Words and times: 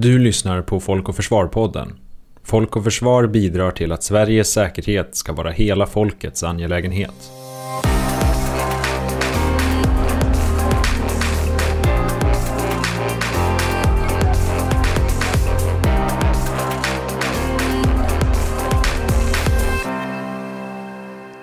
Du 0.00 0.18
lyssnar 0.18 0.62
på 0.62 0.80
Folk 0.80 1.08
och 1.08 1.16
Försvar-podden. 1.16 1.98
Folk 2.42 2.76
och 2.76 2.84
Försvar 2.84 3.26
bidrar 3.26 3.70
till 3.70 3.92
att 3.92 4.02
Sveriges 4.02 4.52
säkerhet 4.52 5.16
ska 5.16 5.32
vara 5.32 5.50
hela 5.50 5.86
folkets 5.86 6.42
angelägenhet. 6.42 7.30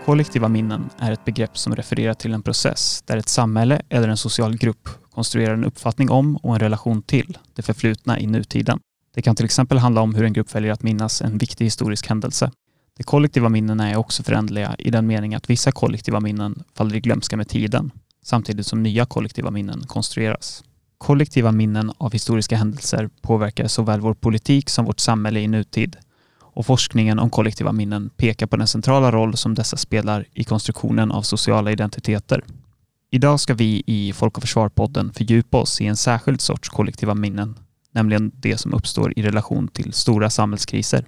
Kollektiva 0.06 0.48
minnen 0.48 0.90
är 1.00 1.12
ett 1.12 1.26
begrepp 1.26 1.58
som 1.58 1.76
refererar 1.76 2.14
till 2.14 2.34
en 2.34 2.44
process 2.44 3.04
där 3.06 3.18
ett 3.18 3.30
samhälle 3.30 3.82
eller 3.90 4.08
en 4.08 4.18
social 4.18 4.58
grupp 4.58 4.90
konstruerar 5.16 5.54
en 5.54 5.66
uppfattning 5.66 6.09
om 6.09 6.36
och 6.38 6.54
en 6.54 6.59
relation 6.59 7.02
till 7.02 7.38
det 7.54 7.61
förflutna 7.61 8.20
i 8.20 8.27
nutiden. 8.27 8.79
Det 9.13 9.21
kan 9.21 9.36
till 9.36 9.45
exempel 9.45 9.77
handla 9.77 10.02
om 10.02 10.16
hur 10.16 10.23
en 10.23 10.34
grupp 10.34 10.55
väljer 10.55 10.71
att 10.71 10.84
minnas 10.84 11.21
en 11.21 11.38
viktig 11.38 11.66
historisk 11.66 12.07
händelse. 12.07 12.52
De 12.98 13.03
kollektiva 13.03 13.49
minnena 13.49 13.90
är 13.90 13.95
också 13.95 14.23
förändliga 14.23 14.76
i 14.80 14.90
den 14.90 15.07
mening 15.07 15.35
att 15.35 15.49
vissa 15.49 15.71
kollektiva 15.71 16.20
minnen 16.20 16.63
faller 16.73 16.95
i 16.95 16.99
glömska 16.99 17.38
med 17.38 17.48
tiden, 17.48 17.91
samtidigt 18.23 18.67
som 18.67 18.84
nya 18.84 19.05
kollektiva 19.05 19.52
minnen 19.52 19.84
konstrueras. 19.88 20.63
Kollektiva 20.98 21.52
minnen 21.52 21.91
av 21.98 22.12
historiska 22.13 22.57
händelser 22.57 23.09
påverkar 23.21 23.68
såväl 23.68 24.02
vår 24.02 24.13
politik 24.13 24.70
som 24.70 24.85
vårt 24.85 24.99
samhälle 24.99 25.40
i 25.40 25.48
nutid 25.48 25.95
och 26.41 26.66
forskningen 26.66 27.20
om 27.20 27.29
kollektiva 27.29 27.71
minnen 27.71 28.09
pekar 28.09 28.48
på 28.48 28.57
den 28.57 28.68
centrala 28.68 29.12
roll 29.12 29.38
som 29.38 29.55
dessa 29.55 29.77
spelar 29.77 30.26
i 30.34 30.43
konstruktionen 30.43 31.12
av 31.12 31.21
sociala 31.21 31.71
identiteter. 31.71 32.43
Idag 33.16 33.40
ska 33.40 33.54
vi 33.54 33.84
i 33.86 34.14
Folk 34.14 34.38
och 34.38 34.44
Försvar-podden 34.44 35.14
fördjupa 35.14 35.58
oss 35.58 35.82
i 35.82 35.86
en 35.86 35.96
särskild 35.96 36.42
sorts 36.42 36.70
kollektiva 36.70 37.16
minnen, 37.16 37.55
nämligen 37.91 38.32
det 38.36 38.58
som 38.58 38.74
uppstår 38.74 39.14
i 39.16 39.24
relation 39.24 39.68
till 39.68 39.94
stora 39.94 40.30
samhällskriser. 40.30 41.05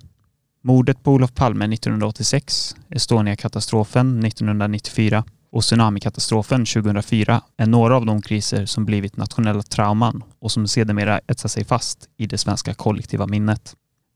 Mordet 0.64 1.04
på 1.04 1.12
Olof 1.12 1.34
Palme 1.34 1.74
1986, 1.74 2.76
Estonia-katastrofen 2.90 4.26
1994 4.26 5.24
och 5.52 5.64
tsunamikatastrofen 5.64 6.66
2004 6.66 7.42
är 7.58 7.66
några 7.66 7.96
av 7.96 8.06
de 8.06 8.22
kriser 8.22 8.66
som 8.66 8.86
blivit 8.86 9.18
nationella 9.18 9.62
trauman 9.62 10.24
och 10.40 10.52
som 10.52 10.68
sedermera 10.68 11.20
etsar 11.28 11.50
sig 11.50 11.66
fast 11.66 12.10
i 12.18 12.26
det 12.26 12.38
svenska 12.38 12.74
kollektiva 12.74 13.28
minnet. 13.28 13.76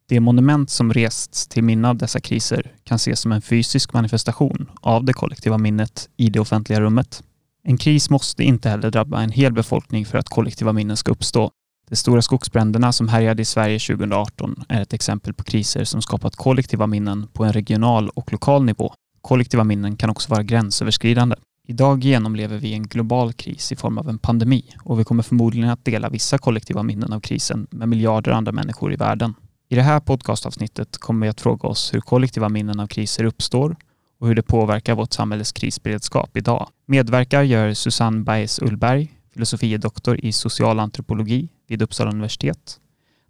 De 0.10 0.20
monument 0.20 0.70
som 0.70 0.94
rests 0.94 1.48
till 1.48 1.64
minne 1.64 1.90
av 1.90 1.98
dessa 1.98 2.20
kriser 2.20 2.72
kan 2.84 2.96
ses 2.96 3.20
som 3.20 3.32
en 3.32 3.42
fysisk 3.42 3.94
manifestation 3.94 4.70
av 4.82 5.06
det 5.06 5.14
kollektiva 5.14 5.58
minnet 5.58 6.10
i 6.18 6.30
det 6.30 6.40
offentliga 6.40 6.82
rummet. 6.82 7.24
En 7.64 7.78
kris 7.78 8.10
måste 8.10 8.44
inte 8.44 8.70
heller 8.70 8.92
drabba 8.92 9.22
en 9.22 9.32
hel 9.32 9.54
befolkning 9.54 10.06
för 10.06 10.18
att 10.18 10.30
kollektiva 10.30 10.74
minnen 10.74 10.98
ska 10.98 11.12
uppstå. 11.12 11.52
De 11.90 11.96
stora 11.96 12.22
skogsbränderna 12.22 12.92
som 12.92 13.08
härjade 13.08 13.42
i 13.42 13.46
Sverige 13.46 13.80
2018 13.80 14.64
är 14.70 14.82
ett 14.82 14.94
exempel 14.94 15.34
på 15.34 15.44
kriser 15.44 15.84
som 15.84 16.02
skapat 16.02 16.36
kollektiva 16.36 16.88
minnen 16.88 17.28
på 17.34 17.44
en 17.44 17.54
regional 17.54 18.10
och 18.10 18.32
lokal 18.32 18.64
nivå. 18.64 18.94
Kollektiva 19.22 19.64
minnen 19.64 19.96
kan 19.96 20.10
också 20.10 20.30
vara 20.30 20.44
gränsöverskridande. 20.44 21.36
Idag 21.68 22.04
genomlever 22.04 22.58
vi 22.58 22.74
en 22.74 22.88
global 22.88 23.34
kris 23.34 23.72
i 23.72 23.76
form 23.76 23.98
av 23.98 24.10
en 24.10 24.18
pandemi 24.18 24.66
och 24.84 25.00
vi 25.00 25.04
kommer 25.04 25.24
förmodligen 25.24 25.70
att 25.70 25.86
dela 25.86 26.10
vissa 26.10 26.38
kollektiva 26.38 26.84
minnen 26.84 27.14
av 27.14 27.20
krisen 27.20 27.68
med 27.72 27.90
miljarder 27.90 28.32
andra 28.32 28.52
människor 28.52 28.94
i 28.94 28.96
världen. 28.96 29.34
I 29.70 29.76
det 29.76 29.82
här 29.82 30.00
podcastavsnittet 30.00 30.98
kommer 30.98 31.26
vi 31.26 31.30
att 31.30 31.42
fråga 31.42 31.70
oss 31.70 31.94
hur 31.94 32.02
kollektiva 32.02 32.50
minnen 32.50 32.80
av 32.80 32.88
kriser 32.88 33.24
uppstår 33.24 33.76
och 34.22 34.28
hur 34.28 34.36
det 34.36 34.42
påverkar 34.42 34.96
vårt 34.96 35.14
samhälles 35.14 35.52
krisberedskap 35.52 36.38
idag. 36.38 36.70
Medverkar 36.86 37.44
gör 37.44 37.74
Susanne 37.74 38.24
Baez 38.24 38.60
Ullberg, 38.60 39.14
filosofie 39.34 39.78
doktor 39.78 40.26
i 40.26 40.32
socialantropologi 40.32 41.50
vid 41.68 41.82
Uppsala 41.82 42.12
universitet, 42.12 42.80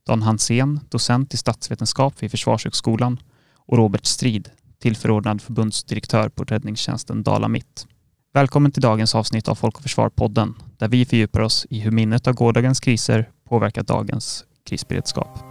Dan 0.07 0.21
Hansén, 0.21 0.79
docent 0.89 1.33
i 1.33 1.37
statsvetenskap 1.37 2.23
vid 2.23 2.31
Försvarshögskolan 2.31 3.19
och 3.55 3.77
Robert 3.77 4.05
Strid, 4.05 4.49
tillförordnad 4.79 5.41
förbundsdirektör 5.41 6.29
på 6.29 6.43
räddningstjänsten 6.43 7.23
Dala 7.23 7.47
Mitt. 7.47 7.87
Välkommen 8.33 8.71
till 8.71 8.81
dagens 8.81 9.15
avsnitt 9.15 9.47
av 9.47 9.55
Folk 9.55 9.75
och 9.75 9.83
Försvar-podden, 9.83 10.53
där 10.77 10.87
vi 10.87 11.05
fördjupar 11.05 11.39
oss 11.41 11.67
i 11.69 11.79
hur 11.79 11.91
minnet 11.91 12.27
av 12.27 12.33
gårdagens 12.33 12.79
kriser 12.79 13.29
påverkar 13.49 13.83
dagens 13.83 14.45
krisberedskap. 14.69 15.50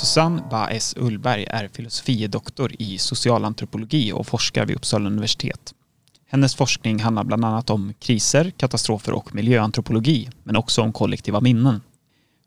Susanne 0.00 0.42
Baes 0.50 0.94
Ullberg 0.96 1.44
är 1.44 1.68
filosofiedoktor 1.68 2.72
i 2.78 2.98
socialantropologi 2.98 4.12
och 4.12 4.26
forskar 4.26 4.66
vid 4.66 4.76
Uppsala 4.76 5.06
universitet. 5.06 5.74
Hennes 6.26 6.54
forskning 6.54 7.00
handlar 7.00 7.24
bland 7.24 7.44
annat 7.44 7.70
om 7.70 7.92
kriser, 7.98 8.50
katastrofer 8.50 9.12
och 9.12 9.34
miljöantropologi, 9.34 10.30
men 10.44 10.56
också 10.56 10.82
om 10.82 10.92
kollektiva 10.92 11.40
minnen. 11.40 11.80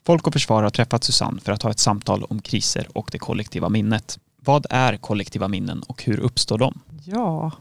Folk 0.06 0.28
och 0.28 0.34
Försvar 0.34 0.64
har 0.64 0.70
träffat 0.70 1.04
Susanne 1.04 1.42
för 1.42 1.52
att 1.52 1.62
ha 1.64 1.72
ett 1.72 1.80
samtal 1.80 2.24
om 2.24 2.42
kriser 2.42 2.88
och 2.94 3.10
det 3.12 3.18
kollektiva 3.18 3.70
minnet. 3.70 4.20
Vad 4.40 4.66
är 4.70 4.98
kollektiva 4.98 5.48
minnen 5.48 5.84
och 5.88 6.04
hur 6.04 6.20
uppstår 6.20 6.58
de? 6.58 6.80
Ja, 7.06 7.52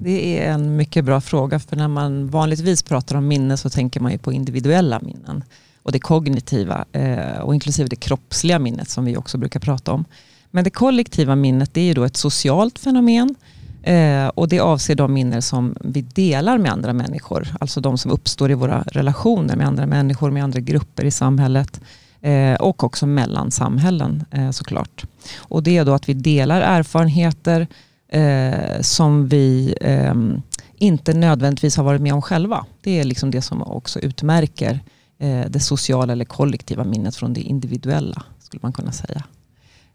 det 0.00 0.38
är 0.38 0.52
en 0.52 0.76
mycket 0.76 1.04
bra 1.04 1.20
fråga 1.20 1.60
för 1.60 1.76
när 1.76 1.88
man 1.88 2.28
vanligtvis 2.28 2.82
pratar 2.82 3.16
om 3.16 3.28
minne 3.28 3.56
så 3.56 3.70
tänker 3.70 4.00
man 4.00 4.12
ju 4.12 4.18
på 4.18 4.32
individuella 4.32 5.00
minnen 5.00 5.44
och 5.84 5.92
det 5.92 5.98
kognitiva 5.98 6.84
eh, 6.92 7.38
och 7.38 7.54
inklusive 7.54 7.88
det 7.88 7.96
kroppsliga 7.96 8.58
minnet 8.58 8.88
som 8.88 9.04
vi 9.04 9.16
också 9.16 9.38
brukar 9.38 9.60
prata 9.60 9.92
om. 9.92 10.04
Men 10.50 10.64
det 10.64 10.70
kollektiva 10.70 11.36
minnet 11.36 11.74
det 11.74 11.80
är 11.80 11.84
ju 11.84 11.94
då 11.94 12.04
ett 12.04 12.16
socialt 12.16 12.78
fenomen 12.78 13.34
eh, 13.82 14.26
och 14.26 14.48
det 14.48 14.60
avser 14.60 14.94
de 14.94 15.12
minnen 15.12 15.42
som 15.42 15.76
vi 15.80 16.02
delar 16.02 16.58
med 16.58 16.72
andra 16.72 16.92
människor. 16.92 17.48
Alltså 17.60 17.80
de 17.80 17.98
som 17.98 18.10
uppstår 18.10 18.50
i 18.50 18.54
våra 18.54 18.82
relationer 18.82 19.56
med 19.56 19.66
andra 19.66 19.86
människor, 19.86 20.30
med 20.30 20.44
andra 20.44 20.60
grupper 20.60 21.04
i 21.04 21.10
samhället 21.10 21.80
eh, 22.20 22.54
och 22.54 22.84
också 22.84 23.06
mellan 23.06 23.50
samhällen 23.50 24.24
eh, 24.30 24.50
såklart. 24.50 25.04
Och 25.38 25.62
det 25.62 25.76
är 25.76 25.84
då 25.84 25.94
att 25.94 26.08
vi 26.08 26.14
delar 26.14 26.60
erfarenheter 26.60 27.66
eh, 28.08 28.80
som 28.80 29.28
vi 29.28 29.74
eh, 29.80 30.14
inte 30.76 31.14
nödvändigtvis 31.14 31.76
har 31.76 31.84
varit 31.84 32.00
med 32.00 32.14
om 32.14 32.22
själva. 32.22 32.66
Det 32.82 33.00
är 33.00 33.04
liksom 33.04 33.30
det 33.30 33.42
som 33.42 33.62
också 33.62 34.00
utmärker 34.00 34.80
Eh, 35.18 35.44
det 35.48 35.60
sociala 35.60 36.12
eller 36.12 36.24
kollektiva 36.24 36.84
minnet 36.84 37.16
från 37.16 37.32
det 37.32 37.40
individuella, 37.40 38.22
skulle 38.38 38.60
man 38.62 38.72
kunna 38.72 38.92
säga. 38.92 39.24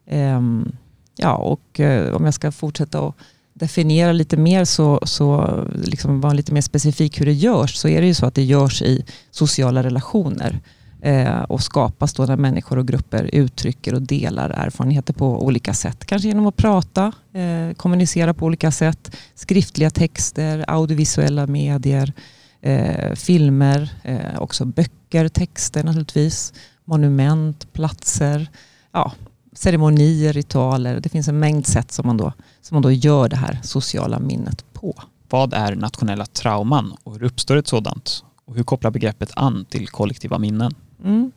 Ehm, 0.08 0.72
ja, 1.16 1.36
och 1.36 1.80
eh, 1.80 2.16
om 2.16 2.26
jag 2.26 2.34
ska 2.34 2.52
fortsätta 2.52 3.08
att 3.08 3.16
definiera 3.54 4.12
lite 4.12 4.38
mer 4.38 4.66
så, 4.66 5.00
så 5.04 5.58
liksom 5.84 6.22
vara 6.22 6.34
lite 6.34 6.54
mer 6.54 6.62
specifik 6.62 7.22
hur 7.22 7.26
det 7.26 7.34
görs, 7.34 7.76
så 7.76 7.88
är 7.88 8.02
det 8.02 8.08
ju 8.08 8.14
så 8.14 8.26
att 8.26 8.36
det 8.36 8.44
görs 8.44 8.82
i 8.82 9.06
sociala 9.32 9.84
relationer 9.84 10.60
eh, 11.02 11.42
och 11.42 11.62
skapas 11.62 12.14
då 12.14 12.26
när 12.26 12.36
människor 12.36 12.78
och 12.78 12.88
grupper 12.88 13.30
uttrycker 13.34 13.94
och 13.94 14.02
delar 14.02 14.50
erfarenheter 14.50 15.14
på 15.14 15.46
olika 15.46 15.74
sätt. 15.74 16.06
Kanske 16.06 16.28
genom 16.28 16.48
att 16.48 16.56
prata, 16.56 17.12
eh, 17.34 17.76
kommunicera 17.76 18.34
på 18.34 18.46
olika 18.46 18.72
sätt, 18.72 19.16
skriftliga 19.36 19.90
texter, 19.90 20.66
audiovisuella 20.68 21.48
medier, 21.48 22.14
eh, 22.62 23.16
filmer, 23.16 23.90
eh, 24.04 24.40
också 24.40 24.66
böcker, 24.66 24.99
texter 25.34 25.84
naturligtvis, 25.84 26.54
monument, 26.86 27.74
platser, 27.74 28.48
ja, 28.92 29.12
ceremonier, 29.54 30.34
ritualer. 30.34 31.00
Det 31.00 31.10
finns 31.10 31.28
en 31.28 31.40
mängd 31.40 31.68
sätt 31.68 31.92
som 31.92 32.08
man, 32.08 32.18
då, 32.18 32.34
som 32.62 32.76
man 32.76 32.82
då 32.82 32.92
gör 32.92 33.30
det 33.30 33.36
här 33.36 33.60
sociala 33.64 34.20
minnet 34.20 34.74
på. 34.74 35.02
Vad 35.30 35.54
är 35.54 35.76
nationella 35.76 36.26
trauman 36.26 36.96
och 37.04 37.14
hur 37.14 37.24
uppstår 37.24 37.56
ett 37.56 37.68
sådant? 37.68 38.24
Och 38.46 38.56
hur 38.56 38.64
kopplar 38.64 38.92
begreppet 38.92 39.32
an 39.36 39.66
till 39.70 39.88
kollektiva 39.88 40.38
minnen? 40.38 40.74
Mm. 41.04 41.32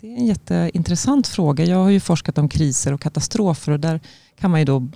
Det 0.00 0.06
är 0.06 0.16
en 0.16 0.26
jätteintressant 0.26 1.26
fråga. 1.26 1.64
Jag 1.64 1.76
har 1.76 1.90
ju 1.90 2.00
forskat 2.00 2.38
om 2.38 2.48
kriser 2.48 2.92
och 2.92 3.00
katastrofer 3.00 3.72
och 3.72 3.80
där 3.80 4.00
kan 4.40 4.50
man 4.50 4.60
ju 4.60 4.64
då 4.64 4.88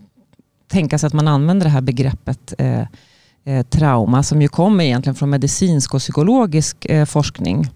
tänka 0.69 0.99
sig 0.99 1.07
att 1.07 1.13
man 1.13 1.29
använder 1.29 1.65
det 1.65 1.71
här 1.71 1.81
begreppet 1.81 2.55
eh, 2.59 2.87
eh, 3.45 3.63
trauma 3.63 4.23
som 4.23 4.43
ju 4.43 4.49
kommer 4.49 4.85
egentligen 4.85 5.15
från 5.15 5.31
medicinsk 5.31 5.95
och 5.95 6.01
psykologisk 6.01 6.85
eh, 6.85 7.05
forskning. 7.05 7.69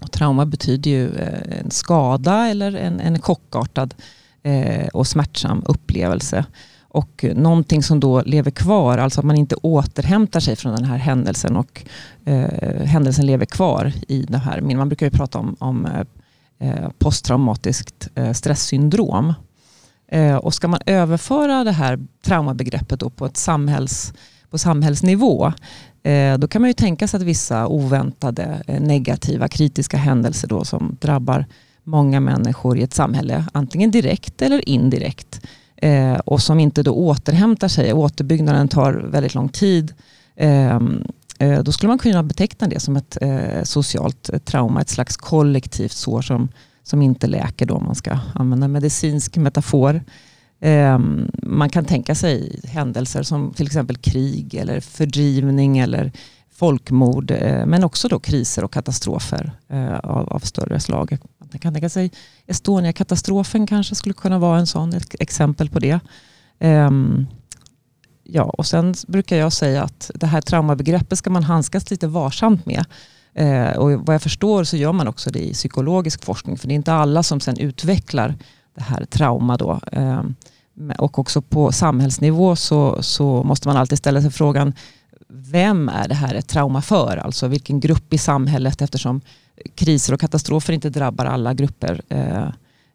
Och 0.00 0.12
trauma 0.12 0.46
betyder 0.46 0.90
ju 0.90 1.16
eh, 1.16 1.60
en 1.60 1.70
skada 1.70 2.48
eller 2.48 2.72
en, 2.72 3.00
en 3.00 3.22
chockartad 3.22 3.94
eh, 4.42 4.88
och 4.88 5.06
smärtsam 5.06 5.62
upplevelse. 5.66 6.44
Och 6.90 7.24
någonting 7.34 7.82
som 7.82 8.00
då 8.00 8.22
lever 8.22 8.50
kvar, 8.50 8.98
alltså 8.98 9.20
att 9.20 9.26
man 9.26 9.36
inte 9.36 9.54
återhämtar 9.54 10.40
sig 10.40 10.56
från 10.56 10.74
den 10.74 10.84
här 10.84 10.96
händelsen 10.96 11.56
och 11.56 11.84
eh, 12.24 12.84
händelsen 12.84 13.26
lever 13.26 13.46
kvar 13.46 13.92
i 14.08 14.22
det 14.22 14.38
här. 14.38 14.60
Man 14.60 14.88
brukar 14.88 15.06
ju 15.06 15.10
prata 15.10 15.38
om, 15.38 15.56
om 15.58 15.86
eh, 15.86 16.04
eh, 16.68 16.90
posttraumatiskt 16.98 18.08
eh, 18.14 18.32
stresssyndrom. 18.32 19.34
Eh, 20.08 20.36
och 20.36 20.54
ska 20.54 20.68
man 20.68 20.80
överföra 20.86 21.64
det 21.64 21.72
här 21.72 21.98
traumabegreppet 22.24 23.00
då 23.00 23.10
på 23.10 23.26
ett 23.26 23.36
samhälls 23.36 24.12
på 24.50 24.58
samhällsnivå, 24.58 25.52
Eh, 26.02 26.38
då 26.38 26.48
kan 26.48 26.62
man 26.62 26.70
ju 26.70 26.74
tänka 26.74 27.08
sig 27.08 27.18
att 27.18 27.24
vissa 27.24 27.66
oväntade 27.66 28.62
eh, 28.66 28.80
negativa 28.80 29.48
kritiska 29.48 29.96
händelser 29.96 30.48
då 30.48 30.64
som 30.64 30.96
drabbar 31.00 31.46
många 31.84 32.20
människor 32.20 32.78
i 32.78 32.82
ett 32.82 32.94
samhälle, 32.94 33.44
antingen 33.52 33.90
direkt 33.90 34.42
eller 34.42 34.68
indirekt, 34.68 35.40
eh, 35.76 36.14
och 36.14 36.42
som 36.42 36.60
inte 36.60 36.82
då 36.82 36.92
återhämtar 36.92 37.68
sig. 37.68 37.92
Återbyggnaden 37.92 38.68
tar 38.68 38.92
väldigt 38.92 39.34
lång 39.34 39.48
tid. 39.48 39.94
Ehm, 40.36 41.04
då 41.62 41.72
skulle 41.72 41.88
man 41.88 41.98
kunna 41.98 42.22
beteckna 42.22 42.68
det 42.68 42.80
som 42.80 42.96
ett 42.96 43.18
socialt 43.62 44.30
trauma, 44.44 44.80
ett 44.80 44.88
slags 44.88 45.16
kollektivt 45.16 45.92
sår 45.92 46.22
som, 46.22 46.48
som 46.82 47.02
inte 47.02 47.26
läker 47.26 47.66
då, 47.66 47.74
om 47.74 47.84
man 47.84 47.94
ska 47.94 48.18
använda 48.34 48.64
en 48.64 48.72
medicinsk 48.72 49.36
metafor. 49.36 50.00
Ehm, 50.60 51.30
man 51.42 51.70
kan 51.70 51.84
tänka 51.84 52.14
sig 52.14 52.60
händelser 52.64 53.22
som 53.22 53.52
till 53.52 53.66
exempel 53.66 53.96
krig 53.96 54.54
eller 54.54 54.80
fördrivning 54.80 55.78
eller 55.78 56.12
folkmord, 56.50 57.30
eh, 57.30 57.66
men 57.66 57.84
också 57.84 58.08
då 58.08 58.18
kriser 58.18 58.64
och 58.64 58.72
katastrofer 58.72 59.52
eh, 59.68 59.98
av, 59.98 60.28
av 60.28 60.38
större 60.38 60.80
slag. 60.80 61.18
Man 61.38 61.58
kan 61.58 61.72
tänka 61.72 61.88
sig 61.88 62.10
Estonia-katastrofen 62.46 63.66
kanske 63.66 63.94
skulle 63.94 64.12
kunna 64.12 64.38
vara 64.38 64.58
en 64.58 64.66
sån, 64.66 64.92
ett 64.92 65.14
exempel 65.20 65.70
på 65.70 65.78
det. 65.78 66.00
Ehm, 66.58 67.26
ja, 68.24 68.42
och 68.42 68.66
sen 68.66 68.94
brukar 69.06 69.36
jag 69.36 69.52
säga 69.52 69.82
att 69.82 70.10
det 70.14 70.26
här 70.26 70.40
traumabegreppet 70.40 71.18
ska 71.18 71.30
man 71.30 71.42
handskas 71.42 71.90
lite 71.90 72.06
varsamt 72.06 72.66
med. 72.66 72.84
Eh, 73.34 73.76
och 73.78 73.90
vad 73.90 74.14
jag 74.14 74.22
förstår 74.22 74.64
så 74.64 74.76
gör 74.76 74.92
man 74.92 75.08
också 75.08 75.30
det 75.30 75.48
i 75.48 75.52
psykologisk 75.52 76.24
forskning, 76.24 76.58
för 76.58 76.68
det 76.68 76.72
är 76.72 76.76
inte 76.76 76.92
alla 76.92 77.22
som 77.22 77.40
sen 77.40 77.58
utvecklar 77.58 78.34
det 78.78 78.84
här 78.84 79.04
trauma 79.04 79.56
då. 79.56 79.80
Eh, 79.92 80.22
och 80.98 81.18
också 81.18 81.42
på 81.42 81.72
samhällsnivå 81.72 82.56
så, 82.56 83.02
så 83.02 83.42
måste 83.42 83.68
man 83.68 83.76
alltid 83.76 83.98
ställa 83.98 84.22
sig 84.22 84.30
frågan, 84.30 84.72
vem 85.28 85.88
är 85.88 86.08
det 86.08 86.14
här 86.14 86.34
ett 86.34 86.48
trauma 86.48 86.82
för? 86.82 87.16
Alltså 87.16 87.48
vilken 87.48 87.80
grupp 87.80 88.12
i 88.12 88.18
samhället 88.18 88.82
eftersom 88.82 89.20
kriser 89.74 90.14
och 90.14 90.20
katastrofer 90.20 90.72
inte 90.72 90.90
drabbar 90.90 91.24
alla 91.24 91.54
grupper 91.54 92.00
eh, 92.08 92.48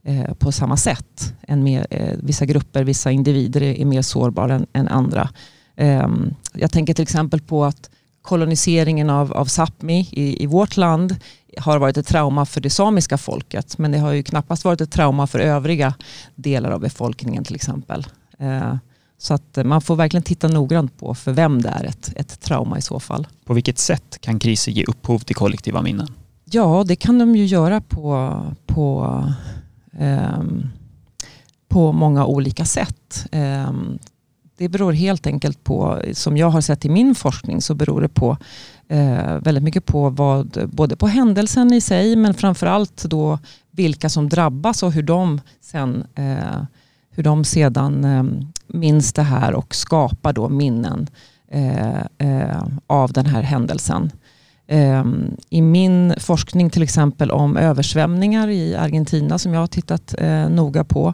eh 0.03 0.33
på 0.33 0.51
samma 0.51 0.77
sätt. 0.77 1.33
En 1.41 1.63
mer, 1.63 1.87
eh, 1.89 2.17
vissa 2.23 2.45
grupper, 2.45 2.83
vissa 2.83 3.11
individer 3.11 3.61
är, 3.61 3.79
är 3.79 3.85
mer 3.85 4.01
sårbara 4.01 4.55
än, 4.55 4.67
än 4.73 4.87
andra. 4.87 5.29
Ehm, 5.75 6.35
jag 6.53 6.71
tänker 6.71 6.93
till 6.93 7.03
exempel 7.03 7.41
på 7.41 7.65
att 7.65 7.89
koloniseringen 8.23 9.09
av, 9.09 9.33
av 9.33 9.45
Sápmi 9.45 10.07
i, 10.11 10.43
i 10.43 10.45
vårt 10.45 10.77
land 10.77 11.15
har 11.57 11.79
varit 11.79 11.97
ett 11.97 12.07
trauma 12.07 12.45
för 12.45 12.61
det 12.61 12.69
samiska 12.69 13.17
folket. 13.17 13.77
Men 13.77 13.91
det 13.91 13.97
har 13.97 14.11
ju 14.11 14.23
knappast 14.23 14.65
varit 14.65 14.81
ett 14.81 14.91
trauma 14.91 15.27
för 15.27 15.39
övriga 15.39 15.93
delar 16.35 16.71
av 16.71 16.79
befolkningen 16.79 17.43
till 17.43 17.55
exempel. 17.55 18.07
Eh, 18.39 18.75
så 19.17 19.33
att 19.33 19.57
man 19.65 19.81
får 19.81 19.95
verkligen 19.95 20.23
titta 20.23 20.47
noggrant 20.47 20.99
på 20.99 21.15
för 21.15 21.31
vem 21.31 21.61
det 21.61 21.69
är 21.69 21.83
ett, 21.83 22.13
ett 22.15 22.41
trauma 22.41 22.77
i 22.77 22.81
så 22.81 22.99
fall. 22.99 23.27
På 23.45 23.53
vilket 23.53 23.79
sätt 23.79 24.17
kan 24.21 24.39
kriser 24.39 24.71
ge 24.71 24.83
upphov 24.83 25.19
till 25.19 25.35
kollektiva 25.35 25.81
minnen? 25.81 26.07
Ja, 26.45 26.83
det 26.87 26.95
kan 26.95 27.19
de 27.19 27.35
ju 27.35 27.45
göra 27.45 27.81
på, 27.81 28.39
på, 28.65 29.23
um, 29.99 30.69
på 31.67 31.91
många 31.91 32.25
olika 32.25 32.65
sätt. 32.65 33.27
Um, 33.31 33.99
det 34.57 34.69
beror 34.69 34.93
helt 34.93 35.27
enkelt 35.27 35.63
på, 35.63 36.01
som 36.13 36.37
jag 36.37 36.49
har 36.49 36.61
sett 36.61 36.85
i 36.85 36.89
min 36.89 37.15
forskning, 37.15 37.61
så 37.61 37.75
beror 37.75 38.01
det 38.01 38.09
på 38.09 38.37
eh, 38.87 39.37
väldigt 39.37 39.63
mycket 39.63 39.85
på 39.85 40.09
vad, 40.09 40.69
både 40.71 40.95
på 40.95 41.07
händelsen 41.07 41.73
i 41.73 41.81
sig, 41.81 42.15
men 42.15 42.33
framförallt 42.33 43.03
då 43.03 43.39
vilka 43.71 44.09
som 44.09 44.29
drabbas 44.29 44.83
och 44.83 44.91
hur 44.91 45.03
de 45.03 45.41
sen, 45.61 46.03
eh, 46.15 46.63
hur 47.09 47.23
de 47.23 47.43
sedan 47.43 48.03
eh, 48.03 48.23
minns 48.67 49.13
det 49.13 49.23
här 49.23 49.53
och 49.53 49.75
skapar 49.75 50.33
då 50.33 50.49
minnen 50.49 51.07
eh, 51.51 52.01
eh, 52.17 52.67
av 52.87 53.13
den 53.13 53.25
här 53.25 53.41
händelsen. 53.41 54.11
Eh, 54.67 55.03
I 55.49 55.61
min 55.61 56.13
forskning 56.17 56.69
till 56.69 56.83
exempel 56.83 57.31
om 57.31 57.57
översvämningar 57.57 58.47
i 58.47 58.75
Argentina 58.75 59.37
som 59.37 59.53
jag 59.53 59.59
har 59.59 59.67
tittat 59.67 60.15
noga 60.49 60.83
på 60.83 61.13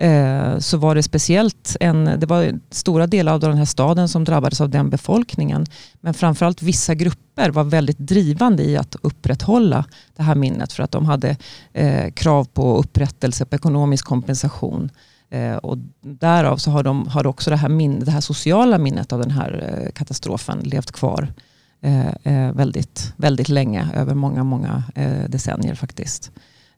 eh, 0.00 0.58
så 0.58 0.76
var 0.76 0.94
det 0.94 1.02
speciellt 1.02 1.76
en, 1.80 2.04
det 2.04 2.26
var 2.26 2.60
stora 2.70 3.06
delar 3.06 3.32
av 3.32 3.40
den 3.40 3.58
här 3.58 3.64
staden 3.64 4.08
som 4.08 4.24
drabbades 4.24 4.60
av 4.60 4.70
den 4.70 4.90
befolkningen. 4.90 5.66
Men 6.00 6.14
framförallt 6.14 6.62
vissa 6.62 6.94
grupper 6.94 7.50
var 7.50 7.64
väldigt 7.64 7.98
drivande 7.98 8.62
i 8.62 8.76
att 8.76 8.96
upprätthålla 9.02 9.84
det 10.16 10.22
här 10.22 10.34
minnet 10.34 10.72
för 10.72 10.82
att 10.82 10.90
de 10.90 11.04
hade 11.04 11.36
eh, 11.72 12.10
krav 12.10 12.44
på 12.44 12.76
upprättelse, 12.76 13.44
på 13.44 13.56
ekonomisk 13.56 14.04
kompensation. 14.04 14.90
Eh, 15.30 15.56
och 15.56 15.78
därav 16.00 16.56
så 16.56 16.70
har, 16.70 16.82
de, 16.82 17.06
har 17.06 17.26
också 17.26 17.50
det 17.50 17.56
här, 17.56 17.68
min, 17.68 18.04
det 18.04 18.10
här 18.10 18.20
sociala 18.20 18.78
minnet 18.78 19.12
av 19.12 19.20
den 19.20 19.30
här 19.30 19.82
eh, 19.84 19.92
katastrofen 19.92 20.58
levt 20.58 20.92
kvar 20.92 21.32
eh, 21.80 22.08
eh, 22.08 22.52
väldigt, 22.52 23.12
väldigt 23.16 23.48
länge, 23.48 23.88
över 23.94 24.14
många, 24.14 24.44
många 24.44 24.82
eh, 24.94 25.28
decennier 25.28 25.74
faktiskt. 25.74 26.30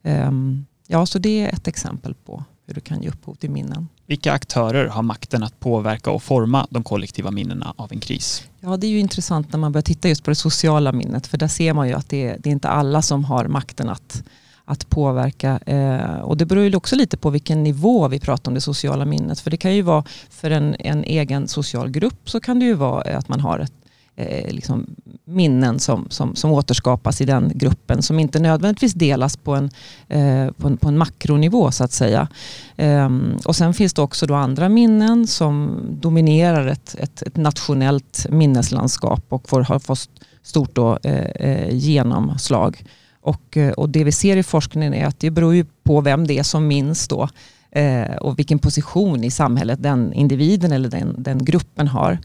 Ehm, 0.03 0.67
ja, 0.87 1.07
så 1.07 1.19
det 1.19 1.45
är 1.45 1.49
ett 1.49 1.69
exempel 1.69 2.15
på 2.15 2.45
hur 2.73 2.75
det 2.75 2.89
kan 2.89 3.03
ge 3.03 3.09
upphov 3.09 3.35
till 3.35 3.51
minnen. 3.51 3.89
Vilka 4.07 4.33
aktörer 4.33 4.89
har 4.89 5.03
makten 5.03 5.43
att 5.43 5.61
påverka 5.61 6.11
och 6.11 6.23
forma 6.23 6.67
de 6.71 6.83
kollektiva 6.83 7.31
minnena 7.31 7.75
av 7.77 7.93
en 7.93 8.01
kris? 8.01 8.43
Ja, 8.61 8.77
det 8.77 8.87
är 8.87 8.91
ju 8.91 8.99
intressant 8.99 9.53
när 9.53 9.59
man 9.59 9.73
börjar 9.73 9.83
titta 9.83 10.09
just 10.09 10.25
på 10.25 10.31
det 10.31 10.35
sociala 10.35 10.93
minnet, 10.93 11.27
för 11.27 11.39
där 11.39 11.49
ser 11.49 11.73
man 11.73 11.89
ju 11.89 11.95
att 11.95 12.09
det 12.09 12.29
är, 12.29 12.39
det 12.39 12.51
är 12.51 12.53
inte 12.53 12.69
alla 12.69 13.03
som 13.03 13.25
har 13.25 13.45
makten 13.49 13.89
att, 13.89 14.23
att 14.65 14.89
påverka. 14.89 15.59
Eh, 15.67 16.21
och 16.21 16.37
det 16.37 16.47
beror 16.47 16.65
ju 16.65 16.77
också 16.77 16.97
lite 16.97 17.17
på 17.17 17.31
vilken 17.31 17.63
nivå 17.63 18.09
vi 18.09 18.21
pratar 18.21 18.51
om 18.51 18.55
det 18.55 18.61
sociala 18.61 19.05
minnet. 19.05 19.41
För 19.41 19.51
det 19.51 19.57
kan 19.57 19.75
ju 19.75 19.83
vara 19.83 20.05
för 20.31 20.51
en, 20.51 20.75
en 20.79 21.05
egen 21.05 21.49
social 21.49 21.91
grupp 21.91 22.31
så 22.31 22.41
kan 22.41 22.59
det 22.59 22.65
ju 22.65 22.75
vara 22.75 23.19
att 23.19 23.29
man 23.29 23.41
har 23.41 23.59
ett 23.59 23.82
eh, 24.17 24.53
liksom 24.53 24.87
minnen 25.25 25.79
som, 25.79 26.07
som, 26.11 26.35
som 26.35 26.53
återskapas 26.53 27.21
i 27.21 27.25
den 27.25 27.53
gruppen 27.55 28.03
som 28.03 28.19
inte 28.19 28.39
nödvändigtvis 28.39 28.95
delas 28.95 29.37
på 29.37 29.55
en, 29.55 29.71
eh, 30.09 30.53
på 30.53 30.67
en, 30.67 30.77
på 30.77 30.89
en 30.89 30.99
makronivå 30.99 31.71
så 31.71 31.85
att 31.85 31.93
säga. 31.93 32.29
Eh, 32.77 33.11
och 33.45 33.57
sen 33.57 33.75
finns 33.75 33.95
det 33.95 34.03
också 34.03 34.27
då 34.27 34.35
andra 34.35 34.69
minnen 34.69 35.27
som 35.27 35.81
dominerar 35.91 36.67
ett, 36.67 36.97
ett, 36.99 37.23
ett 37.23 37.37
nationellt 37.37 38.27
minneslandskap 38.31 39.25
och 39.29 39.49
får, 39.49 39.61
har 39.61 39.79
fått 39.79 40.11
stort 40.43 40.75
då, 40.75 40.99
eh, 41.03 41.49
eh 41.49 41.75
genomslag. 41.77 42.85
Och, 43.21 43.57
eh, 43.57 43.73
och 43.73 43.89
det 43.89 44.05
vi 44.05 44.13
ser 44.13 44.37
i 44.37 44.43
forskningen 44.43 44.95
är 44.95 45.07
att 45.07 45.21
det 45.21 45.31
beror 45.31 45.55
ju 45.55 45.65
på 45.85 46.01
vem 46.01 46.27
det 46.27 46.39
är 46.39 46.43
som 46.43 46.67
minns 46.67 47.09
då 47.09 47.29
eh, 47.73 48.17
och 48.17 48.39
vilken 48.39 48.59
position 48.59 49.25
i 49.25 49.31
samhället 49.31 49.83
den 49.83 50.13
individen 50.13 50.73
eller 50.73 50.89
den, 50.89 51.15
den 51.19 51.45
gruppen 51.45 51.89
har. 51.89 52.19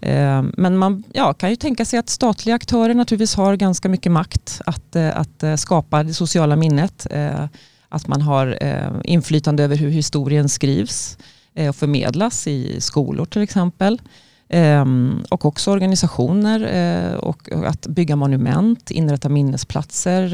Eh, 0.00 0.42
men 0.56 0.78
man 0.78 1.04
ja, 1.12 1.32
kan 1.32 1.50
ju 1.50 1.56
tänka 1.56 1.84
sig 1.84 1.98
att 1.98 2.08
statliga 2.08 2.54
aktörer 2.54 2.94
naturligtvis 2.94 3.34
har 3.34 3.56
ganska 3.56 3.88
mycket 3.88 4.12
makt 4.12 4.60
att, 4.66 4.96
eh, 4.96 5.18
att 5.18 5.42
eh, 5.42 5.56
skapa 5.56 6.02
det 6.02 6.14
sociala 6.14 6.56
minnet. 6.56 7.06
Eh, 7.10 7.46
att 7.88 8.06
man 8.06 8.22
har 8.22 8.58
eh, 8.60 8.90
inflytande 9.04 9.64
över 9.64 9.76
hur 9.76 9.90
historien 9.90 10.48
skrivs 10.48 11.18
eh, 11.54 11.68
och 11.68 11.76
förmedlas 11.76 12.46
i 12.46 12.80
skolor 12.80 13.24
till 13.24 13.42
exempel. 13.42 14.02
Ehm, 14.48 15.24
och 15.30 15.44
också 15.44 15.70
organisationer 15.70 16.60
eh, 16.60 17.14
och 17.14 17.48
att 17.52 17.86
bygga 17.86 18.16
monument, 18.16 18.90
inrätta 18.90 19.28
minnesplatser, 19.28 20.28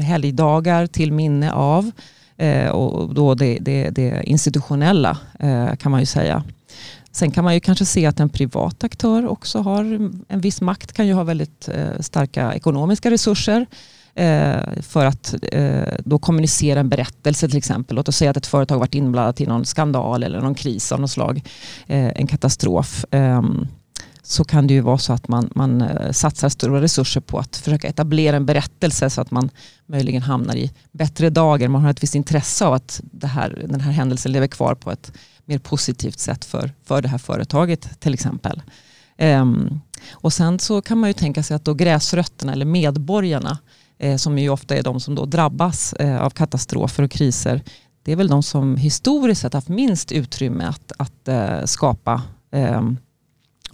helgdagar 0.00 0.86
till 0.86 1.12
minne 1.12 1.52
av. 1.52 1.90
Eh, 2.42 2.68
och 2.68 3.14
då 3.14 3.34
det, 3.34 3.58
det, 3.60 3.90
det 3.90 4.22
institutionella 4.24 5.18
eh, 5.38 5.74
kan 5.76 5.92
man 5.92 6.00
ju 6.00 6.06
säga. 6.06 6.44
Sen 7.12 7.30
kan 7.30 7.44
man 7.44 7.54
ju 7.54 7.60
kanske 7.60 7.84
se 7.84 8.06
att 8.06 8.20
en 8.20 8.28
privat 8.28 8.84
aktör 8.84 9.26
också 9.26 9.58
har 9.58 9.84
en 10.28 10.40
viss 10.40 10.60
makt, 10.60 10.92
kan 10.92 11.06
ju 11.06 11.12
ha 11.12 11.22
väldigt 11.22 11.68
eh, 11.68 12.00
starka 12.00 12.54
ekonomiska 12.54 13.10
resurser 13.10 13.66
eh, 14.14 14.82
för 14.82 15.04
att 15.04 15.34
eh, 15.52 15.94
då 16.04 16.18
kommunicera 16.18 16.80
en 16.80 16.88
berättelse 16.88 17.48
till 17.48 17.58
exempel. 17.58 17.96
Låt 17.96 18.08
oss 18.08 18.16
säga 18.16 18.30
att 18.30 18.36
ett 18.36 18.46
företag 18.46 18.78
varit 18.78 18.94
inblandat 18.94 19.40
i 19.40 19.46
någon 19.46 19.64
skandal 19.64 20.22
eller 20.22 20.40
någon 20.40 20.54
kris 20.54 20.92
av 20.92 21.00
något 21.00 21.10
slag, 21.10 21.42
eh, 21.86 22.08
en 22.08 22.26
katastrof. 22.26 23.04
Ehm, 23.10 23.66
så 24.22 24.44
kan 24.44 24.66
det 24.66 24.74
ju 24.74 24.80
vara 24.80 24.98
så 24.98 25.12
att 25.12 25.28
man, 25.28 25.50
man 25.54 25.82
eh, 25.82 26.12
satsar 26.12 26.48
stora 26.48 26.80
resurser 26.80 27.20
på 27.20 27.38
att 27.38 27.56
försöka 27.56 27.88
etablera 27.88 28.36
en 28.36 28.46
berättelse 28.46 29.10
så 29.10 29.20
att 29.20 29.30
man 29.30 29.50
möjligen 29.86 30.22
hamnar 30.22 30.56
i 30.56 30.72
bättre 30.92 31.30
dagar. 31.30 31.68
Man 31.68 31.82
har 31.82 31.90
ett 31.90 32.02
visst 32.02 32.14
intresse 32.14 32.66
av 32.66 32.72
att 32.72 33.00
det 33.04 33.26
här, 33.26 33.64
den 33.68 33.80
här 33.80 33.92
händelsen 33.92 34.32
lever 34.32 34.46
kvar 34.46 34.74
på 34.74 34.90
ett 34.90 35.12
mer 35.44 35.58
positivt 35.58 36.18
sätt 36.18 36.44
för, 36.44 36.72
för 36.84 37.02
det 37.02 37.08
här 37.08 37.18
företaget 37.18 38.00
till 38.00 38.14
exempel. 38.14 38.62
Um, 39.18 39.80
och 40.12 40.32
sen 40.32 40.58
så 40.58 40.82
kan 40.82 40.98
man 40.98 41.10
ju 41.10 41.14
tänka 41.14 41.42
sig 41.42 41.54
att 41.54 41.64
då 41.64 41.74
gräsrötterna 41.74 42.52
eller 42.52 42.64
medborgarna 42.64 43.58
eh, 43.98 44.16
som 44.16 44.38
ju 44.38 44.48
ofta 44.48 44.76
är 44.76 44.82
de 44.82 45.00
som 45.00 45.14
då 45.14 45.26
drabbas 45.26 45.92
eh, 45.92 46.22
av 46.22 46.30
katastrofer 46.30 47.02
och 47.02 47.10
kriser 47.10 47.62
det 48.02 48.12
är 48.12 48.16
väl 48.16 48.28
de 48.28 48.42
som 48.42 48.76
historiskt 48.76 49.40
sett 49.40 49.54
haft 49.54 49.68
minst 49.68 50.12
utrymme 50.12 50.64
att, 50.64 50.92
att 50.98 51.28
eh, 51.28 51.64
skapa 51.64 52.22
ehm, 52.50 52.96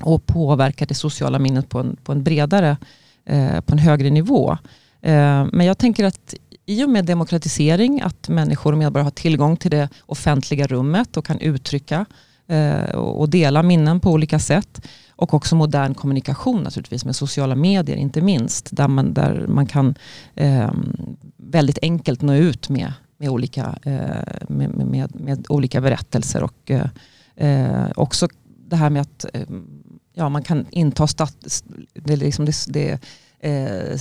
och 0.03 0.27
påverka 0.27 0.87
det 0.87 0.95
sociala 0.95 1.39
minnet 1.39 1.69
på 1.69 1.79
en, 1.79 1.97
på 2.05 2.13
en 2.13 2.23
bredare, 2.23 2.77
eh, 3.25 3.61
på 3.61 3.73
en 3.73 3.79
högre 3.79 4.11
nivå. 4.11 4.59
Eh, 5.03 5.47
men 5.53 5.67
jag 5.67 5.79
tänker 5.79 6.05
att 6.05 6.35
i 6.67 6.85
och 6.85 6.91
med 6.91 7.05
demokratisering, 7.05 8.01
att 8.01 8.29
människor 8.29 8.73
och 8.73 8.79
medborgare 8.79 9.07
har 9.07 9.11
tillgång 9.11 9.57
till 9.57 9.71
det 9.71 9.89
offentliga 10.07 10.67
rummet 10.67 11.17
och 11.17 11.25
kan 11.25 11.39
uttrycka 11.39 12.07
eh, 12.47 12.95
och 12.95 13.29
dela 13.29 13.63
minnen 13.63 14.01
på 14.01 14.11
olika 14.11 14.39
sätt. 14.39 14.87
Och 15.11 15.35
också 15.35 15.57
modern 15.57 15.95
kommunikation 15.95 16.63
naturligtvis 16.63 17.05
med 17.05 17.17
sociala 17.17 17.55
medier 17.55 17.97
inte 17.97 18.21
minst. 18.21 18.69
Där 18.77 18.89
man, 18.89 19.15
där 19.15 19.47
man 19.49 19.67
kan 19.67 19.95
eh, 20.35 20.73
väldigt 21.37 21.79
enkelt 21.83 22.23
nå 22.23 22.35
ut 22.35 22.69
med, 22.69 22.93
med, 23.19 23.29
olika, 23.29 23.79
eh, 23.83 24.49
med, 24.49 24.75
med, 24.75 25.21
med, 25.21 25.47
olika 25.49 25.81
berättelser. 25.81 26.43
Och 26.43 26.71
eh, 26.71 26.89
eh, 27.37 27.87
också 27.97 28.29
det 28.69 28.77
här 28.77 28.91
med 28.91 29.03
att 29.03 29.27
ja, 30.19 30.29
man 30.29 30.43
kan 30.43 30.67
inta 30.71 31.07
stat, 31.07 31.63
det, 31.95 32.17
liksom 32.17 32.45
det, 32.45 32.67
det 32.69 32.99
eh, 33.41 33.99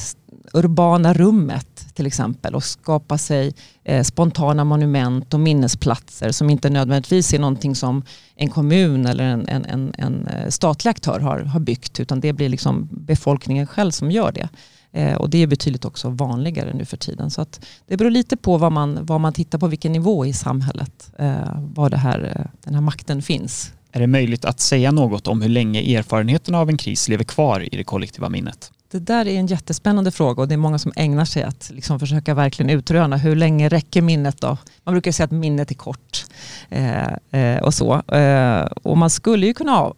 urbana 0.53 1.13
rummet 1.13 1.88
till 1.93 2.05
exempel 2.05 2.55
och 2.55 2.63
skapa 2.63 3.17
sig 3.17 3.53
eh, 3.83 4.03
spontana 4.03 4.63
monument 4.63 5.33
och 5.33 5.39
minnesplatser 5.39 6.31
som 6.31 6.50
inte 6.50 6.69
nödvändigtvis 6.69 7.33
är 7.33 7.39
någonting 7.39 7.75
som 7.75 8.03
en 8.36 8.50
kommun 8.50 9.05
eller 9.05 9.24
en, 9.24 9.47
en, 9.47 9.65
en, 9.65 9.93
en 9.97 10.27
eh, 10.27 10.50
statlig 10.50 10.91
aktör 10.91 11.19
har, 11.19 11.39
har 11.39 11.59
byggt 11.59 12.00
utan 12.00 12.19
det 12.19 12.33
blir 12.33 12.50
liksom 12.50 12.88
befolkningen 12.91 13.67
själv 13.67 13.91
som 13.91 14.12
gör 14.12 14.31
det. 14.31 14.50
Eh, 14.91 15.15
och 15.15 15.29
det 15.29 15.38
är 15.38 15.47
betydligt 15.47 15.86
också 15.86 16.09
vanligare 16.09 16.74
nu 16.74 16.86
för 16.86 16.97
tiden. 16.97 17.31
Så 17.31 17.41
att 17.41 17.65
det 17.88 17.97
beror 17.97 18.12
lite 18.12 18.38
på 18.38 18.57
vad 18.57 18.71
man, 18.71 19.05
vad 19.05 19.21
man 19.21 19.33
tittar 19.33 19.59
på, 19.59 19.67
vilken 19.67 19.91
nivå 19.91 20.25
i 20.25 20.33
samhället, 20.33 21.12
eh, 21.19 21.62
var 21.75 21.89
det 21.89 21.97
här, 21.97 22.33
eh, 22.36 22.45
den 22.63 22.74
här 22.74 22.81
makten 22.81 23.21
finns. 23.21 23.74
Är 23.91 24.00
det 24.00 24.08
möjligt 24.08 24.46
att 24.46 24.60
säga 24.60 24.91
något 24.91 25.27
om 25.27 25.41
hur 25.41 25.50
länge 25.50 25.98
erfarenheterna 25.98 26.60
av 26.60 26.70
en 26.70 26.77
kris 26.77 27.10
lever 27.10 27.24
kvar 27.24 27.74
i 27.74 27.77
det 27.77 27.84
kollektiva 27.84 28.29
minnet? 28.29 28.72
Det 28.91 29.00
där 29.00 29.27
är 29.27 29.39
en 29.39 29.48
jättespännande 29.48 30.12
fråga 30.12 30.41
och 30.41 30.48
det 30.48 30.56
är 30.56 30.58
många 30.58 30.79
som 30.79 30.91
ägnar 30.96 31.25
sig 31.25 31.44
att 31.44 31.72
liksom 31.74 32.00
försöka 32.00 32.34
verkligen 32.34 32.70
utröna 32.70 33.17
hur 33.17 33.36
länge 33.36 33.70
räcker 33.70 34.01
minnet 34.01 34.41
då? 34.41 34.58
Man 34.84 34.94
brukar 34.94 35.12
säga 35.12 35.25
att 35.25 35.32
minnet 35.32 35.72
är 35.72 35.75
kort 35.75 36.25
eh, 36.70 37.41
eh, 37.41 37.63
och 37.63 37.74
så. 37.74 38.01
Eh, 38.01 38.62
och 38.84 38.98
man 38.98 39.10
skulle 39.10 39.46
ju 39.46 39.53
kunna 39.53 39.94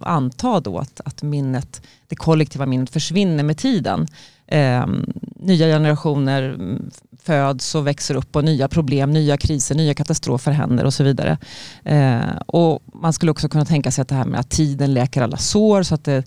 anta 0.00 0.60
då 0.60 0.78
att, 0.78 1.00
att 1.04 1.22
minnet, 1.22 1.82
det 2.08 2.16
kollektiva 2.16 2.66
minnet 2.66 2.90
försvinner 2.90 3.42
med 3.42 3.58
tiden. 3.58 4.06
Eh, 4.46 4.86
nya 5.36 5.66
generationer 5.66 6.58
föds 7.22 7.74
och 7.74 7.86
växer 7.86 8.14
upp 8.14 8.36
och 8.36 8.44
nya 8.44 8.68
problem, 8.68 9.10
nya 9.10 9.36
kriser, 9.36 9.74
nya 9.74 9.94
katastrofer 9.94 10.52
händer 10.52 10.84
och 10.84 10.94
så 10.94 11.04
vidare. 11.04 11.38
Eh, 11.84 12.36
och 12.46 12.82
man 12.94 13.12
skulle 13.12 13.30
också 13.30 13.48
kunna 13.48 13.64
tänka 13.64 13.90
sig 13.90 14.02
att 14.02 14.08
det 14.08 14.14
här 14.14 14.24
med 14.24 14.40
att 14.40 14.50
tiden 14.50 14.94
läker 14.94 15.22
alla 15.22 15.36
sår 15.36 15.82
så 15.82 15.94
att 15.94 16.04
det, 16.04 16.24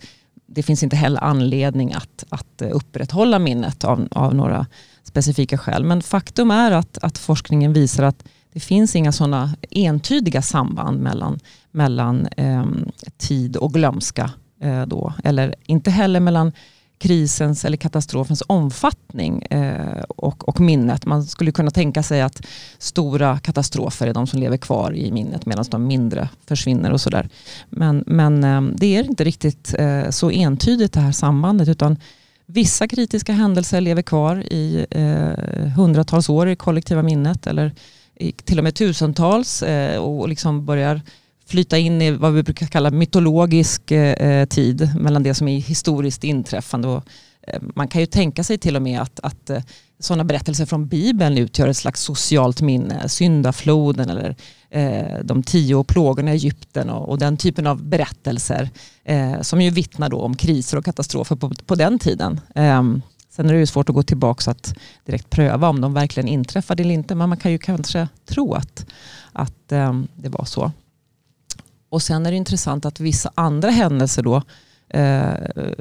det 0.47 0.63
finns 0.63 0.83
inte 0.83 0.95
heller 0.95 1.23
anledning 1.23 1.93
att, 1.93 2.25
att 2.29 2.61
upprätthålla 2.61 3.39
minnet 3.39 3.83
av, 3.83 4.07
av 4.11 4.35
några 4.35 4.65
specifika 5.03 5.57
skäl. 5.57 5.83
Men 5.83 6.01
faktum 6.01 6.51
är 6.51 6.71
att, 6.71 6.97
att 7.01 7.17
forskningen 7.17 7.73
visar 7.73 8.03
att 8.03 8.23
det 8.53 8.59
finns 8.59 8.95
inga 8.95 9.11
sådana 9.11 9.55
entydiga 9.71 10.41
samband 10.41 10.99
mellan, 10.99 11.39
mellan 11.71 12.27
eh, 12.37 12.65
tid 13.17 13.55
och 13.57 13.73
glömska. 13.73 14.31
Eh, 14.61 14.85
då. 14.85 15.13
Eller 15.23 15.55
inte 15.65 15.91
heller 15.91 16.19
mellan 16.19 16.51
krisens 16.99 17.65
eller 17.65 17.77
katastrofens 17.77 18.43
omfattning 18.47 19.41
eh, 19.43 20.01
och, 20.09 20.49
och, 20.49 20.59
minnet. 20.59 21.05
Man 21.05 21.23
skulle 21.23 21.51
kunna 21.51 21.71
tänka 21.71 22.03
sig 22.03 22.21
att 22.21 22.41
stora 22.77 23.39
katastrofer 23.39 24.07
är 24.07 24.13
de 24.13 24.27
som 24.27 24.39
lever 24.39 24.57
kvar 24.57 24.95
i 24.95 25.11
minnet 25.11 25.45
medan 25.45 25.65
de 25.71 25.87
mindre 25.87 26.29
försvinner 26.45 26.91
och 26.91 27.01
sådär. 27.01 27.29
Men, 27.69 28.03
men 28.07 28.43
eh, 28.43 28.61
det 28.61 28.97
är 28.97 29.03
inte 29.03 29.23
riktigt 29.23 29.75
eh, 29.79 30.09
så 30.09 30.31
entydigt 30.31 30.93
det 30.93 30.99
här 30.99 31.11
sambandet 31.11 31.67
utan 31.67 31.97
vissa 32.45 32.87
kritiska 32.87 33.33
händelser 33.33 33.81
lever 33.81 34.01
kvar 34.01 34.35
i 34.35 34.85
eh, 34.91 35.67
hundratals 35.75 36.29
år 36.29 36.49
i 36.49 36.55
kollektiva 36.55 37.03
minnet 37.03 37.47
eller 37.47 37.73
i, 38.15 38.31
till 38.31 38.57
och 38.57 38.63
med 38.63 38.75
tusentals 38.75 39.63
eh, 39.63 39.97
och 39.97 40.29
liksom 40.29 40.65
börjar 40.65 41.01
flyta 41.49 41.77
in 41.77 42.01
i 42.01 42.11
vad 42.11 42.33
vi 42.33 42.43
brukar 42.43 42.67
kalla 42.67 42.91
mytologisk 42.91 43.91
eh, 43.91 44.45
tid 44.45 44.89
mellan 44.99 45.23
det 45.23 45.33
som 45.33 45.47
är 45.47 45.59
historiskt 45.59 46.23
inträffande. 46.23 46.87
Och, 46.87 47.03
eh, 47.47 47.61
man 47.75 47.87
kan 47.87 48.01
ju 48.01 48.05
tänka 48.05 48.43
sig 48.43 48.57
till 48.57 48.75
och 48.75 48.81
med 48.81 49.01
att, 49.01 49.19
att 49.19 49.49
eh, 49.49 49.61
sådana 49.99 50.23
berättelser 50.23 50.65
från 50.65 50.87
Bibeln 50.87 51.37
utgör 51.37 51.67
ett 51.67 51.77
slags 51.77 52.01
socialt 52.01 52.61
minne. 52.61 53.09
Syndafloden 53.09 54.09
eller 54.09 54.35
eh, 54.69 55.19
de 55.23 55.43
tio 55.43 55.83
plågorna 55.83 56.31
i 56.31 56.33
Egypten 56.33 56.89
och, 56.89 57.09
och, 57.09 57.19
den 57.19 57.37
typen 57.37 57.67
av 57.67 57.83
berättelser 57.83 58.69
eh, 59.03 59.41
som 59.41 59.61
ju 59.61 59.69
vittnar 59.69 60.09
då 60.09 60.21
om 60.21 60.35
kriser 60.35 60.77
och 60.77 60.85
katastrofer 60.85 61.35
på, 61.35 61.51
på 61.65 61.75
den 61.75 61.99
tiden. 61.99 62.41
Ehm, 62.55 63.01
sen 63.29 63.49
är 63.49 63.53
det 63.53 63.59
ju 63.59 63.65
svårt 63.65 63.89
att 63.89 63.95
gå 63.95 64.03
tillbaka 64.03 64.51
att 64.51 64.75
direkt 65.05 65.29
pröva 65.29 65.69
om 65.69 65.81
de 65.81 65.93
verkligen 65.93 66.27
inträffade 66.27 66.83
eller 66.83 66.93
inte. 66.93 67.15
Men 67.15 67.29
man 67.29 67.37
kan 67.37 67.51
ju 67.51 67.57
kanske 67.57 68.07
tro 68.25 68.53
att, 68.53 68.85
att 69.33 69.71
ehm, 69.71 70.07
det 70.15 70.29
var 70.29 70.45
så. 70.45 70.71
Och 71.89 72.01
sen 72.01 72.25
är 72.25 72.31
det 72.31 72.37
intressant 72.37 72.85
att 72.85 72.99
vissa 72.99 73.31
andra 73.35 73.69
händelser 73.69 74.23
då 74.23 74.41
eh, 74.89 75.33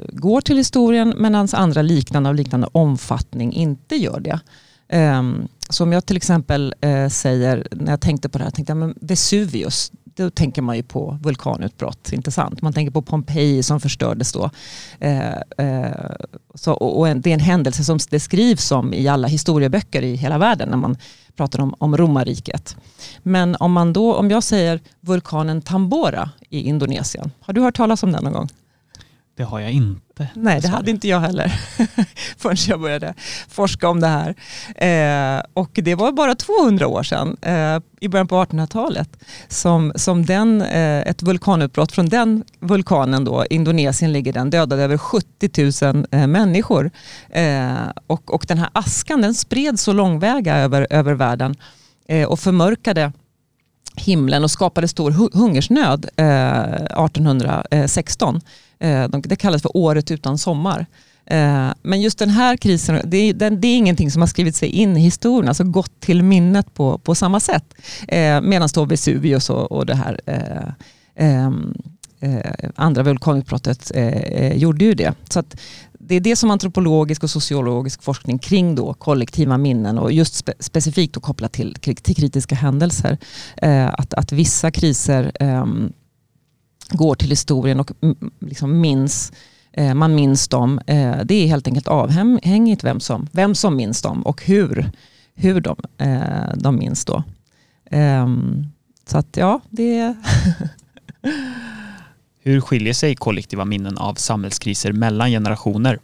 går 0.09 0.41
till 0.41 0.57
historien 0.57 1.13
medan 1.17 1.47
andra 1.53 1.81
liknande 1.81 2.29
av 2.29 2.35
liknande 2.35 2.67
omfattning 2.71 3.53
inte 3.53 3.95
gör 3.95 4.19
det. 4.19 4.39
Eh, 4.97 5.23
så 5.69 5.83
om 5.83 5.91
jag 5.91 6.05
till 6.05 6.17
exempel 6.17 6.73
eh, 6.81 7.07
säger, 7.07 7.67
när 7.71 7.91
jag 7.91 8.01
tänkte 8.01 8.29
på 8.29 8.37
det 8.37 8.43
här, 8.43 8.51
tänkte 8.51 8.71
jag, 8.71 8.77
men 8.77 8.95
Vesuvius, 9.01 9.91
då 10.03 10.29
tänker 10.29 10.61
man 10.61 10.75
ju 10.75 10.83
på 10.83 11.19
vulkanutbrott, 11.21 12.11
inte 12.13 12.31
sant? 12.31 12.61
Man 12.61 12.73
tänker 12.73 12.91
på 12.91 13.01
Pompeji 13.01 13.63
som 13.63 13.79
förstördes 13.79 14.31
då. 14.31 14.49
Eh, 14.99 15.33
eh, 15.57 16.15
så, 16.55 16.73
och, 16.73 16.99
och 16.99 17.07
en, 17.07 17.21
det 17.21 17.29
är 17.29 17.33
en 17.33 17.39
händelse 17.39 17.83
som 17.83 17.99
det 18.09 18.19
skrivs 18.19 18.71
om 18.71 18.93
i 18.93 19.07
alla 19.07 19.27
historieböcker 19.27 20.01
i 20.01 20.15
hela 20.15 20.37
världen 20.37 20.69
när 20.69 20.77
man 20.77 20.97
pratar 21.39 21.61
om, 21.61 21.75
om 21.77 21.97
romarriket. 21.97 22.75
Men 23.23 23.55
om, 23.55 23.71
man 23.71 23.93
då, 23.93 24.15
om 24.15 24.29
jag 24.29 24.43
säger 24.43 24.79
vulkanen 25.01 25.61
Tambora 25.61 26.29
i 26.49 26.61
Indonesien, 26.61 27.31
har 27.39 27.53
du 27.53 27.61
hört 27.61 27.77
talas 27.77 28.03
om 28.03 28.11
den 28.11 28.23
någon 28.23 28.33
gång? 28.33 28.49
Det 29.39 29.45
har 29.45 29.59
jag 29.59 29.71
inte. 29.71 30.27
Nej, 30.33 30.61
det 30.61 30.67
hade 30.67 30.91
inte 30.91 31.07
jag 31.07 31.19
heller 31.19 31.47
förrän 32.37 32.57
jag 32.67 32.81
började 32.81 33.13
forska 33.49 33.89
om 33.89 33.99
det 33.99 34.07
här. 34.07 34.35
Eh, 34.75 35.43
och 35.53 35.69
det 35.73 35.95
var 35.95 36.11
bara 36.11 36.35
200 36.35 36.87
år 36.87 37.03
sedan, 37.03 37.37
eh, 37.41 37.79
i 37.99 38.09
början 38.09 38.27
på 38.27 38.43
1800-talet, 38.43 39.09
som, 39.47 39.93
som 39.95 40.25
den, 40.25 40.61
eh, 40.61 40.99
ett 40.99 41.23
vulkanutbrott 41.23 41.91
från 41.91 42.09
den 42.09 42.43
vulkanen, 42.59 43.25
då, 43.25 43.45
Indonesien 43.49 44.13
ligger 44.13 44.33
den, 44.33 44.49
dödade 44.49 44.83
över 44.83 44.97
70 44.97 45.93
000 45.93 46.05
eh, 46.11 46.27
människor. 46.27 46.91
Och, 48.07 48.33
och 48.33 48.45
den 48.47 48.57
här 48.57 48.69
askan 48.73 49.21
den 49.21 49.33
spreds 49.33 49.83
så 49.83 49.93
långväga 49.93 50.57
över, 50.57 50.87
över 50.89 51.13
världen 51.13 51.55
och 52.27 52.39
förmörkade 52.39 53.11
himlen 53.95 54.43
och 54.43 54.51
skapade 54.51 54.87
stor 54.87 55.11
hungersnöd 55.37 56.05
1816. 56.05 58.41
Eh, 58.79 59.07
det 59.09 59.35
kallas 59.35 59.61
för 59.61 59.77
året 59.77 60.11
utan 60.11 60.37
sommar. 60.37 60.85
Eh, 61.25 61.69
men 61.81 62.01
just 62.01 62.19
den 62.19 62.29
här 62.29 62.57
krisen, 62.57 63.01
det 63.05 63.17
är, 63.17 63.33
det 63.33 63.67
är 63.67 63.77
ingenting 63.77 64.11
som 64.11 64.21
har 64.21 64.27
skrivit 64.27 64.55
sig 64.55 64.69
in 64.69 64.97
i 64.97 64.99
historien, 64.99 65.47
alltså 65.47 65.63
gått 65.63 65.99
till 65.99 66.23
minnet 66.23 66.73
på, 66.73 66.97
på 66.97 67.15
samma 67.15 67.39
sätt. 67.39 67.73
Eh, 68.07 68.41
Medan 68.41 68.69
då 68.73 68.85
Vesuvius 68.85 69.49
och, 69.49 69.71
och 69.71 69.85
det 69.85 69.95
här 69.95 70.19
ehm, 71.15 71.73
andra 72.75 73.03
vulkanutbrottet 73.03 73.91
gjorde 74.53 74.85
ju 74.85 74.93
det. 74.93 75.13
Så 75.29 75.43
det 75.99 76.15
är 76.15 76.19
det 76.19 76.35
som 76.35 76.51
antropologisk 76.51 77.23
och 77.23 77.29
sociologisk 77.29 78.03
forskning 78.03 78.39
kring 78.39 78.75
då 78.75 78.93
kollektiva 78.93 79.57
minnen 79.57 79.97
och 79.97 80.11
just 80.11 80.35
spe, 80.35 80.53
specifikt 80.59 81.21
kopplat 81.21 81.51
till, 81.51 81.75
till 81.75 82.15
kritiska 82.15 82.55
händelser. 82.55 83.17
att, 83.97 84.13
att 84.13 84.31
vissa 84.31 84.71
kriser 84.71 85.31
eh, 85.39 85.65
går 86.89 87.15
till 87.15 87.29
historien 87.29 87.79
och 87.79 87.91
liksom 88.39 88.81
minns, 88.81 89.31
eh, 89.71 89.93
man 89.93 90.15
minns 90.15 90.47
dem. 90.47 90.79
Eh, 90.87 91.17
det 91.25 91.33
är 91.33 91.47
helt 91.47 91.67
enkelt 91.67 91.87
avhängigt 91.87 92.83
vem 92.83 92.99
som, 92.99 93.27
vem 93.31 93.55
som 93.55 93.75
minns 93.75 94.01
dem 94.01 94.21
och 94.21 94.43
hur, 94.43 94.91
hur 95.35 95.61
de, 95.61 95.75
eh, 95.97 96.55
de 96.55 96.75
minns 96.75 97.05
då. 97.05 97.23
Ehm, 97.91 98.65
så 99.05 99.17
att 99.17 99.37
ja, 99.37 99.61
det 99.69 100.15
Hur 102.41 102.61
skiljer 102.61 102.93
sig 102.93 103.15
kollektiva 103.15 103.65
minnen 103.65 103.97
av 103.97 104.15
samhällskriser 104.15 104.91
mellan 104.91 105.29
generationer? 105.29 105.99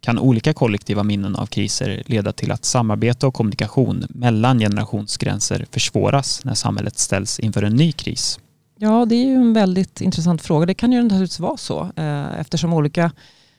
Kan 0.00 0.18
olika 0.18 0.54
kollektiva 0.54 1.02
minnen 1.02 1.36
av 1.36 1.46
kriser 1.46 2.02
leda 2.06 2.32
till 2.32 2.52
att 2.52 2.64
samarbete 2.64 3.26
och 3.26 3.34
kommunikation 3.34 4.06
mellan 4.08 4.58
generationsgränser 4.58 5.66
försvåras 5.70 6.44
när 6.44 6.54
samhället 6.54 6.98
ställs 6.98 7.40
inför 7.40 7.62
en 7.62 7.76
ny 7.76 7.92
kris? 7.92 8.38
Ja, 8.78 9.04
det 9.04 9.14
är 9.14 9.24
ju 9.24 9.34
en 9.34 9.52
väldigt 9.52 10.00
intressant 10.00 10.42
fråga. 10.42 10.66
Det 10.66 10.74
kan 10.74 10.92
ju 10.92 11.02
naturligtvis 11.02 11.40
vara 11.40 11.56
så 11.56 11.90
eh, 11.96 12.40
eftersom 12.40 12.72
olika 12.72 13.12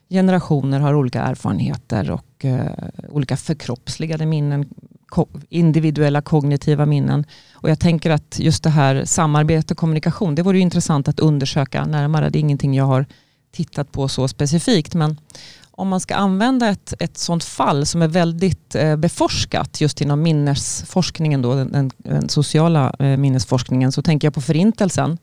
generationer 0.09 0.79
har 0.79 0.93
olika 0.93 1.21
erfarenheter 1.21 2.11
och 2.11 2.45
eh, 2.45 2.71
olika 3.09 3.37
förkroppsligade 3.37 4.25
minnen, 4.25 4.69
individuella 5.49 6.21
kognitiva 6.21 6.85
minnen. 6.85 7.25
Och 7.53 7.69
jag 7.69 7.79
tänker 7.79 8.09
att 8.09 8.39
just 8.39 8.63
det 8.63 8.69
här 8.69 9.05
samarbete 9.05 9.73
och 9.73 9.77
kommunikation, 9.77 10.35
det 10.35 10.43
vore 10.43 10.57
ju 10.57 10.63
intressant 10.63 11.07
att 11.07 11.19
undersöka 11.19 11.85
närmare. 11.85 12.29
Det 12.29 12.37
är 12.37 12.41
ingenting 12.41 12.73
jag 12.73 12.85
har 12.85 13.05
tittat 13.51 13.91
på 13.91 14.07
så 14.07 14.27
specifikt, 14.27 14.93
men 14.93 15.17
om 15.77 15.87
man 15.87 15.99
ska 15.99 16.15
använda 16.15 16.69
ett, 16.69 16.93
ett 16.99 17.17
sådant 17.17 17.43
fall 17.43 17.85
som 17.85 18.01
är 18.01 18.07
väldigt 18.07 18.75
eh, 18.75 18.95
beforskat 18.95 19.81
just 19.81 20.01
inom 20.01 20.21
minnesforskningen, 20.21 21.41
då, 21.41 21.55
den, 21.55 21.71
den, 21.71 21.91
den 21.97 22.29
sociala 22.29 22.95
eh, 22.99 23.17
minnesforskningen, 23.17 23.91
så 23.91 24.01
tänker 24.01 24.27
jag 24.27 24.33
på 24.33 24.41
förintelsen. 24.41 25.17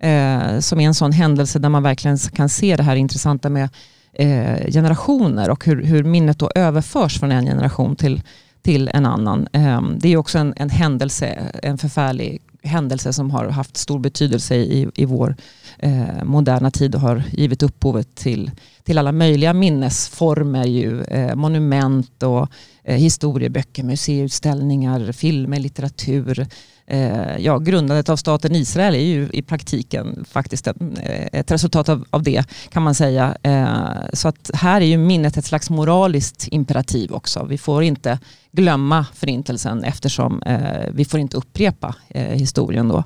Eh, 0.00 0.58
som 0.58 0.80
är 0.80 0.86
en 0.86 0.94
sån 0.94 1.12
händelse 1.12 1.58
där 1.58 1.68
man 1.68 1.82
verkligen 1.82 2.18
kan 2.18 2.48
se 2.48 2.76
det 2.76 2.82
här 2.82 2.96
intressanta 2.96 3.48
med 3.48 3.68
eh, 4.12 4.72
generationer 4.72 5.50
och 5.50 5.64
hur, 5.64 5.82
hur 5.82 6.04
minnet 6.04 6.38
då 6.38 6.50
överförs 6.54 7.20
från 7.20 7.32
en 7.32 7.44
generation 7.44 7.96
till, 7.96 8.22
till 8.62 8.90
en 8.94 9.06
annan. 9.06 9.48
Ehm, 9.52 9.98
det 9.98 10.08
är 10.12 10.16
också 10.16 10.38
en, 10.38 10.54
en 10.56 10.70
händelse, 10.70 11.26
en 11.62 11.78
förfärlig 11.78 12.42
händelse 12.62 13.12
som 13.12 13.30
har 13.30 13.48
haft 13.48 13.76
stor 13.76 13.98
betydelse 13.98 14.56
i, 14.56 14.88
i 14.94 15.04
vår 15.04 15.36
eh, 15.78 16.24
moderna 16.24 16.70
tid 16.70 16.94
och 16.94 17.00
har 17.00 17.22
givit 17.32 17.62
upphovet 17.62 18.14
till, 18.14 18.50
till 18.82 18.98
alla 18.98 19.12
möjliga 19.12 19.52
minnesformer. 19.52 20.64
Ju, 20.66 21.02
eh, 21.02 21.34
monument 21.34 22.22
och 22.22 22.48
eh, 22.84 22.96
historieböcker, 22.96 23.82
museiutställningar, 23.84 25.12
filmer, 25.12 25.58
litteratur. 25.58 26.46
Eh, 26.90 27.36
ja, 27.38 27.58
grundandet 27.58 28.08
av 28.08 28.16
staten 28.16 28.54
Israel 28.54 28.94
är 28.94 29.04
ju 29.04 29.28
i 29.32 29.42
praktiken 29.42 30.24
faktiskt 30.30 30.66
ett, 30.66 30.76
eh, 30.80 31.40
ett 31.40 31.50
resultat 31.50 31.88
av, 31.88 32.04
av, 32.10 32.22
det 32.22 32.44
kan 32.70 32.82
man 32.82 32.94
säga. 32.94 33.36
Eh, 33.42 33.78
så 34.12 34.28
att 34.28 34.50
här 34.54 34.80
är 34.80 34.86
ju 34.86 34.98
minnet 34.98 35.36
ett 35.36 35.44
slags 35.44 35.70
moraliskt 35.70 36.48
imperativ 36.50 37.12
också. 37.12 37.44
Vi 37.44 37.58
får 37.58 37.82
inte 37.82 38.18
glömma 38.52 39.06
förintelsen 39.14 39.84
eftersom 39.84 40.42
eh, 40.42 40.90
vi 40.92 41.04
får 41.04 41.20
inte 41.20 41.36
upprepa 41.36 41.94
eh, 42.08 42.22
historien 42.22 42.88
då. 42.88 43.04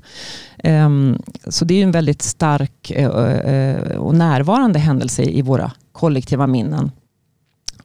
Ehm, 0.58 1.18
så 1.48 1.64
det 1.64 1.74
är 1.74 1.78
ju 1.78 1.82
en 1.82 1.92
väldigt 1.92 2.22
stark 2.22 2.92
och 3.98 4.14
närvarande 4.14 4.78
händelse 4.78 5.22
i 5.22 5.42
våra 5.42 5.72
kollektiva 5.92 6.46
minnen. 6.46 6.90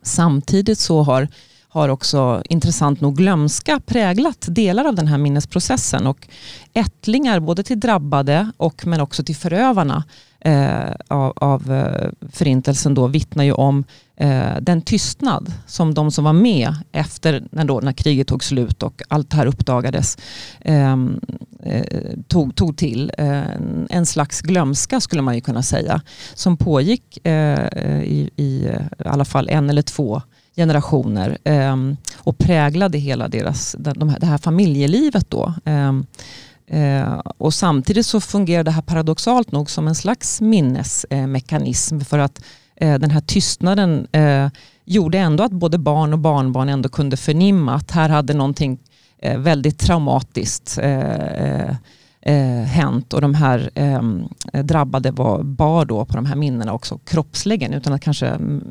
Samtidigt 0.01 0.80
så 0.80 1.04
har 1.04 1.27
har 1.70 1.90
också 1.90 2.42
intressant 2.50 3.02
nog 3.02 3.18
glömska 3.18 3.80
präglat 3.86 4.46
delar 4.50 4.86
av 4.86 4.96
den 4.96 5.08
här 5.08 5.18
minnesprocessen. 5.18 6.08
Och 6.08 6.28
ättlingar 6.74 7.40
både 7.40 7.64
till 7.64 7.80
drabbade 7.80 8.52
och 8.58 8.88
men 8.88 9.02
också 9.02 9.24
till 9.24 9.36
förövarna 9.36 10.04
eh, 10.40 10.92
av, 11.08 11.34
av 11.36 11.72
eh, 11.72 12.10
förintelsen 12.32 12.94
då 12.94 13.08
vittnar 13.08 13.44
ju 13.44 13.52
om 13.52 13.84
eh, 14.16 14.56
den 14.62 14.82
tystnad 14.82 15.54
som 15.68 15.94
de 15.94 16.12
som 16.12 16.24
var 16.24 16.34
med 16.34 16.76
efter 16.92 17.48
när, 17.52 17.66
då, 17.66 17.80
när 17.80 17.94
kriget 17.94 18.28
tog 18.28 18.44
slut 18.44 18.84
och 18.84 19.02
allt 19.08 19.30
det 19.30 19.38
här 19.38 19.46
uppdagades 19.46 20.18
ehm, 20.62 21.20
eh, 21.64 21.84
tog, 22.28 22.56
tog 22.56 22.78
till. 22.78 23.12
Eh, 23.18 23.44
en 23.90 24.06
slags 24.06 24.42
glömska 24.42 25.00
skulle 25.00 25.22
man 25.22 25.36
ju 25.36 25.42
kunna 25.42 25.64
säga 25.64 26.02
som 26.34 26.58
pågick 26.58 27.28
eh, 27.28 28.04
i, 28.04 28.30
i 28.36 28.68
eh, 28.68 28.82
alla 29.06 29.26
fall 29.26 29.50
en 29.50 29.70
eller 29.70 29.82
två 29.82 30.22
generationer 30.58 31.38
eh, 31.44 31.76
och 32.18 32.38
präglade 32.38 32.98
hela 32.98 33.28
deras, 33.28 33.76
de 33.80 34.10
här, 34.10 34.20
det 34.20 34.26
här 34.26 34.38
familjelivet. 34.38 35.30
Då. 35.30 35.54
Eh, 35.66 35.94
eh, 36.82 37.20
och 37.38 37.54
samtidigt 37.54 38.06
så 38.06 38.22
fungerar 38.22 38.64
det 38.64 38.72
här 38.72 38.82
paradoxalt 38.82 39.52
nog 39.52 39.70
som 39.70 39.88
en 39.88 39.96
slags 39.96 40.42
minnesmekanism 40.42 42.00
för 42.00 42.20
att 42.20 42.44
eh, 42.76 43.00
den 43.00 43.12
här 43.12 43.22
tystnaden 43.22 44.08
eh, 44.12 44.50
gjorde 44.86 45.18
ändå 45.18 45.44
att 45.44 45.52
både 45.52 45.78
barn 45.78 46.14
och 46.14 46.20
barnbarn 46.20 46.70
ändå 46.70 46.90
kunde 46.90 47.18
förnimma 47.18 47.74
att 47.74 47.92
här 47.92 48.10
hade 48.10 48.34
någonting 48.34 48.80
eh, 49.18 49.40
väldigt 49.40 49.80
traumatiskt 49.80 50.78
eh, 50.78 51.20
eh, 51.20 51.76
eh, 52.22 52.64
hänt 52.64 53.14
och 53.14 53.22
de 53.22 53.36
här 53.36 53.70
eh, 53.76 54.02
drabbade 54.64 55.12
var, 55.12 55.44
bar 55.44 55.86
då 55.86 56.06
på 56.06 56.16
de 56.16 56.26
här 56.26 56.36
minnena 56.36 56.74
också 56.74 56.98
kroppsligen 56.98 57.74
utan 57.74 57.94
att 57.94 58.02
kanske 58.02 58.28
mm, 58.28 58.64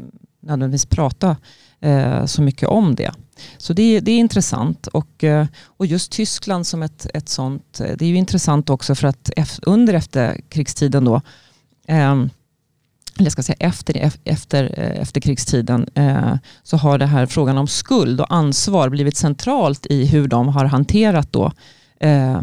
nödvändigtvis 0.46 0.86
prata 0.86 1.36
eh, 1.80 2.24
så 2.24 2.42
mycket 2.42 2.68
om 2.68 2.94
det. 2.94 3.10
Så 3.58 3.72
det, 3.72 4.00
det 4.00 4.10
är 4.10 4.18
intressant. 4.18 4.86
Och, 4.86 5.24
eh, 5.24 5.46
och 5.64 5.86
just 5.86 6.12
Tyskland 6.12 6.66
som 6.66 6.82
ett, 6.82 7.06
ett 7.14 7.28
sånt, 7.28 7.80
eh, 7.80 7.96
det 7.96 8.04
är 8.04 8.08
ju 8.08 8.16
intressant 8.16 8.70
också 8.70 8.94
för 8.94 9.08
att 9.08 9.30
under 9.62 9.94
efterkrigstiden 9.94 11.04
då, 11.04 11.20
eh, 11.88 12.14
eller 13.18 13.26
jag 13.26 13.32
ska 13.32 13.42
säga 13.42 13.56
efter, 13.60 14.12
efter, 14.24 14.74
eh, 14.76 15.00
efterkrigstiden, 15.00 15.88
eh, 15.94 16.34
så 16.62 16.76
har 16.76 16.98
det 16.98 17.06
här 17.06 17.26
frågan 17.26 17.58
om 17.58 17.66
skuld 17.66 18.20
och 18.20 18.34
ansvar 18.34 18.88
blivit 18.88 19.16
centralt 19.16 19.86
i 19.86 20.06
hur 20.06 20.28
de 20.28 20.48
har 20.48 20.64
hanterat 20.64 21.32
då, 21.32 21.52
eh, 22.00 22.40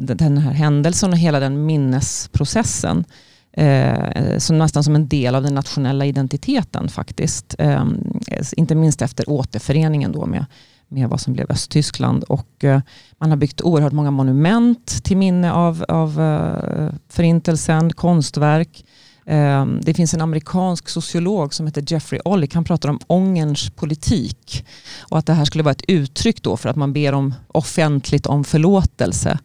den 0.00 0.38
här 0.38 0.52
händelsen 0.52 1.12
och 1.12 1.18
hela 1.18 1.40
den 1.40 1.66
minnesprocessen 1.66 3.04
eh, 3.52 4.38
så 4.38 4.54
nästan 4.54 4.84
som 4.84 4.94
en 4.94 5.08
del 5.08 5.34
av 5.34 5.42
den 5.42 5.54
nationella 5.54 6.06
identiteten 6.06 6.88
faktiskt. 6.88 7.54
Eh, 7.58 7.84
inte 8.56 8.74
minst 8.74 9.02
efter 9.02 9.30
återföreningen 9.30 10.12
då 10.12 10.26
med, 10.26 10.44
med 10.88 11.08
vad 11.08 11.20
som 11.20 11.32
blev 11.32 11.46
Östtyskland. 11.50 12.24
Och, 12.24 12.64
eh, 12.64 12.80
man 13.18 13.30
har 13.30 13.36
byggt 13.36 13.60
oerhört 13.60 13.92
många 13.92 14.10
monument 14.10 15.04
till 15.04 15.16
minne 15.16 15.52
av, 15.52 15.84
av 15.88 16.20
eh, 16.20 16.94
förintelsen, 17.08 17.92
konstverk. 17.92 18.84
Eh, 19.26 19.66
det 19.66 19.94
finns 19.94 20.14
en 20.14 20.20
amerikansk 20.20 20.88
sociolog 20.88 21.54
som 21.54 21.66
heter 21.66 21.84
Jeffrey 21.86 22.20
Ollick. 22.24 22.54
Han 22.54 22.64
pratar 22.64 22.88
om 22.88 23.00
ångerns 23.06 23.70
politik. 23.70 24.66
Och 25.00 25.18
att 25.18 25.26
det 25.26 25.32
här 25.32 25.44
skulle 25.44 25.64
vara 25.64 25.72
ett 25.72 25.84
uttryck 25.88 26.42
då 26.42 26.56
för 26.56 26.68
att 26.68 26.76
man 26.76 26.92
ber 26.92 27.12
om 27.12 27.34
offentligt 27.48 28.26
om 28.26 28.44
förlåtelse. 28.44 29.38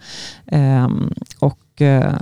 Eh, 0.46 0.88
och 1.39 1.82
eh, 1.82 2.13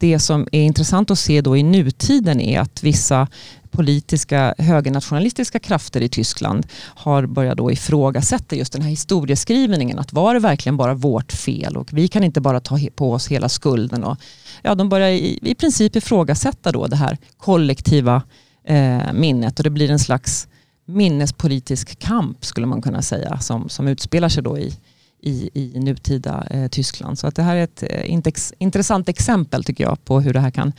det 0.00 0.18
som 0.18 0.48
är 0.52 0.62
intressant 0.62 1.10
att 1.10 1.18
se 1.18 1.40
då 1.40 1.56
i 1.56 1.62
nutiden 1.62 2.40
är 2.40 2.60
att 2.60 2.82
vissa 2.82 3.28
politiska 3.70 4.54
högernationalistiska 4.58 5.58
krafter 5.58 6.00
i 6.00 6.08
Tyskland 6.08 6.66
har 6.74 7.26
börjat 7.26 7.56
då 7.56 7.72
ifrågasätta 7.72 8.56
just 8.56 8.72
den 8.72 8.82
här 8.82 8.90
historieskrivningen. 8.90 9.98
Att 9.98 10.12
var 10.12 10.34
det 10.34 10.40
verkligen 10.40 10.76
bara 10.76 10.94
vårt 10.94 11.32
fel 11.32 11.76
och 11.76 11.92
vi 11.92 12.08
kan 12.08 12.24
inte 12.24 12.40
bara 12.40 12.60
ta 12.60 12.78
på 12.94 13.12
oss 13.12 13.28
hela 13.28 13.48
skulden. 13.48 14.04
Och, 14.04 14.16
ja, 14.62 14.74
de 14.74 14.88
börjar 14.88 15.08
i, 15.08 15.38
i 15.42 15.54
princip 15.54 15.96
ifrågasätta 15.96 16.72
då 16.72 16.86
det 16.86 16.96
här 16.96 17.18
kollektiva 17.36 18.22
eh, 18.64 19.12
minnet 19.12 19.58
och 19.58 19.64
det 19.64 19.70
blir 19.70 19.90
en 19.90 19.98
slags 19.98 20.48
minnespolitisk 20.86 21.98
kamp 21.98 22.44
skulle 22.44 22.66
man 22.66 22.82
kunna 22.82 23.02
säga 23.02 23.38
som, 23.38 23.68
som 23.68 23.88
utspelar 23.88 24.28
sig 24.28 24.42
då 24.42 24.58
i, 24.58 24.74
i, 25.22 25.50
i 25.54 25.80
nutida 25.80 26.46
eh, 26.50 26.68
Tyskland. 26.68 27.18
Så 27.18 27.26
att 27.26 27.34
det 27.34 27.42
här 27.42 27.56
är 27.56 27.64
ett 27.64 27.82
eh, 27.82 28.10
intex, 28.10 28.52
intressant 28.58 29.08
exempel 29.08 29.64
tycker 29.64 29.84
jag 29.84 30.04
på 30.04 30.20
hur 30.20 30.32
det 30.32 30.40
här 30.40 30.50
kan 30.50 30.72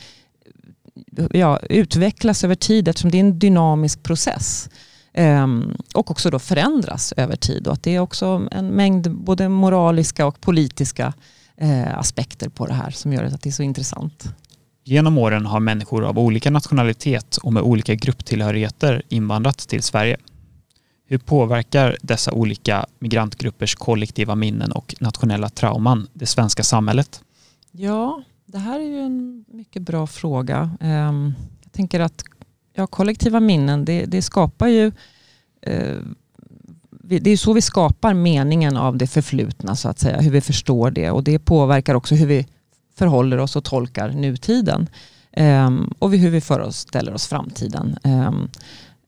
ja, 1.32 1.58
utvecklas 1.58 2.44
över 2.44 2.54
tid 2.54 2.88
eftersom 2.88 3.10
det 3.10 3.16
är 3.16 3.20
en 3.20 3.38
dynamisk 3.38 4.02
process. 4.02 4.70
Um, 5.14 5.76
och 5.94 6.10
också 6.10 6.30
då 6.30 6.38
förändras 6.38 7.12
över 7.16 7.36
tid 7.36 7.66
och 7.66 7.72
att 7.72 7.82
det 7.82 7.94
är 7.94 8.00
också 8.00 8.48
en 8.50 8.66
mängd 8.66 9.10
både 9.10 9.48
moraliska 9.48 10.26
och 10.26 10.40
politiska 10.40 11.12
uh, 11.62 11.98
aspekter 11.98 12.48
på 12.48 12.66
det 12.66 12.74
här 12.74 12.90
som 12.90 13.12
gör 13.12 13.24
att 13.24 13.42
det 13.42 13.50
är 13.50 13.52
så 13.52 13.62
intressant. 13.62 14.34
Genom 14.84 15.18
åren 15.18 15.46
har 15.46 15.60
människor 15.60 16.04
av 16.04 16.18
olika 16.18 16.50
nationalitet 16.50 17.36
och 17.36 17.52
med 17.52 17.62
olika 17.62 17.94
grupptillhörigheter 17.94 19.02
invandrat 19.08 19.58
till 19.58 19.82
Sverige. 19.82 20.16
Hur 21.12 21.18
påverkar 21.18 21.96
dessa 22.02 22.32
olika 22.32 22.86
migrantgruppers 22.98 23.74
kollektiva 23.74 24.34
minnen 24.34 24.72
och 24.72 24.94
nationella 25.00 25.48
trauman 25.48 26.08
det 26.12 26.26
svenska 26.26 26.62
samhället? 26.62 27.24
Ja, 27.72 28.22
det 28.46 28.58
här 28.58 28.80
är 28.80 28.84
ju 28.84 28.98
en 28.98 29.44
mycket 29.48 29.82
bra 29.82 30.06
fråga. 30.06 30.70
Ehm, 30.80 31.34
jag 31.62 31.72
tänker 31.72 32.00
att 32.00 32.24
ja, 32.74 32.86
kollektiva 32.86 33.40
minnen, 33.40 33.84
det, 33.84 34.04
det 34.04 34.22
skapar 34.22 34.68
ju 34.68 34.92
eh, 35.62 35.96
det 36.90 37.30
är 37.30 37.36
så 37.36 37.52
vi 37.52 37.62
skapar 37.62 38.14
meningen 38.14 38.76
av 38.76 38.96
det 38.96 39.06
förflutna, 39.06 39.76
så 39.76 39.88
att 39.88 39.98
säga. 39.98 40.20
Hur 40.20 40.30
vi 40.30 40.40
förstår 40.40 40.90
det. 40.90 41.10
Och 41.10 41.24
det 41.24 41.38
påverkar 41.38 41.94
också 41.94 42.14
hur 42.14 42.26
vi 42.26 42.46
förhåller 42.94 43.38
oss 43.38 43.56
och 43.56 43.64
tolkar 43.64 44.10
nutiden. 44.10 44.88
Um, 45.36 45.94
och 45.98 46.10
hur 46.10 46.30
vi 46.30 46.40
föreställer 46.40 47.14
oss 47.14 47.26
framtiden. 47.26 47.96
Um, 48.04 48.50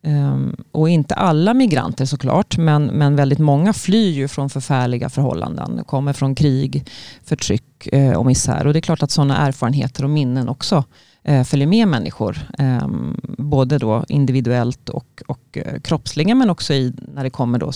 Ehm, 0.07 0.57
och 0.73 0.89
inte 0.89 1.15
alla 1.15 1.55
migranter 1.55 2.05
såklart, 2.05 2.59
men, 2.59 2.87
men 2.87 3.17
väldigt 3.17 3.39
många 3.39 3.73
flyr 3.73 4.11
ju 4.11 4.29
från 4.29 4.51
förfärliga 4.51 5.09
förhållanden. 5.09 5.85
Kommer 5.85 6.13
från 6.13 6.35
krig, 6.35 6.91
förtryck 7.25 7.87
eh, 7.93 8.13
och 8.13 8.27
misär. 8.27 8.67
Och 8.67 8.73
det 8.73 8.79
är 8.79 8.81
klart 8.81 9.03
att 9.03 9.11
sådana 9.11 9.37
erfarenheter 9.37 10.05
och 10.05 10.11
minnen 10.11 10.49
också 10.49 10.85
eh, 11.23 11.45
följer 11.45 11.67
med 11.67 11.89
människor. 11.89 12.39
Ehm, 12.59 13.21
både 13.39 13.79
då 13.79 14.05
individuellt 14.09 14.89
och, 14.89 15.23
och 15.27 15.59
eh, 15.59 15.81
kroppsligen, 15.81 16.39
men 16.39 16.51
också 16.51 16.75
i, 16.75 16.93
när 17.15 17.25
det 17.25 17.31
kommer 17.31 17.59
då, 17.59 17.73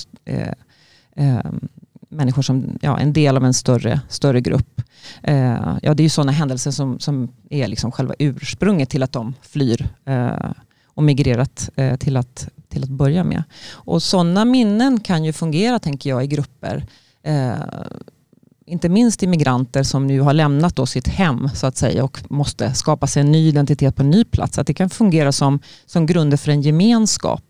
um, 1.17 1.69
människor 2.09 2.43
som 2.43 2.79
ja, 2.81 2.99
en 2.99 3.13
del 3.13 3.37
av 3.37 3.45
en 3.45 3.55
större, 3.55 4.01
större 4.09 4.41
grupp. 4.41 4.83
ja, 5.83 5.95
det 5.95 6.01
är 6.01 6.03
ju 6.03 6.09
sådana 6.09 6.33
händelser 6.33 6.71
som, 6.71 6.99
som 6.99 7.29
är 7.51 7.69
liksom 7.69 7.93
själva 7.93 8.15
ursprunget 8.19 8.91
till 8.91 9.03
att 9.03 9.13
de 9.13 9.35
flyr 9.43 9.89
och 10.99 11.05
migrerat 11.05 11.71
eh, 11.77 11.97
till, 11.97 12.17
att, 12.17 12.49
till 12.69 12.83
att 12.83 12.89
börja 12.89 13.25
med. 13.25 13.43
Och 13.71 14.03
sådana 14.03 14.45
minnen 14.45 15.01
kan 15.01 15.25
ju 15.25 15.33
fungera, 15.33 15.79
tänker 15.79 16.11
jag, 16.11 16.25
i 16.25 16.27
grupper. 16.27 16.87
Eh, 17.23 17.55
inte 18.67 18.89
minst 18.89 19.23
immigranter 19.23 19.83
som 19.83 20.07
nu 20.07 20.21
har 20.21 20.33
lämnat 20.33 20.77
då 20.77 20.87
sitt 20.87 21.09
hem 21.09 21.49
så 21.55 21.67
att 21.67 21.77
säga 21.77 22.05
och 22.05 22.19
måste 22.31 22.75
skapa 22.75 23.07
sig 23.07 23.21
en 23.21 23.33
ny 23.33 23.49
identitet 23.49 23.97
på 23.97 24.03
en 24.03 24.11
ny 24.11 24.25
plats. 24.25 24.59
Att 24.59 24.67
det 24.67 24.75
kan 24.75 24.91
fungera 24.91 25.33
som, 25.33 25.61
som 25.87 26.07
grunder 26.07 26.37
för 26.37 26.53
en 26.53 26.63
gemenskap 26.63 27.45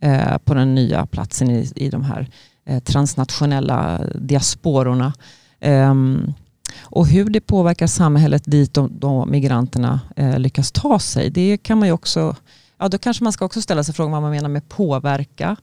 eh, 0.00 0.38
på 0.38 0.54
den 0.54 0.74
nya 0.74 1.06
platsen 1.06 1.50
i, 1.50 1.72
i 1.76 1.90
de 1.90 2.04
här 2.04 2.28
eh, 2.66 2.82
transnationella 2.82 4.00
diaspororna. 4.14 5.12
Um, 5.60 6.34
och 6.80 7.06
hur 7.06 7.30
det 7.30 7.40
påverkar 7.40 7.86
samhället 7.86 8.42
dit 8.46 8.74
de, 8.74 8.98
de 8.98 9.30
migranterna 9.30 10.00
eh, 10.16 10.38
lyckas 10.38 10.72
ta 10.72 10.98
sig, 10.98 11.30
det 11.30 11.56
kan 11.56 11.78
man 11.78 11.88
ju 11.88 11.92
också 11.92 12.36
ja, 12.82 12.88
då 12.88 12.98
kanske 12.98 13.24
man 13.24 13.32
ska 13.32 13.44
också 13.44 13.62
ställa 13.62 13.84
sig 13.84 13.94
frågan 13.94 14.12
vad 14.12 14.22
man 14.22 14.30
menar 14.30 14.48
med 14.48 14.68
påverka. 14.68 15.56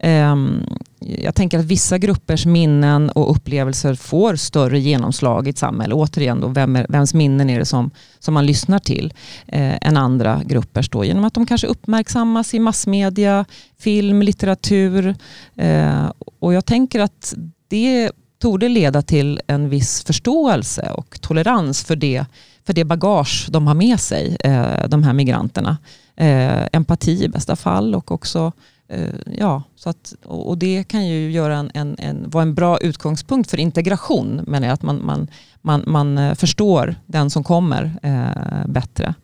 Ehm, 0.00 0.66
jag 1.00 1.34
tänker 1.34 1.58
att 1.58 1.64
vissa 1.64 1.98
gruppers 1.98 2.46
minnen 2.46 3.10
och 3.10 3.30
upplevelser 3.30 3.94
får 3.94 4.36
större 4.36 4.78
genomslag 4.78 5.46
i 5.46 5.50
ett 5.50 5.58
samhälle. 5.58 5.94
Återigen, 5.94 6.40
då, 6.40 6.48
vem 6.48 6.76
är, 6.76 6.86
vems 6.88 7.14
minnen 7.14 7.50
är 7.50 7.58
det 7.58 7.64
som, 7.64 7.90
som 8.18 8.34
man 8.34 8.46
lyssnar 8.46 8.78
till 8.78 9.14
eh, 9.46 9.76
än 9.80 9.96
andra 9.96 10.42
gruppers 10.44 10.90
då, 10.90 11.04
genom 11.04 11.24
att 11.24 11.34
de 11.34 11.46
kanske 11.46 11.66
uppmärksammas 11.66 12.54
i 12.54 12.58
massmedia, 12.58 13.44
film, 13.78 14.22
litteratur. 14.22 15.14
Eh, 15.56 16.12
och 16.40 16.54
jag 16.54 16.66
tänker 16.66 17.00
att 17.00 17.34
det 17.68 18.12
torde 18.38 18.68
leda 18.68 19.02
till 19.02 19.40
en 19.46 19.68
viss 19.68 20.04
förståelse 20.04 20.90
och 20.90 21.20
tolerans 21.20 21.84
för 21.84 21.96
det, 21.96 22.24
för 22.66 22.72
det 22.72 22.84
bagage 22.84 23.46
de 23.50 23.66
har 23.66 23.74
med 23.74 24.00
sig, 24.00 24.36
eh, 24.40 24.88
de 24.88 25.02
här 25.02 25.12
migranterna. 25.12 25.76
Eh, 26.16 26.66
empati 26.72 27.24
i 27.24 27.28
bästa 27.28 27.56
fall 27.56 27.94
och 27.94 28.10
också 28.12 28.52
Eh, 28.88 29.14
ja, 29.38 29.62
så 29.76 29.90
att, 29.90 30.14
och 30.24 30.58
det 30.58 30.84
kan 30.84 31.06
ju 31.06 31.30
göra 31.30 31.56
en, 31.56 31.70
en, 31.74 31.96
en, 31.98 32.30
vara 32.30 32.42
en 32.42 32.54
bra 32.54 32.78
utgångspunkt 32.78 33.50
för 33.50 33.60
integration, 33.60 34.40
men 34.46 34.64
att 34.64 34.82
man, 34.82 35.06
man, 35.06 35.28
man, 35.62 35.84
man 35.86 36.18
eh, 36.18 36.34
förstår 36.34 36.96
den 37.06 37.30
som 37.30 37.44
kommer 37.44 37.98
eh, 38.02 38.66
bättre. 38.66 39.14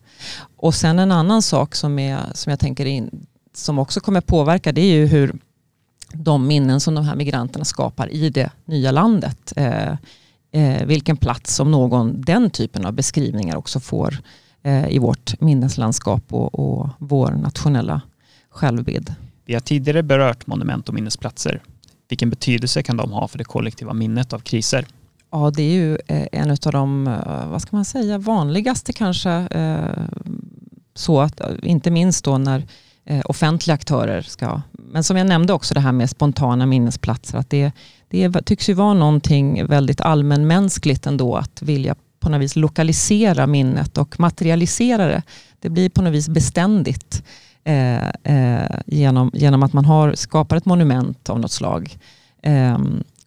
Och 0.55 0.75
sen 0.75 0.99
en 0.99 1.11
annan 1.11 1.41
sak 1.41 1.75
som, 1.75 1.99
är, 1.99 2.19
som 2.33 2.49
jag 2.49 2.59
tänker 2.59 2.85
in, 2.85 3.25
som 3.53 3.79
också 3.79 3.99
kommer 3.99 4.21
påverka, 4.21 4.71
det 4.71 4.81
är 4.81 4.95
ju 4.95 5.05
hur 5.05 5.35
de 6.13 6.47
minnen 6.47 6.79
som 6.79 6.95
de 6.95 7.05
här 7.05 7.15
migranterna 7.15 7.65
skapar 7.65 8.11
i 8.11 8.29
det 8.29 8.49
nya 8.65 8.91
landet. 8.91 9.53
Eh, 9.55 9.91
eh, 10.51 10.85
vilken 10.85 11.17
plats 11.17 11.55
som 11.55 11.71
någon 11.71 12.21
den 12.21 12.49
typen 12.49 12.85
av 12.85 12.93
beskrivningar 12.93 13.55
också 13.55 13.79
får 13.79 14.13
eh, 14.13 14.19
i 14.89 14.99
vårt 14.99 15.41
minneslandskap 15.41 16.23
och, 16.29 16.59
och 16.59 16.89
vår 16.97 17.31
nationella 17.31 18.01
självbild. 18.49 19.15
Vi 19.45 19.53
har 19.53 19.61
tidigare 19.61 20.03
berört 20.03 20.47
monument 20.47 20.89
och 20.89 20.95
minnesplatser. 20.95 21.61
Vilken 22.09 22.29
betydelse 22.29 22.83
kan 22.83 22.97
de 22.97 23.11
ha 23.11 23.27
för 23.27 23.37
det 23.37 23.43
kollektiva 23.43 23.93
minnet 23.93 24.33
av 24.33 24.39
kriser? 24.39 24.85
Ja, 25.31 25.51
det 25.51 25.63
är 25.63 25.73
ju 25.73 25.97
eh, 26.07 26.27
en 26.31 26.51
av 26.51 26.71
de, 26.71 27.07
eh, 27.07 27.49
vad 27.49 27.61
ska 27.61 27.75
man 27.75 27.85
säga, 27.85 28.17
vanligaste 28.17 28.93
kanske. 28.93 29.31
Eh, 29.31 30.03
så 30.95 31.21
att, 31.21 31.41
inte 31.63 31.91
minst 31.91 32.25
då 32.25 32.37
när 32.37 32.65
offentliga 33.25 33.75
aktörer 33.75 34.21
ska, 34.21 34.61
men 34.71 35.03
som 35.03 35.17
jag 35.17 35.27
nämnde 35.27 35.53
också 35.53 35.73
det 35.73 35.79
här 35.79 35.91
med 35.91 36.09
spontana 36.09 36.65
minnesplatser, 36.65 37.37
att 37.37 37.49
det, 37.49 37.71
det 38.09 38.41
tycks 38.45 38.69
ju 38.69 38.73
vara 38.73 38.93
någonting 38.93 39.65
väldigt 39.65 40.01
allmänmänskligt 40.01 41.07
ändå 41.07 41.35
att 41.35 41.61
vilja 41.61 41.95
på 42.23 42.29
något 42.29 42.41
vis 42.41 42.55
lokalisera 42.55 43.47
minnet 43.47 43.97
och 43.97 44.19
materialisera 44.19 45.05
det. 45.07 45.21
Det 45.59 45.69
blir 45.69 45.89
på 45.89 46.01
något 46.01 46.13
vis 46.13 46.29
beständigt 46.29 47.23
eh, 47.63 48.07
eh, 48.07 48.79
genom, 48.85 49.31
genom 49.33 49.63
att 49.63 49.73
man 49.73 49.85
har, 49.85 50.13
skapar 50.13 50.57
ett 50.57 50.65
monument 50.65 51.29
av 51.29 51.39
något 51.39 51.51
slag. 51.51 51.97
Eh, 52.41 52.77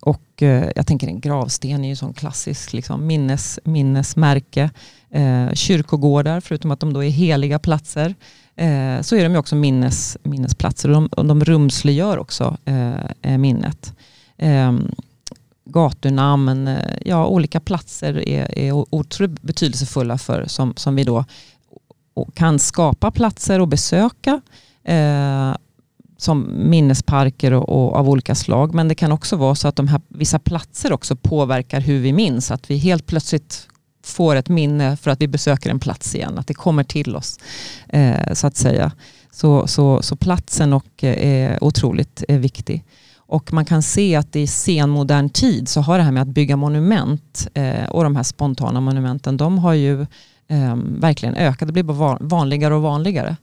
och 0.00 0.42
eh, 0.42 0.70
jag 0.76 0.87
tänker 0.87 1.06
en 1.06 1.20
gravsten 1.20 1.85
är 1.85 1.88
ju 1.88 1.96
sån 1.96 2.12
klassisk 2.14 2.72
liksom, 2.72 3.06
minnes, 3.06 3.59
minnesmärke. 3.64 4.70
Eh, 5.11 5.52
kyrkogårdar, 5.52 6.40
förutom 6.40 6.70
att 6.70 6.80
de 6.80 6.92
då 6.92 7.04
är 7.04 7.11
heliga 7.11 7.59
platser, 7.59 8.14
eh, 8.56 9.00
så 9.00 9.16
är 9.16 9.24
de 9.24 9.32
ju 9.32 9.38
också 9.38 9.56
minnes, 9.56 10.18
minnesplatser 10.22 10.88
och 10.88 10.94
de, 10.94 11.06
och 11.06 11.26
de 11.26 11.44
rumsliggör 11.44 12.18
också 12.18 12.56
eh, 12.64 12.94
eh, 13.22 13.38
minnet 13.38 13.94
ehm, 14.38 14.90
gatunamn, 15.66 16.68
eh, 16.68 16.98
ja, 17.05 17.26
olika 17.26 17.61
platser 17.61 18.29
är, 18.29 18.59
är 18.59 18.72
otroligt 18.72 19.42
betydelsefulla 19.42 20.18
för, 20.18 20.44
som, 20.46 20.74
som 20.76 20.96
vi 20.96 21.05
då 21.05 21.24
kan 22.35 22.59
skapa 22.59 23.11
platser 23.11 23.61
att 23.61 23.68
besöka 23.68 24.40
eh, 24.85 25.55
som 26.18 26.50
minnesparker 26.70 27.52
och, 27.52 27.68
och, 27.68 27.96
av 27.96 28.09
olika 28.09 28.35
slag. 28.35 28.74
Men 28.74 28.88
det 28.88 28.94
kan 28.94 29.12
också 29.12 29.37
vara 29.37 29.55
så 29.55 29.68
att 29.68 29.76
de 29.76 29.88
här, 29.88 30.00
vissa 30.09 30.38
platser 30.38 30.92
också 30.92 31.16
påverkar 31.16 31.81
hur 31.81 32.00
vi 32.00 32.12
minns. 32.12 32.50
Att 32.50 32.70
vi 32.70 32.76
helt 32.76 33.07
plötsligt 33.07 33.68
får 34.05 34.37
ett 34.37 34.48
minne 34.48 34.96
för 34.96 35.11
att 35.11 35.20
vi 35.20 35.29
besöker 35.29 35.70
en 35.70 35.81
plats 35.81 36.14
igen. 36.14 36.38
Att 36.38 36.46
det 36.46 36.55
kommer 36.55 36.85
till 36.85 37.16
oss 37.16 37.38
eh, 37.88 38.33
så 38.33 38.46
att 38.46 38.57
säga. 38.57 38.92
Så, 39.31 39.66
så, 39.66 40.02
så 40.02 40.16
platsen 40.16 40.72
och, 40.72 41.05
eh, 41.05 41.29
är 41.29 41.64
otroligt 41.64 42.24
är 42.29 42.38
viktig. 42.38 42.85
Och 43.26 43.52
man 43.52 43.64
kan 43.64 43.82
se 43.82 44.16
att 44.16 44.36
i 44.36 44.46
senmodern 44.46 45.30
tid 45.30 45.68
så 45.68 45.80
har 45.80 45.98
det 45.98 46.04
här 46.04 46.12
med 46.12 46.22
att 46.22 46.28
bygga 46.28 46.56
monument 46.56 47.48
eh, 47.54 47.84
och 47.84 48.04
de 48.04 48.16
här 48.16 48.22
spontana 48.22 48.80
monumenten, 48.80 49.36
de 49.36 49.58
har 49.58 49.72
ju 49.72 50.00
eh, 50.48 50.76
verkligen 50.76 51.34
ökat. 51.34 51.68
Det 51.68 51.72
blir 51.72 51.82
bara 51.82 52.18
vanligare 52.20 52.74
och 52.74 52.82
vanligare 52.82 53.36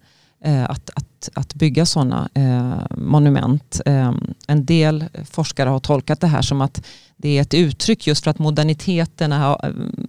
eh, 0.43 0.63
att, 0.63 0.89
att, 0.95 1.29
att 1.33 1.55
bygga 1.55 1.85
sådana 1.85 2.29
eh, 2.33 2.97
monument. 2.97 3.81
Ehm, 3.85 4.33
en 4.47 4.65
del 4.65 5.05
forskare 5.31 5.69
har 5.69 5.79
tolkat 5.79 6.21
det 6.21 6.27
här 6.27 6.41
som 6.41 6.61
att 6.61 6.85
det 7.17 7.37
är 7.37 7.41
ett 7.41 7.53
uttryck 7.53 8.07
just 8.07 8.23
för 8.23 8.31
att 8.31 8.39
moderniteten 8.39 9.31
har 9.31 9.65
ehm, 9.65 10.07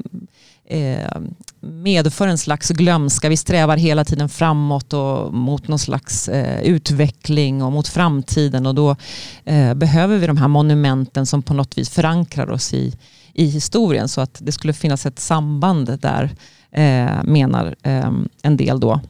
eh, 0.67 1.21
medför 1.61 2.29
en 2.29 2.39
slags 2.39 2.71
glömska. 2.71 3.29
Vi 3.29 3.37
strävar 3.37 3.77
hela 3.77 4.05
tiden 4.05 4.29
framåt 4.29 4.93
och 4.93 5.35
mot 5.35 5.69
någon 5.69 5.79
slags 5.79 6.29
eh, 6.29 6.63
utveckling 6.63 7.63
och 7.63 7.73
mot 7.73 7.89
framtiden 7.89 8.67
och 8.67 8.75
då 8.75 8.97
eh, 9.45 9.75
behöver 9.75 10.19
vi 10.19 10.27
de 10.27 10.37
här 10.37 10.49
monumenten 10.49 11.27
som 11.27 11.43
på 11.43 11.55
något 11.55 11.79
vis 11.79 11.91
förankrar 11.91 12.51
oss 12.51 12.75
i, 12.75 12.95
i 13.33 13.47
historien 13.47 14.09
så 14.09 14.21
att 14.21 14.39
det 14.43 14.53
skulle 14.53 14.73
finnas 14.73 15.07
ett 15.07 15.19
samband 15.19 15.99
där 16.01 16.31
eh, 16.71 17.23
menar 17.25 17.75
eh, 17.83 18.11
en 18.43 18.57
del 18.57 18.81
då. 18.81 19.01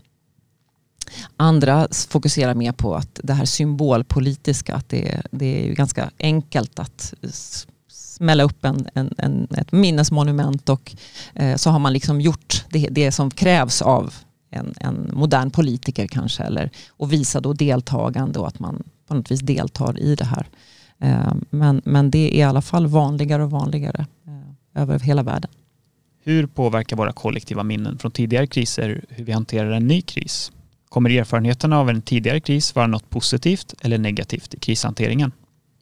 Andra 1.37 1.89
fokuserar 2.09 2.55
mer 2.55 2.73
på 2.73 2.95
att 2.95 3.21
det 3.23 3.33
här 3.33 3.45
symbolpolitiska, 3.45 4.75
att 4.75 4.89
det, 4.89 5.23
det 5.31 5.69
är 5.69 5.73
ganska 5.73 6.11
enkelt 6.19 6.79
att 6.79 7.15
smälla 8.15 8.43
upp 8.43 8.65
en, 8.65 8.87
en, 8.95 9.15
en, 9.19 9.49
ett 9.57 9.73
minnesmonument 9.73 10.69
och 10.69 10.97
eh, 11.35 11.57
så 11.57 11.71
har 11.71 11.79
man 11.79 11.93
liksom 11.93 12.21
gjort 12.21 12.65
det, 12.69 12.89
det 12.91 13.13
som 13.13 13.31
krävs 13.31 13.83
av 13.83 14.15
en, 14.51 14.75
en, 14.81 15.11
modern 15.13 15.51
politiker 15.51 16.07
kanske. 16.07 16.43
Eller, 16.43 16.71
och 16.89 17.13
visa 17.13 17.41
då 17.41 17.53
deltagande 17.53 18.39
och 18.39 18.49
att 18.49 18.59
man 18.59 18.83
på 19.09 19.15
något 19.15 19.31
vis 19.31 19.41
deltar 19.41 19.99
i 20.01 20.15
det 20.15 20.25
här. 20.25 20.47
Eh, 20.99 21.35
men, 21.51 21.83
men 21.85 22.11
det 22.11 22.19
är 22.19 22.39
i 22.39 22.43
alla 22.43 22.63
fall 22.63 22.87
vanligare 22.87 23.45
och 23.45 23.51
vanligare 23.51 24.07
eh, 24.27 24.83
över 24.83 24.99
hela 24.99 25.23
världen. 25.23 25.51
Hur 26.25 26.47
påverkar 26.47 26.97
våra 26.97 27.13
kollektiva 27.13 27.63
minnen 27.63 27.99
från 27.99 28.11
tidigare 28.11 28.47
kriser 28.47 29.05
hur 29.09 29.25
vi 29.25 29.33
hanterar 29.33 29.71
en 29.71 29.87
ny 29.87 30.03
kris? 30.03 30.53
Kommer 30.89 31.11
erfarenheterna 31.11 31.79
av 31.79 31.91
en 31.91 32.03
tidigare 32.03 32.41
kris 32.41 32.75
vara 32.75 32.87
något 32.87 33.11
positivt 33.11 33.75
eller 33.81 33.99
negativt 33.99 34.55
i 34.55 34.59
krishanteringen? 34.59 35.33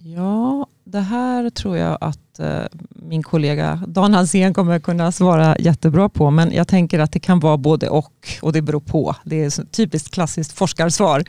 Ja, 0.04 0.66
det 0.84 1.00
här 1.00 1.50
tror 1.50 1.76
jag 1.76 1.98
att 2.00 2.38
eh, 2.38 2.62
min 2.90 3.22
kollega 3.22 3.82
Dan 3.86 4.14
Hansén 4.14 4.54
kommer 4.54 4.78
kunna 4.80 5.12
svara 5.12 5.56
jättebra 5.58 6.08
på. 6.08 6.30
Men 6.30 6.52
jag 6.52 6.68
tänker 6.68 6.98
att 6.98 7.12
det 7.12 7.20
kan 7.20 7.40
vara 7.40 7.56
både 7.56 7.88
och 7.88 8.28
och 8.42 8.52
det 8.52 8.62
beror 8.62 8.80
på. 8.80 9.16
Det 9.24 9.42
är 9.42 9.46
ett 9.46 9.72
typiskt 9.72 10.14
klassiskt 10.14 10.52
forskarsvar. 10.52 11.24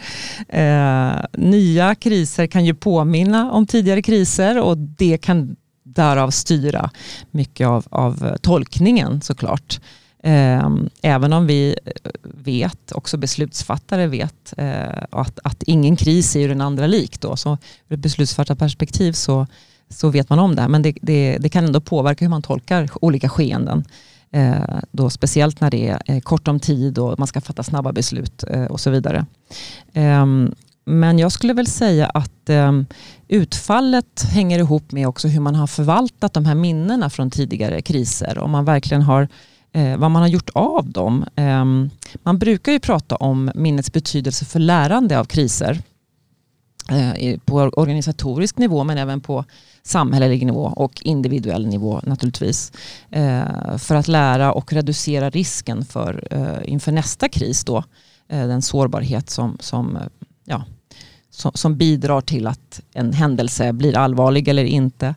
Eh, 0.49 1.13
nya 1.33 1.95
kriser 1.95 2.47
kan 2.47 2.65
ju 2.65 2.73
påminna 2.73 3.51
om 3.51 3.67
tidigare 3.67 4.01
kriser 4.01 4.61
och 4.61 4.77
det 4.77 5.17
kan 5.17 5.55
därav 5.83 6.29
styra 6.29 6.89
mycket 7.31 7.67
av, 7.67 7.85
av 7.89 8.37
tolkningen 8.41 9.21
såklart. 9.21 9.79
Ehm, 10.25 10.89
även 11.01 11.33
om 11.33 11.47
vi 11.47 11.75
vet, 12.23 12.91
också 12.91 13.17
beslutsfattare 13.17 14.07
vet, 14.07 14.53
eh, 14.57 15.03
att, 15.09 15.39
att 15.43 15.63
ingen 15.63 15.95
kris 15.95 16.35
är 16.35 16.39
ju 16.39 16.47
den 16.47 16.61
andra 16.61 16.87
lik. 16.87 17.21
Då. 17.21 17.35
Så 17.35 17.57
ur 17.89 17.93
ett 17.93 17.99
beslutsfattarperspektiv 17.99 19.13
så, 19.13 19.47
så 19.89 20.09
vet 20.09 20.29
man 20.29 20.39
om 20.39 20.55
det. 20.55 20.67
Men 20.67 20.81
det, 20.81 20.97
det, 21.01 21.37
det 21.39 21.49
kan 21.49 21.65
ändå 21.65 21.81
påverka 21.81 22.25
hur 22.25 22.29
man 22.29 22.41
tolkar 22.41 22.89
olika 23.01 23.29
skeenden. 23.29 23.83
Eh, 24.31 24.79
då 24.91 25.09
speciellt 25.09 25.61
när 25.61 25.71
det 25.71 25.87
är 25.87 26.01
eh, 26.05 26.19
kort 26.19 26.47
om 26.47 26.59
tid 26.59 26.97
och 26.97 27.19
man 27.19 27.27
ska 27.27 27.41
fatta 27.41 27.63
snabba 27.63 27.91
beslut 27.91 28.43
och 28.69 28.79
så 28.79 28.89
vidare. 28.89 29.25
Ehm, 29.93 30.55
men 30.85 31.19
jag 31.19 31.31
skulle 31.31 31.53
väl 31.53 31.67
säga 31.67 32.05
att 32.05 32.49
ehm, 32.49 32.85
utfallet 33.27 34.23
hänger 34.31 34.59
ihop 34.59 34.91
med 34.91 35.07
också 35.07 35.27
hur 35.27 35.39
man 35.39 35.55
har 35.55 35.67
förvaltat 35.67 36.33
de 36.33 36.45
här 36.45 36.55
minnena 36.55 37.09
från 37.09 37.31
tidigare 37.31 37.81
kriser. 37.81 38.37
Om 38.37 38.51
man 38.51 38.65
verkligen 38.65 39.01
har 39.01 39.27
eh, 39.73 39.97
vad 39.97 40.11
man 40.11 40.21
har 40.21 40.29
gjort 40.29 40.49
av 40.53 40.89
dem. 40.89 41.25
Ehm, 41.35 41.89
man 42.23 42.39
brukar 42.39 42.71
ju 42.71 42.79
prata 42.79 43.15
om 43.15 43.51
minnets 43.55 43.91
betydelse 43.91 44.45
för 44.45 44.59
lärande 44.59 45.19
av 45.19 45.25
kriser. 45.25 45.83
Eh, 46.89 47.39
på 47.45 47.55
organisatorisk 47.55 48.57
nivå 48.57 48.83
men 48.83 48.97
även 48.97 49.21
på 49.21 49.45
samhällelig 49.83 50.45
nivå 50.45 50.63
och 50.63 51.01
individuell 51.01 51.67
nivå 51.67 52.01
naturligtvis. 52.03 52.71
Eh, 53.09 53.77
för 53.77 53.95
att 53.95 54.07
lära 54.07 54.53
och 54.53 54.73
reducera 54.73 55.29
risken 55.29 55.85
för 55.85 56.27
eh, 56.31 56.71
inför 56.71 56.91
nästa 56.91 57.29
kris 57.29 57.65
då 57.65 57.83
den 58.27 58.61
sårbarhet 58.61 59.29
som, 59.29 59.57
som 59.59 59.97
ja, 60.45 60.63
som, 61.29 61.51
som, 61.53 61.77
bidrar 61.77 62.21
till 62.21 62.47
att 62.47 62.81
en 62.93 63.13
händelse 63.13 63.73
blir 63.73 63.97
allvarlig 63.97 64.47
eller 64.47 64.63
inte. 64.63 65.15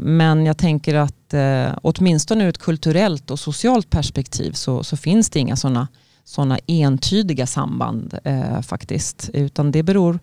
Men 0.00 0.46
jag 0.46 0.58
tänker 0.58 0.94
att 0.94 1.15
eh, 1.34 1.78
åtminstone 1.82 2.44
ur 2.44 2.48
ett 2.48 2.58
kulturellt 2.58 3.30
och 3.30 3.38
socialt 3.38 3.90
perspektiv 3.90 4.52
så, 4.52 4.84
så 4.84 4.96
finns 4.96 5.30
det 5.30 5.38
inga 5.38 5.56
sådana 5.56 5.88
såna 6.24 6.58
entydiga 6.66 7.46
samband 7.46 8.18
eh, 8.24 8.60
faktiskt. 8.60 9.30
Utan 9.32 9.72
det 9.72 9.82
beror 9.82 10.18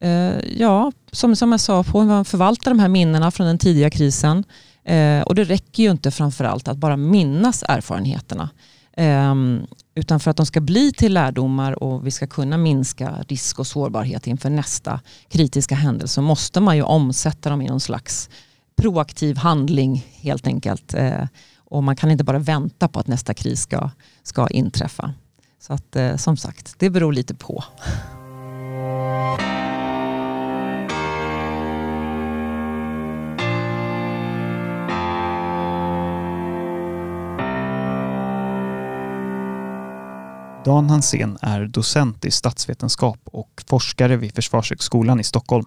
Eh, 0.00 0.58
ja, 0.58 0.92
som, 1.12 1.36
som 1.36 1.52
jag 1.52 1.60
sa, 1.60 1.82
på 1.82 2.00
hur 2.00 2.08
man 2.08 2.24
förvaltar 2.24 2.70
de 2.70 2.78
här 2.78 2.88
minnena 2.88 3.30
från 3.30 3.46
den 3.46 3.58
tidiga 3.58 3.90
krisen. 3.90 4.44
Eh, 4.84 5.22
och 5.22 5.34
det 5.34 5.44
räcker 5.44 5.82
ju 5.82 5.90
inte 5.90 6.10
framförallt 6.10 6.68
att 6.68 6.76
bara 6.76 6.96
minnas 6.96 7.64
erfarenheterna. 7.68 8.50
Ehm, 8.96 9.66
utan 9.94 10.20
för 10.20 10.30
att 10.30 10.36
de 10.36 10.46
ska 10.46 10.60
bli 10.60 10.92
till 10.92 11.14
lärdomar 11.14 11.82
och 11.82 12.06
vi 12.06 12.10
ska 12.10 12.26
kunna 12.26 12.56
minska 12.56 13.14
risk 13.28 13.58
och 13.58 13.66
sårbarhet 13.66 14.26
inför 14.26 14.50
nästa 14.50 15.00
kritiska 15.28 15.74
händelse 15.74 16.14
så 16.14 16.22
måste 16.22 16.60
man 16.60 16.76
ju 16.76 16.82
omsätta 16.82 17.50
dem 17.50 17.62
i 17.62 17.68
någon 17.68 17.80
slags 17.80 18.30
proaktiv 18.78 19.36
handling 19.36 20.06
helt 20.20 20.46
enkelt. 20.46 20.94
Eh, 20.94 21.24
och 21.58 21.82
man 21.82 21.96
kan 21.96 22.10
inte 22.10 22.24
bara 22.24 22.38
vänta 22.38 22.88
på 22.88 23.00
att 23.00 23.06
nästa 23.06 23.34
kris 23.34 23.60
ska, 23.60 23.90
ska 24.22 24.48
inträffa. 24.48 25.14
Så 25.60 25.72
att 25.72 25.96
eh, 25.96 26.16
som 26.16 26.36
sagt, 26.36 26.74
det 26.78 26.90
beror 26.90 27.12
lite 27.12 27.34
på. 27.34 27.64
Dan 40.64 40.90
Hansén 40.90 41.38
är 41.42 41.66
docent 41.66 42.24
i 42.24 42.30
statsvetenskap 42.30 43.20
och 43.24 43.62
forskare 43.66 44.16
vid 44.16 44.34
Försvarshögskolan 44.34 45.20
i 45.20 45.24
Stockholm. 45.24 45.66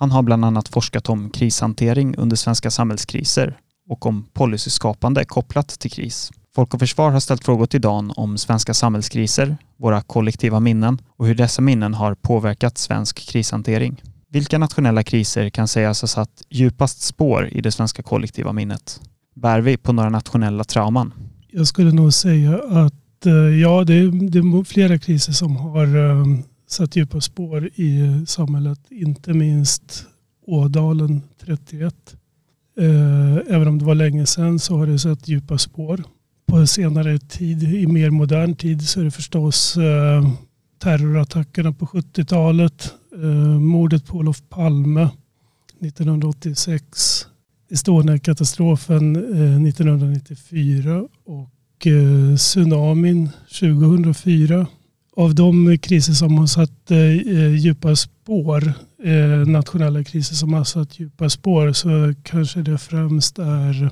Han 0.00 0.10
har 0.10 0.22
bland 0.22 0.44
annat 0.44 0.68
forskat 0.68 1.08
om 1.08 1.30
krishantering 1.30 2.16
under 2.16 2.36
svenska 2.36 2.70
samhällskriser 2.70 3.56
och 3.88 4.06
om 4.06 4.26
policyskapande 4.32 5.24
kopplat 5.24 5.68
till 5.68 5.90
kris. 5.90 6.30
Folk 6.54 6.74
och 6.74 6.80
Försvar 6.80 7.10
har 7.10 7.20
ställt 7.20 7.44
frågor 7.44 7.66
till 7.66 7.80
Dan 7.80 8.12
om 8.16 8.38
svenska 8.38 8.74
samhällskriser, 8.74 9.56
våra 9.78 10.02
kollektiva 10.02 10.60
minnen 10.60 10.98
och 11.16 11.26
hur 11.26 11.34
dessa 11.34 11.62
minnen 11.62 11.94
har 11.94 12.14
påverkat 12.14 12.78
svensk 12.78 13.18
krishantering. 13.28 14.02
Vilka 14.30 14.58
nationella 14.58 15.02
kriser 15.02 15.50
kan 15.50 15.68
sägas 15.68 16.00
ha 16.00 16.08
satt 16.08 16.42
djupast 16.50 17.02
spår 17.02 17.48
i 17.52 17.60
det 17.60 17.72
svenska 17.72 18.02
kollektiva 18.02 18.52
minnet? 18.52 19.00
Bär 19.36 19.60
vi 19.60 19.76
på 19.76 19.92
några 19.92 20.10
nationella 20.10 20.64
trauman? 20.64 21.12
Jag 21.50 21.66
skulle 21.66 21.92
nog 21.92 22.12
säga 22.12 22.54
att 22.54 23.26
eh, 23.26 23.32
ja, 23.32 23.84
det 23.84 23.94
är, 23.94 24.30
det 24.30 24.38
är 24.38 24.64
flera 24.64 24.98
kriser 24.98 25.32
som 25.32 25.56
har 25.56 25.96
um, 25.96 26.42
satt 26.70 26.96
djupa 26.96 27.20
spår 27.20 27.66
i 27.74 28.22
samhället. 28.26 28.80
Inte 28.90 29.32
minst 29.32 30.06
Ådalen 30.46 31.22
31. 31.44 32.16
Eh, 32.78 33.54
även 33.54 33.68
om 33.68 33.78
det 33.78 33.84
var 33.84 33.94
länge 33.94 34.26
sedan 34.26 34.58
så 34.58 34.76
har 34.76 34.86
det 34.86 34.98
satt 34.98 35.28
djupa 35.28 35.58
spår. 35.58 36.04
På 36.46 36.66
senare 36.66 37.18
tid, 37.18 37.62
i 37.62 37.86
mer 37.86 38.10
modern 38.10 38.54
tid, 38.54 38.88
så 38.88 39.00
är 39.00 39.04
det 39.04 39.10
förstås 39.10 39.76
eh, 39.76 40.30
terrorattackerna 40.78 41.72
på 41.72 41.86
70-talet. 41.86 42.94
Eh, 43.14 43.60
mordet 43.60 44.06
på 44.06 44.16
Olof 44.16 44.42
Palme 44.48 45.08
1986. 45.80 47.26
Estonia-katastrofen 47.70 49.16
1994 49.66 51.08
och 51.24 51.86
tsunamin 52.36 53.28
2004. 53.60 54.66
Av 55.20 55.34
de 55.34 55.78
kriser 55.78 56.12
som 56.12 56.38
har 56.38 56.46
satt 56.46 56.90
eh, 56.90 57.54
djupa 57.54 57.96
spår, 57.96 58.72
eh, 59.04 59.48
nationella 59.48 60.04
kriser 60.04 60.34
som 60.34 60.52
har 60.52 60.64
satt 60.64 61.00
djupa 61.00 61.30
spår, 61.30 61.72
så 61.72 62.14
kanske 62.22 62.62
det 62.62 62.78
främst 62.78 63.38
är 63.38 63.90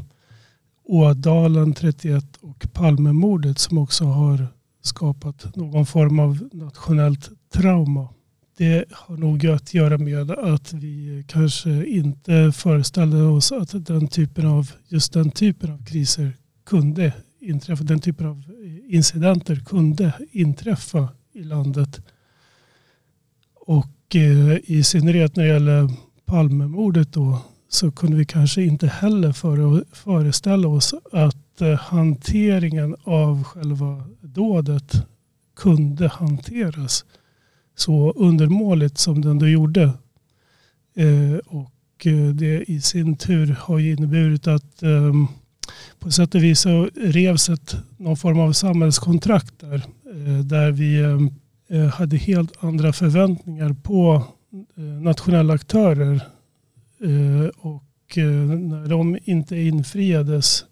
Ådalen 0.85 1.75
31 1.75 2.25
och 2.41 2.67
Palmemordet 2.73 3.59
som 3.59 3.79
också 3.79 4.05
har 4.05 4.47
skapat 4.83 5.57
någon 5.57 5.87
form 5.87 6.19
av 6.19 6.49
nationellt 6.53 7.31
trauma. 7.55 8.09
Det 8.57 8.85
har 8.91 9.17
nog 9.17 9.47
att 9.47 9.75
göra 9.75 9.99
med 9.99 10.31
att 10.31 10.73
vi 10.73 11.25
kanske 11.29 11.87
inte 11.87 12.53
föreställde 12.53 13.23
oss 13.23 13.53
att 13.53 13.87
den 13.87 14.09
typen 14.09 14.47
av, 14.47 14.71
just 14.89 15.13
den 15.13 15.31
typen 15.31 15.73
av 15.73 15.85
kriser 15.85 16.33
kunde 16.67 17.13
inträffa, 17.41 17.85
den 17.85 18.01
typen 18.01 18.27
av 18.27 18.43
incidenter 18.89 19.57
kunde 19.57 20.13
inträffa 20.33 21.09
i 21.39 21.45
landet. 21.45 22.01
Och 23.55 24.17
eh, 24.17 24.57
i 24.65 24.83
synnerhet 24.85 25.37
när 25.37 25.45
det 25.45 25.51
gäller 25.51 25.91
Palmemordet 26.25 27.13
då 27.13 27.39
så 27.69 27.91
kunde 27.91 28.17
vi 28.17 28.25
kanske 28.25 28.63
inte 28.63 28.87
heller 28.87 29.33
föreställa 29.95 30.69
oss 30.69 30.95
att 31.13 31.61
eh, 31.61 31.75
hanteringen 31.75 32.97
av 33.05 33.45
själva 33.45 34.05
dådet 34.21 35.07
kunde 35.57 36.09
hanteras 36.09 37.05
så 37.77 38.13
undermåligt 38.13 38.99
som 38.99 39.23
den 39.23 39.39
då 39.39 39.49
gjorde. 39.49 39.83
Eh, 40.95 41.39
och 41.47 42.07
eh, 42.07 42.35
det 42.35 42.71
i 42.71 42.81
sin 42.81 43.17
tur 43.17 43.57
har 43.61 43.79
inneburit 43.79 44.47
att 44.47 44.83
ehm, 44.83 45.27
på 45.99 46.11
sätt 46.11 46.35
och 46.35 46.43
vis 46.43 46.61
så 46.61 46.91
revs 46.95 47.49
ett, 47.49 47.77
någon 47.97 48.17
form 48.17 48.41
av 48.41 48.53
samhällskontrakt 48.53 49.55
där. 49.61 49.83
Eh, 50.13 50.39
där 50.45 50.73
vi 50.73 51.01
eh, 51.01 51.81
eh, 51.81 51.89
hade 51.89 52.17
helt 52.17 52.65
andra 52.65 52.93
förväntningar 52.93 53.73
på 53.73 54.25
nationella 55.01 55.55
aktörer. 55.55 56.21
Och 57.57 58.17
när 58.17 58.89
de 58.89 59.19
inte 59.25 59.57
infriades 59.57 60.65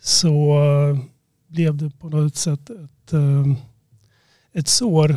så 0.00 0.56
blev 1.46 1.76
det 1.76 1.90
på 1.90 2.08
något 2.08 2.36
sätt 2.36 2.70
ett, 2.70 3.12
ett 4.52 4.68
sår 4.68 5.16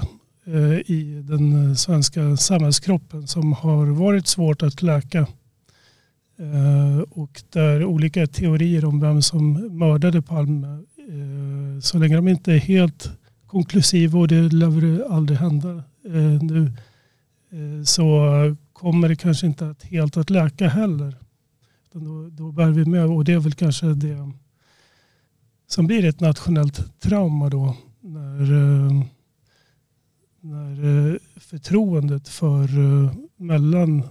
i 0.86 1.22
den 1.24 1.76
svenska 1.76 2.38
samhällskroppen 2.38 3.28
som 3.28 3.54
har 3.54 3.86
varit 3.86 4.28
svårt 4.28 4.64
att 4.64 4.82
läka. 4.82 5.28
Eh, 6.40 7.00
och 7.10 7.42
där 7.50 7.86
olika 7.86 8.28
teorier 8.28 8.86
om 8.86 9.00
vem 9.00 9.22
som 9.22 9.54
mördade 9.78 10.22
Palme, 10.22 10.68
eh, 10.98 11.80
så 11.82 11.98
länge 11.98 12.16
de 12.16 12.28
inte 12.28 12.54
är 12.54 12.58
helt 12.58 13.12
konklusiva 13.48 14.20
och 14.20 14.28
det 14.28 14.54
lär 14.54 15.12
aldrig 15.12 15.40
hända 15.40 15.84
eh, 16.06 16.42
nu, 16.42 16.72
så 17.86 18.30
kommer 18.74 19.10
det 19.10 19.16
kanske 19.16 19.48
inte 19.48 19.70
att 19.70 19.84
helt 19.84 20.18
att 20.18 20.30
läka 20.30 20.68
heller. 20.68 21.16
Då, 21.92 22.30
då 22.30 22.52
bär 22.52 22.70
vi 22.70 22.86
med 22.86 23.06
och 23.06 23.26
det 23.26 23.34
är 23.34 23.40
väl 23.40 23.54
kanske 23.54 23.88
det 23.88 24.32
som 25.68 25.88
blir 25.88 26.06
ett 26.06 26.20
nationellt 26.20 27.00
trauma 27.00 27.50
då 27.50 27.78
när, 28.02 28.40
när 30.42 31.20
förtroendet 31.40 32.28
för 32.28 32.70
mellan 33.44 34.04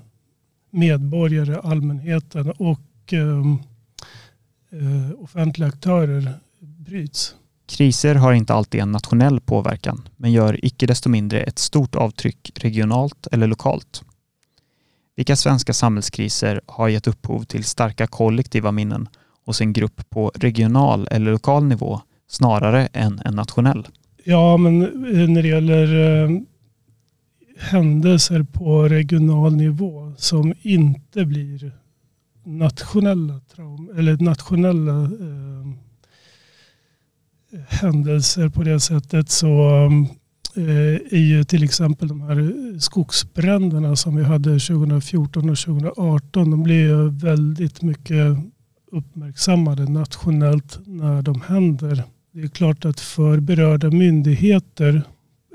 medborgare, 0.77 1.61
allmänheten 1.61 2.51
och 2.51 3.13
ehm, 3.13 3.59
eh, 4.71 5.23
offentliga 5.23 5.69
aktörer 5.69 6.33
bryts. 6.61 7.35
Kriser 7.69 8.15
har 8.15 8.33
inte 8.33 8.55
alltid 8.55 8.81
en 8.81 8.93
nationell 8.93 9.41
påverkan, 9.41 10.09
men 10.17 10.33
gör 10.33 10.65
icke 10.65 10.87
desto 10.87 11.09
mindre 11.09 11.41
ett 11.43 11.59
stort 11.59 11.95
avtryck 11.95 12.53
regionalt 12.55 13.27
eller 13.33 13.47
lokalt. 13.47 14.03
Vilka 15.17 15.37
svenska 15.37 15.73
samhällskriser 15.73 16.61
har 16.67 16.89
gett 16.89 17.07
upphov 17.07 17.43
till 17.43 17.65
starka 17.65 18.07
kollektiva 18.07 18.73
minnen 18.73 19.09
hos 19.45 19.61
en 19.61 19.73
grupp 19.73 20.11
på 20.11 20.33
regional 20.35 21.09
eller 21.11 21.33
lokal 21.33 21.65
nivå 21.65 22.01
snarare 22.29 22.89
än 22.93 23.21
en 23.25 23.35
nationell? 23.35 23.89
Ja, 24.25 24.57
men 24.57 24.83
eh, 24.83 25.29
när 25.29 25.43
det 25.43 25.49
gäller 25.49 26.23
eh, 26.25 26.31
händelser 27.59 28.43
på 28.43 28.89
regional 28.89 29.57
nivå 29.57 30.13
som 30.17 30.55
inte 30.63 31.25
blir 31.25 31.73
nationella 32.45 33.41
traum 33.41 33.91
eller 33.97 34.17
nationella 34.17 35.03
eh, 35.03 35.73
händelser 37.69 38.49
på 38.49 38.63
det 38.63 38.81
sättet 38.81 39.31
så 39.31 39.69
eh, 40.57 40.95
är 41.11 41.27
ju 41.27 41.45
till 41.45 41.65
exempel 41.65 42.09
de 42.09 42.21
här 42.21 42.79
skogsbränderna 42.79 43.97
som 43.97 44.17
vi 44.17 44.25
hade 44.25 44.51
2014 44.51 45.51
och 45.51 45.59
2018 45.59 46.51
de 46.51 46.63
blir 46.63 46.81
ju 46.81 47.11
väldigt 47.11 47.83
mycket 47.83 48.37
uppmärksammade 48.93 49.85
nationellt 49.85 50.79
när 50.87 51.23
de 51.23 51.41
händer. 51.41 52.03
Det 52.33 52.41
är 52.41 52.49
klart 52.49 52.85
att 52.85 53.01
för 53.01 53.41
berörda 53.41 53.91
myndigheter 53.91 55.03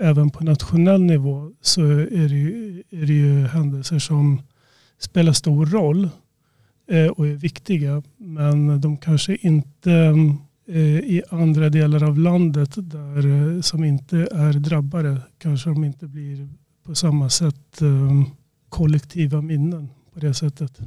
även 0.02 0.30
på 0.30 0.44
nationell 0.44 1.02
nivå 1.02 1.52
så 1.62 1.82
är 1.92 2.30
det, 2.30 2.36
ju, 2.36 2.84
är 2.90 3.06
det 3.06 3.14
ju 3.14 3.48
händelser 3.48 4.00
som 4.00 4.42
spelar 5.00 5.34
stor 5.34 5.66
roll 5.66 6.10
eh, 6.92 7.08
och 7.08 7.28
är 7.28 7.34
viktiga. 7.34 8.04
Men 8.18 8.82
de 8.82 8.98
kanske 8.98 9.36
inte 9.36 9.92
eh, 10.68 10.78
i 11.00 11.24
andra 11.30 11.70
delar 11.70 12.04
av 12.04 12.18
landet 12.18 12.70
där, 12.76 13.56
eh, 13.56 13.62
som 13.62 13.84
inte 13.84 14.18
är 14.18 14.54
drabbade 14.54 15.22
kanske 15.38 15.70
de 15.70 15.84
inte 15.84 16.08
blir 16.08 16.50
på 16.86 16.96
samma 16.96 17.30
sätt 17.30 17.82
eh, 17.82 18.24
kollektiva 18.70 19.42
minnen 19.42 19.90
på 20.14 20.20
det 20.20 20.34
sättet. 20.34 20.80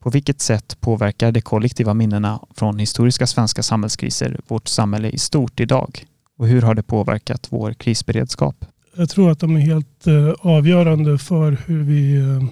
På 0.00 0.10
vilket 0.10 0.40
sätt 0.40 0.80
påverkar 0.80 1.32
de 1.32 1.40
kollektiva 1.40 1.94
minnena 1.94 2.40
från 2.54 2.78
historiska 2.78 3.26
svenska 3.26 3.62
samhällskriser 3.62 4.40
vårt 4.48 4.68
samhälle 4.68 5.10
i 5.10 5.18
stort 5.18 5.60
idag? 5.60 6.04
Och 6.38 6.48
hur 6.48 6.62
har 6.62 6.74
det 6.74 6.82
påverkat 6.82 7.46
vår 7.50 7.72
krisberedskap? 7.72 8.64
Jag 8.96 9.10
tror 9.10 9.30
att 9.30 9.40
de 9.40 9.56
är 9.56 9.60
helt 9.60 10.06
eh, 10.06 10.32
avgörande 10.40 11.18
för 11.18 11.58
hur 11.66 11.82
vi 11.82 12.16
eh, 12.16 12.44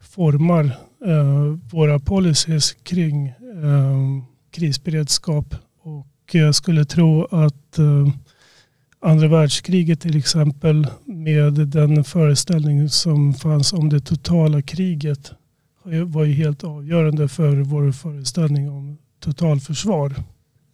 formar 0.00 0.64
eh, 1.06 1.58
våra 1.70 1.98
policies 1.98 2.72
kring 2.72 3.32
krisberedskap. 4.50 5.54
Och 5.82 6.06
jag 6.32 6.54
skulle 6.54 6.84
tro 6.84 7.24
att 7.24 7.78
andra 9.00 9.28
världskriget 9.28 10.00
till 10.00 10.16
exempel 10.16 10.86
med 11.04 11.52
den 11.52 12.04
föreställning 12.04 12.88
som 12.88 13.34
fanns 13.34 13.72
om 13.72 13.88
det 13.88 14.00
totala 14.00 14.62
kriget 14.62 15.32
var 16.06 16.24
ju 16.24 16.32
helt 16.32 16.64
avgörande 16.64 17.28
för 17.28 17.56
vår 17.56 17.92
föreställning 17.92 18.70
om 18.70 18.98
totalförsvar. 19.20 20.14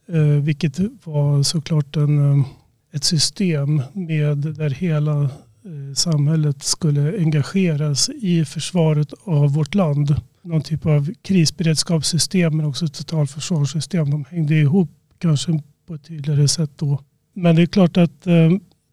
Eh, 0.08 0.42
vilket 0.42 0.78
var 1.04 1.42
såklart 1.42 1.96
en, 1.96 2.40
eh, 2.40 2.46
ett 2.92 3.04
system 3.04 3.82
med 3.92 4.38
där 4.38 4.70
hela 4.70 5.22
eh, 5.22 5.94
samhället 5.94 6.62
skulle 6.62 7.18
engageras 7.18 8.08
i 8.08 8.44
försvaret 8.44 9.12
av 9.24 9.54
vårt 9.54 9.74
land. 9.74 10.16
Någon 10.42 10.62
typ 10.62 10.86
av 10.86 11.10
krisberedskapssystem 11.22 12.56
men 12.56 12.66
också 12.66 12.88
totalförsvarssystem. 12.88 14.10
De 14.10 14.24
hängde 14.30 14.54
ihop 14.54 14.90
kanske 15.18 15.62
på 15.86 15.94
ett 15.94 16.04
tydligare 16.04 16.48
sätt 16.48 16.70
då. 16.76 17.00
Men 17.32 17.56
det 17.56 17.62
är 17.62 17.66
klart 17.66 17.96
att 17.96 18.26
eh, 18.26 18.50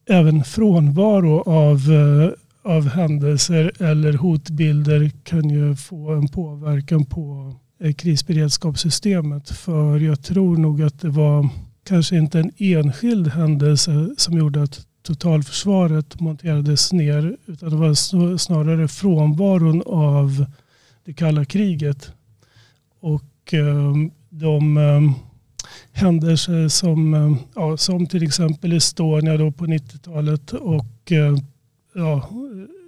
även 0.09 0.43
frånvaro 0.43 1.41
av, 1.41 1.77
eh, 1.91 2.71
av 2.71 2.89
händelser 2.89 3.71
eller 3.79 4.13
hotbilder 4.13 5.11
kan 5.23 5.49
ju 5.49 5.75
få 5.75 6.11
en 6.11 6.27
påverkan 6.27 7.05
på 7.05 7.55
Eh, 7.83 7.93
krisberedskapssystemet. 7.93 9.49
För 9.49 9.99
jag 9.99 10.23
tror 10.23 10.57
nog 10.57 10.81
att 10.81 11.01
det 11.01 11.09
var 11.09 11.49
kanske 11.83 12.17
inte 12.17 12.39
en 12.39 12.51
enskild 12.57 13.27
händelse 13.27 14.09
som 14.17 14.37
gjorde 14.37 14.63
att 14.63 14.85
totalförsvaret 15.03 16.19
monterades 16.19 16.93
ner 16.93 17.37
utan 17.45 17.69
det 17.69 17.75
var 17.75 18.37
snarare 18.37 18.87
frånvaron 18.87 19.83
av 19.85 20.45
det 21.05 21.13
kalla 21.13 21.45
kriget. 21.45 22.11
Och 22.99 23.53
ehm, 23.53 24.11
de 24.29 24.77
ehm, 24.77 25.13
händelser 25.91 26.67
som, 26.67 27.13
ehm, 27.13 27.35
ja, 27.55 27.77
som 27.77 28.07
till 28.07 28.23
exempel 28.23 28.73
Estonia 28.73 29.37
då 29.37 29.51
på 29.51 29.65
90-talet 29.65 30.53
och 30.53 31.11
eh, 31.11 31.35
ja, 31.95 32.29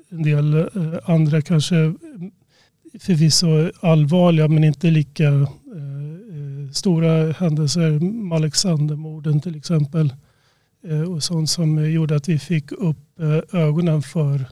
en 0.10 0.24
del 0.24 0.54
eh, 0.54 0.66
andra 1.06 1.42
kanske 1.42 1.94
förvisso 3.00 3.72
allvarliga 3.80 4.48
men 4.48 4.64
inte 4.64 4.92
lika 4.92 5.24
eh, 5.24 5.42
eh, 5.42 6.72
stora 6.72 7.32
händelser. 7.32 8.00
Alexandermorden 8.34 9.42
till 9.42 9.56
exempel. 9.56 10.14
Eh, 10.88 11.02
och 11.02 11.24
sånt 11.24 11.50
som 11.50 11.92
gjorde 11.92 12.16
att 12.16 12.30
vi 12.30 12.40
fick 12.40 12.72
upp 12.72 13.20
ögonen 13.54 14.02
för 14.02 14.46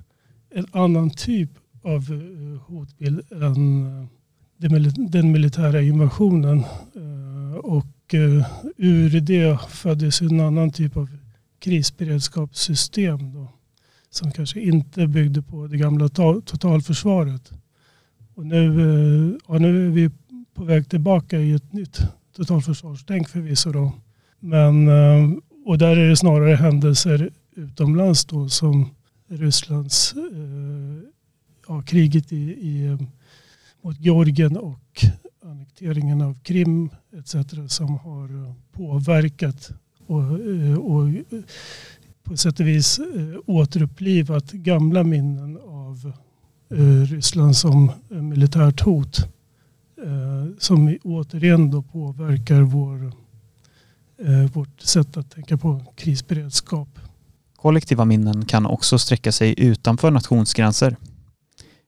en 0.53 0.65
annan 0.71 1.09
typ 1.09 1.49
av 1.83 2.21
hotbild 2.65 3.21
än 3.31 4.07
den 5.11 5.31
militära 5.31 5.81
invasionen. 5.81 6.63
Och 7.61 7.87
Eh, 8.13 8.45
ur 8.77 9.21
det 9.21 9.59
föddes 9.69 10.21
en 10.21 10.39
annan 10.39 10.71
typ 10.71 10.97
av 10.97 11.09
krisberedskapssystem 11.59 13.33
då, 13.33 13.47
som 14.09 14.31
kanske 14.31 14.61
inte 14.61 15.07
byggde 15.07 15.41
på 15.41 15.67
det 15.67 15.77
gamla 15.77 16.09
totalförsvaret. 16.45 17.51
Och 18.41 18.47
nu, 18.47 18.81
eh, 18.81 19.37
ja, 19.47 19.57
nu 19.57 19.87
är 19.87 19.89
vi 19.89 20.09
på 20.53 20.63
väg 20.63 20.89
tillbaka 20.89 21.39
i 21.39 21.53
ett 21.53 21.73
nytt 21.73 21.99
totalförsvarstänk 22.35 23.29
förvisso. 23.29 23.71
Då. 23.71 23.93
Men, 24.39 24.87
eh, 24.87 25.37
och 25.65 25.77
där 25.77 25.97
är 25.97 26.09
det 26.09 26.17
snarare 26.17 26.55
händelser 26.55 27.29
utomlands 27.55 28.25
då 28.25 28.49
som 28.49 28.89
Rysslands 29.27 30.13
eh, 30.13 31.09
ja, 31.67 31.81
kriget 31.81 32.31
i, 32.31 32.51
i, 32.51 32.97
mot 33.81 33.99
Georgien 33.99 34.57
och 34.57 35.05
annekteringen 35.45 36.21
av 36.21 36.39
Krim 36.43 36.89
etc. 37.17 37.35
som 37.67 37.97
har 37.97 38.55
påverkat 38.71 39.71
och, 40.07 40.21
och 40.77 41.09
på 42.23 42.37
sätt 42.37 42.59
och 42.59 42.67
vis 42.67 42.99
återupplivat 43.45 44.51
gamla 44.51 45.03
minnen 45.03 45.57
av 45.57 46.13
Ryssland 47.09 47.55
som 47.55 47.91
militärt 48.09 48.81
hot. 48.81 49.27
Som 50.59 50.97
återigen 51.03 51.71
då 51.71 51.81
påverkar 51.81 52.61
vår, 52.61 53.11
vårt 54.53 54.81
sätt 54.81 55.17
att 55.17 55.31
tänka 55.31 55.57
på 55.57 55.85
krisberedskap. 55.95 56.89
Kollektiva 57.55 58.05
minnen 58.05 58.45
kan 58.45 58.65
också 58.65 58.99
sträcka 58.99 59.31
sig 59.31 59.55
utanför 59.57 60.11
nationsgränser. 60.11 60.95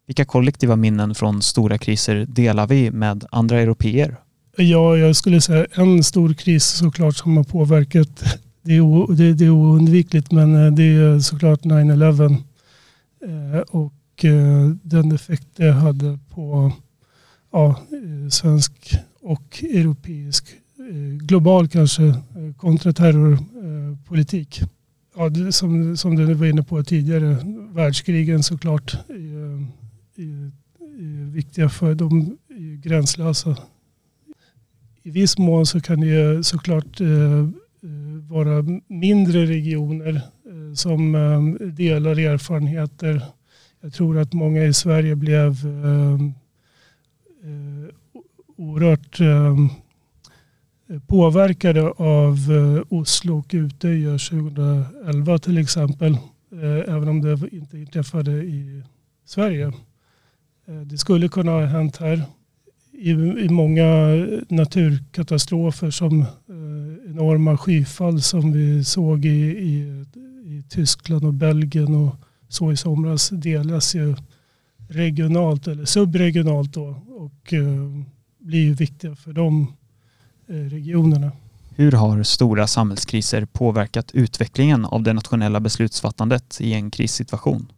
Vilka 0.08 0.26
kollektiva 0.26 0.76
minnen 0.76 1.15
från 1.15 1.41
stora 1.41 1.78
kriser 1.78 2.26
delar 2.30 2.67
vi 2.67 2.91
med 2.91 3.26
andra 3.32 3.60
europeer? 3.60 4.15
Ja, 4.58 4.98
jag 4.98 5.15
skulle 5.15 5.41
säga 5.41 5.65
en 5.72 6.04
stor 6.04 6.34
kris 6.34 6.65
såklart 6.65 7.15
som 7.15 7.38
har 7.38 7.43
påverkat. 7.43 8.24
Det 8.65 8.78
är, 8.78 9.15
det, 9.15 9.34
det 9.34 9.46
är 9.46 9.50
oundvikligt 9.50 10.32
men 10.32 10.65
eh, 10.65 10.72
det 10.72 10.84
är 10.84 11.19
såklart 11.19 11.62
9-11 11.62 12.24
eh, 13.26 13.60
och 13.60 13.84
eh, 13.86 13.91
Eh, 14.23 14.69
den 14.83 15.12
effekt 15.12 15.47
det 15.55 15.71
hade 15.71 16.19
på 16.29 16.71
ja, 17.51 17.69
eh, 17.69 18.29
svensk 18.29 18.95
och 19.21 19.63
europeisk, 19.63 20.47
eh, 20.79 21.17
global 21.17 21.67
kanske, 21.67 22.15
kontraterrorpolitik. 22.57 24.62
Ja, 25.15 25.31
som, 25.51 25.97
som 25.97 26.15
du 26.15 26.33
var 26.33 26.45
inne 26.45 26.63
på 26.63 26.83
tidigare, 26.83 27.38
världskrigen 27.73 28.43
såklart 28.43 28.97
är, 29.09 29.67
är 30.17 30.51
viktiga 31.31 31.69
för 31.69 31.95
de 31.95 32.38
gränslösa. 32.83 33.57
I 35.03 35.12
viss 35.12 35.38
mån 35.38 35.65
så 35.65 35.81
kan 35.81 35.99
det 35.99 36.45
såklart 36.45 37.01
vara 38.29 38.65
mindre 38.88 39.45
regioner 39.45 40.21
som 40.75 41.12
delar 41.75 42.19
erfarenheter. 42.19 43.21
Jag 43.84 43.93
tror 43.93 44.17
att 44.17 44.34
många 44.34 44.63
i 44.63 44.74
Sverige 44.74 45.15
blev 45.15 45.52
eh, 45.65 46.13
eh, 47.50 47.89
oerhört 48.58 49.19
eh, 49.19 49.58
påverkade 51.08 51.82
av 51.91 52.38
Oslo 52.89 53.38
och 53.39 53.52
Utöya 53.54 54.12
2011 54.12 55.38
till 55.38 55.58
exempel. 55.58 56.17
Även 56.88 57.08
om 57.08 57.22
det 57.22 57.39
inte 57.52 57.78
inträffade 57.78 58.32
i 58.32 58.84
Sverige. 59.26 59.74
Eh, 60.67 60.82
det 60.82 60.98
skulle 60.98 61.28
kunna 61.28 61.52
ha 61.52 61.65
hänt 61.65 61.98
här 61.98 62.24
i, 62.91 63.10
i 63.12 63.50
många 63.50 63.88
naturkatastrofer 64.50 65.91
som 65.91 66.22
eh, 66.22 67.12
enorma 67.12 67.58
skyfall 67.58 68.22
som 68.22 68.52
vi 68.52 68.84
såg 68.84 69.26
i, 69.26 69.30
i, 69.30 70.06
i 70.46 70.63
Tyskland 70.69 71.26
och 71.26 71.34
Belgien 71.34 71.96
och 71.96 72.15
så 72.54 72.72
i 72.72 72.78
somras 72.78 73.30
delas 73.30 73.96
ju 73.96 74.16
regionalt 74.89 75.68
eller 75.68 75.86
subregionalt 75.86 76.74
då 76.74 77.02
och 77.08 77.54
eh, 77.54 78.04
blir 78.39 78.62
ju 78.62 78.74
viktiga 78.74 79.16
för 79.16 79.34
de 79.34 79.74
eh, 80.48 80.56
regionerna. 80.56 81.32
Hur 81.76 81.92
har 81.92 82.24
stora 82.24 82.68
samhällskriser 82.68 83.46
påverkat 83.46 84.12
utvecklingen 84.12 84.86
av 84.86 85.04
det 85.04 85.13
nationella 85.13 85.60
beslutsfattandet 85.60 86.58
i 86.62 86.74
en 86.74 86.92
krissituation? 86.92 87.72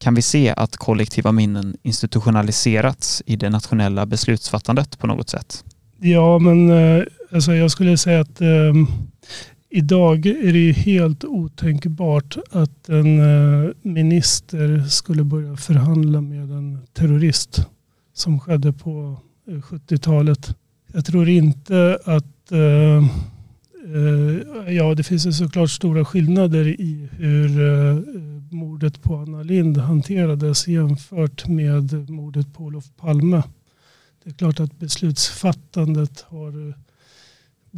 Kan 0.00 0.14
vi 0.14 0.22
se 0.22 0.54
att 0.56 0.76
kollektiva 0.76 1.32
minnen 1.32 1.76
institutionaliserats 1.82 3.22
i 3.26 3.36
det 3.36 3.50
nationella 3.50 4.06
beslutsfattandet 4.06 4.98
på 4.98 5.06
något 5.06 5.30
sätt? 5.30 5.64
Ja, 6.00 6.38
men 6.38 6.70
eh, 6.70 7.04
alltså 7.32 7.54
jag 7.54 7.70
skulle 7.70 7.96
säga 7.98 8.20
att 8.20 8.40
eh, 8.40 8.74
idag 9.70 10.26
är 10.26 10.52
det 10.52 10.72
helt 10.72 11.24
otänkbart 11.24 12.36
att 12.50 12.88
en 12.88 13.20
eh, 13.20 13.70
minister 13.82 14.84
skulle 14.88 15.24
börja 15.24 15.56
förhandla 15.56 16.20
med 16.20 16.50
en 16.50 16.78
terrorist 16.92 17.66
som 18.12 18.40
skedde 18.40 18.72
på 18.72 19.16
eh, 19.48 19.54
70-talet. 19.54 20.56
Jag 20.92 21.04
tror 21.04 21.28
inte 21.28 21.98
att 22.04 22.52
eh, 22.52 23.04
Ja, 24.68 24.94
det 24.94 25.02
finns 25.02 25.38
såklart 25.38 25.70
stora 25.70 26.04
skillnader 26.04 26.66
i 26.80 27.08
hur 27.12 27.48
mordet 28.54 29.02
på 29.02 29.16
Anna 29.16 29.42
Lind 29.42 29.76
hanterades 29.76 30.68
jämfört 30.68 31.48
med 31.48 32.10
mordet 32.10 32.54
på 32.54 32.64
Olof 32.64 32.84
Palme. 32.96 33.42
Det 34.24 34.30
är 34.30 34.34
klart 34.34 34.60
att 34.60 34.78
beslutsfattandet 34.78 36.24
har 36.28 36.74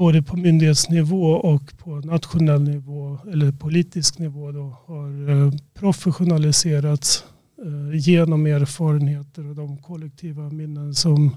både 0.00 0.22
på 0.22 0.36
myndighetsnivå 0.36 1.32
och 1.32 1.78
på 1.78 1.90
nationell 1.90 2.62
nivå 2.62 3.18
eller 3.32 3.52
politisk 3.52 4.18
nivå 4.18 4.52
då, 4.52 4.76
har 4.86 5.30
eh, 5.30 5.52
professionaliserats 5.74 7.24
eh, 7.64 7.98
genom 7.98 8.46
erfarenheter 8.46 9.46
och 9.46 9.54
de 9.54 9.76
kollektiva 9.76 10.50
minnen 10.50 10.94
som 10.94 11.36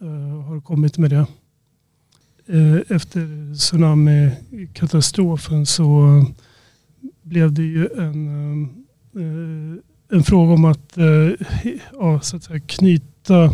eh, 0.00 0.42
har 0.42 0.60
kommit 0.60 0.98
med 0.98 1.10
det. 1.10 1.26
Efter 2.88 3.54
tsunamikatastrofen 3.54 5.66
så 5.66 6.24
blev 7.22 7.52
det 7.52 7.62
ju 7.62 7.88
en, 7.98 8.68
en 10.12 10.22
fråga 10.22 10.52
om 10.52 10.64
att, 10.64 10.96
ja, 11.92 12.20
så 12.20 12.36
att 12.36 12.42
säga, 12.42 12.60
knyta 12.60 13.52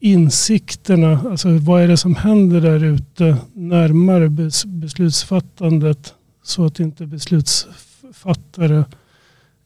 insikterna, 0.00 1.20
alltså 1.30 1.48
vad 1.48 1.82
är 1.82 1.88
det 1.88 1.96
som 1.96 2.14
händer 2.14 2.60
där 2.60 2.84
ute 2.84 3.36
närmare 3.52 4.28
beslutsfattandet 4.64 6.14
så 6.42 6.64
att 6.64 6.80
inte 6.80 7.06
beslutsfattare 7.06 8.78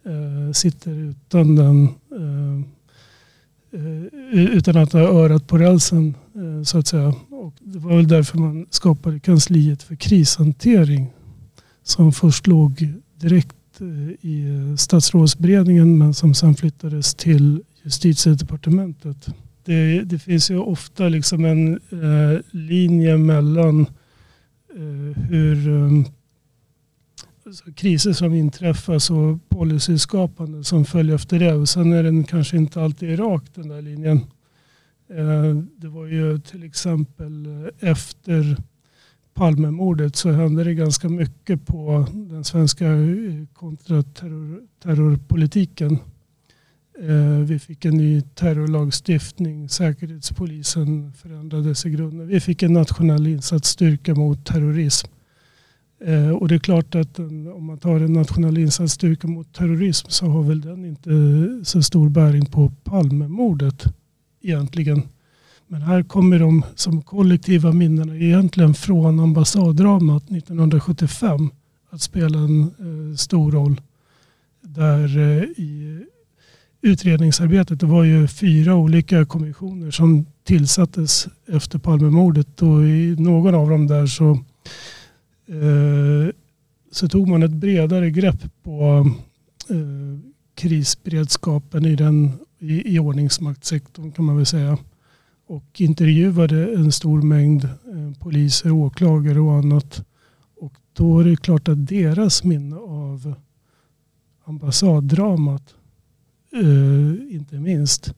eh, 0.05 0.53
sitter 0.53 0.91
utan 0.91 1.57
den 1.57 1.89
eh, 2.12 2.66
eh, 3.80 4.45
utan 4.45 4.76
att 4.76 4.93
ha 4.93 5.01
örat 5.01 5.47
på 5.47 5.59
rälsen 5.59 6.14
eh, 6.35 6.62
så 6.62 6.78
att 6.78 6.87
säga. 6.87 7.14
Och 7.30 7.55
det 7.61 7.78
var 7.78 7.97
väl 7.97 8.09
därför 8.09 8.39
man 8.39 8.66
skapade 8.70 9.20
kansliet 9.20 9.82
för 9.82 9.95
krishantering 9.97 11.12
som 11.82 12.12
först 12.12 12.47
låg 12.47 12.93
direkt 13.16 13.80
eh, 13.80 14.28
i 14.30 14.74
statsrådsberedningen 14.78 15.99
men 15.99 16.14
som 16.14 16.35
sen 16.35 16.55
flyttades 16.55 17.14
till 17.14 17.62
justitiedepartementet 17.82 19.28
det, 19.65 20.03
det 20.03 20.19
finns 20.19 20.51
ju 20.51 20.59
ofta 20.59 21.09
liksom 21.09 21.45
en 21.45 21.75
eh, 21.75 22.41
linje 22.51 23.19
mellan 23.19 23.81
eh, 24.75 25.23
hur 25.29 25.69
um, 25.69 26.05
alltså 27.47 27.73
kriser 27.73 28.12
som 28.12 28.35
inträffar 28.35 29.12
och 29.12 29.49
policyskapande 29.49 30.65
som 30.65 30.85
följer 30.85 31.15
efter 31.15 31.39
det. 31.39 31.55
Och 31.55 31.69
sen 31.69 31.93
är 31.93 32.03
den 32.03 32.25
kanske 32.25 32.57
inte 32.57 32.83
alltid 32.83 33.19
rak 33.19 33.45
den 33.55 33.69
där 33.69 33.83
linjen. 33.83 34.21
Eh, 35.11 35.55
det 35.77 35.89
var 35.89 36.07
ju 36.07 36.39
till 36.39 36.62
exempel 36.62 37.47
eh, 37.47 37.91
efter 37.91 38.57
Palmemordet 39.35 40.17
så 40.17 40.31
hände 40.31 40.65
det 40.65 40.75
ganska 40.75 41.09
mycket 41.09 41.67
på 41.67 42.07
den 42.12 42.45
svenska 42.45 42.87
kontraterrorpolitiken. 43.53 45.89
Kontraterror 45.89 46.14
Eh, 47.03 47.39
vi 47.39 47.59
fick 47.59 47.85
en 47.85 47.97
ny 47.97 48.21
terrorlagstiftning. 48.21 49.69
Säkerhetspolisen 49.69 51.13
förändrades 51.13 51.87
i 51.87 51.91
grunden. 51.91 52.27
Vi 52.27 52.41
fick 52.41 52.63
en 52.63 52.73
nationell 52.73 53.27
insatsstyrka 53.27 54.15
mot 54.15 54.47
terrorism. 54.47 55.09
Eh, 56.05 56.31
och 56.31 56.49
det 56.49 56.55
är 56.55 56.59
klart 56.59 56.95
att 56.95 57.19
om 57.55 57.65
man 57.65 57.79
tar 57.79 58.01
en 58.01 58.13
nationell 58.13 58.59
insatsstyrka 58.59 59.29
mot 59.29 59.55
terrorism 59.55 60.07
så 60.11 60.27
har 60.27 60.43
väl 60.43 60.61
den 60.61 60.85
inte 60.85 61.11
så 61.65 61.83
stor 61.83 62.09
bäring 62.09 62.47
på 62.47 62.73
Palmemordet 62.85 63.85
egentligen. 64.43 65.03
Men 65.67 65.83
här 65.83 66.03
kommer 66.03 66.39
de 66.39 66.63
som 66.75 67.03
kollektiva 67.03 67.73
minnena 67.73 68.17
egentligen 68.17 68.75
från 68.75 69.21
ambassaddramat 69.21 70.31
1975 70.31 71.51
att 71.91 72.03
spela 72.03 72.39
en 72.39 72.63
eh, 72.63 73.17
stor 73.17 73.53
roll. 73.53 73.81
Där 74.61 75.19
eh, 75.19 75.43
i 75.43 76.05
utredningsarbetet. 76.85 77.80
Det 77.80 77.87
var 77.87 78.05
ju 78.05 78.26
fyra 78.26 78.74
olika 78.74 79.24
kommissioner 79.24 79.91
som 79.91 80.26
tillsattes 80.45 81.28
efter 81.47 81.78
Palmemordet 81.78 82.62
och 82.62 82.85
i 82.85 83.16
någon 83.18 83.55
av 83.55 83.70
dem 83.70 83.87
där 83.87 84.07
så, 84.07 84.30
eh, 85.49 86.35
så 86.93 87.09
tog 87.09 87.28
man 87.28 87.43
ett 87.43 87.51
bredare 87.51 88.11
grepp 88.11 88.43
på 88.62 89.07
eh, 89.70 90.18
krisberedskapen 90.55 91.87
i, 91.87 91.97
den, 91.97 92.32
i, 92.59 92.95
i 92.95 92.99
ordningsmaktssektorn 92.99 94.12
kan 94.12 94.24
man 94.24 94.37
väl 94.37 94.47
säga. 94.47 94.78
Och 95.47 95.80
intervjuade 95.80 96.74
en 96.74 96.93
stor 96.93 97.22
mängd 97.22 97.64
eh, 97.64 98.18
poliser, 98.20 98.70
åklagare 98.70 99.41
och 99.41 99.55
annat. 99.55 100.05
Och 100.61 100.72
då 100.93 101.20
är 101.20 101.24
det 101.24 101.37
klart 101.37 101.68
att 101.68 101.87
deras 101.87 102.45
minne 102.45 102.76
av 102.76 103.35
ambassaddramat 104.45 105.74
inte 107.31 107.55
minst, 107.55 108.15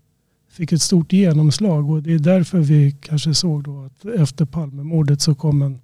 fick 0.50 0.72
ett 0.72 0.82
stort 0.82 1.12
genomslag 1.12 1.90
och 1.90 2.02
det 2.02 2.12
är 2.12 2.18
därför 2.18 2.58
vi 2.58 2.96
kanske 3.00 3.34
såg 3.34 3.64
då 3.64 3.84
att 3.84 4.04
efter 4.04 4.44
Palmemordet 4.44 5.20
så 5.20 5.34
kom 5.34 5.62
en 5.62 5.80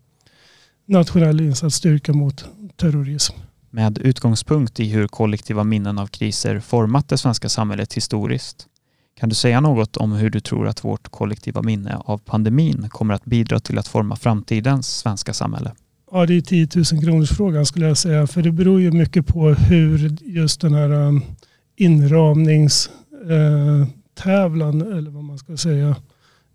nationell 0.87 1.41
insatsstyrka 1.41 2.13
mot 2.13 2.45
terrorism. 2.77 3.35
Med 3.71 3.99
utgångspunkt 3.99 4.81
i 4.81 4.89
hur 4.89 5.09
kollektiva 5.09 5.65
minnen 5.65 5.99
av 5.99 6.07
kriser 6.07 6.61
format 6.61 7.09
det 7.09 7.19
svenska 7.19 7.49
samhället 7.49 7.93
historiskt 7.95 8.69
kan 9.21 9.29
du 9.29 9.35
säga 9.35 9.61
något 9.61 9.97
om 9.97 10.13
hur 10.13 10.31
du 10.31 10.41
tror 10.41 10.69
att 10.69 10.85
vårt 10.85 11.09
kollektiva 11.09 11.63
minne 11.63 11.97
av 11.97 12.19
pandemin 12.19 12.89
kommer 12.89 13.15
att 13.15 13.25
bidra 13.25 13.61
till 13.61 13.79
att 13.79 13.89
forma 13.89 14.17
framtidens 14.17 14.99
svenska 14.99 15.33
samhälle? 15.33 15.73
Ja, 16.11 16.27
det 16.27 16.37
är 16.37 16.41
10 16.41 16.69
000 16.75 16.85
kronors 16.85 17.31
frågan 17.31 17.67
skulle 17.67 17.87
jag 17.87 17.99
säga. 17.99 18.27
För 18.27 18.43
det 18.43 18.53
beror 18.53 18.81
ju 18.81 18.93
mycket 18.93 19.27
på 19.27 19.51
hur 19.51 20.17
just 20.23 20.61
den 20.61 20.75
här 20.75 20.91
um, 20.91 21.23
inramningstävlan, 21.83 24.83
eh, 24.83 24.99
eller 24.99 25.11
vad 25.11 25.25
man 25.25 25.39
ska 25.39 25.57
säga, 25.57 25.97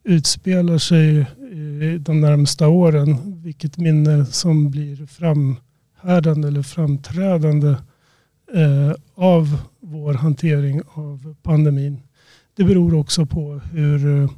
utspelar 0.04 0.78
sig 0.78 1.26
de 2.00 2.22
närmsta 2.22 2.68
åren. 2.68 3.42
Vilket 3.44 3.78
minne 3.78 4.26
som 4.26 4.72
blir 4.72 5.06
framhärdande 5.06 6.48
eller 6.48 6.64
framträdande 6.64 7.76
eh, 8.54 8.94
av 9.16 9.58
vår 9.80 10.14
hantering 10.14 10.82
av 10.94 11.36
pandemin. 11.44 12.02
Det 12.56 12.64
beror 12.64 12.94
också 12.94 13.26
på 13.26 13.62
hur 13.72 14.24
eh, 14.24 14.30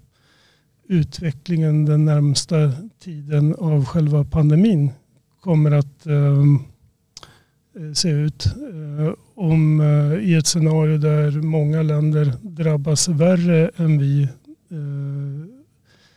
utvecklingen 0.88 1.86
den 1.86 2.06
närmsta 2.06 2.72
tiden 3.04 3.56
av 3.56 3.86
själva 3.86 4.24
pandemin 4.24 4.92
kommer 5.42 5.72
att 5.72 6.08
eh, 6.08 6.44
Eh, 7.80 7.94
se 7.94 8.10
ut 8.10 8.46
eh, 8.46 9.14
om 9.36 9.82
eh, 9.82 10.30
i 10.30 10.34
ett 10.34 10.48
scenario 10.48 10.98
där 10.98 11.32
många 11.32 11.82
länder 11.82 12.34
drabbas 12.42 13.08
värre 13.08 13.72
än 13.76 14.00
vi 14.00 14.28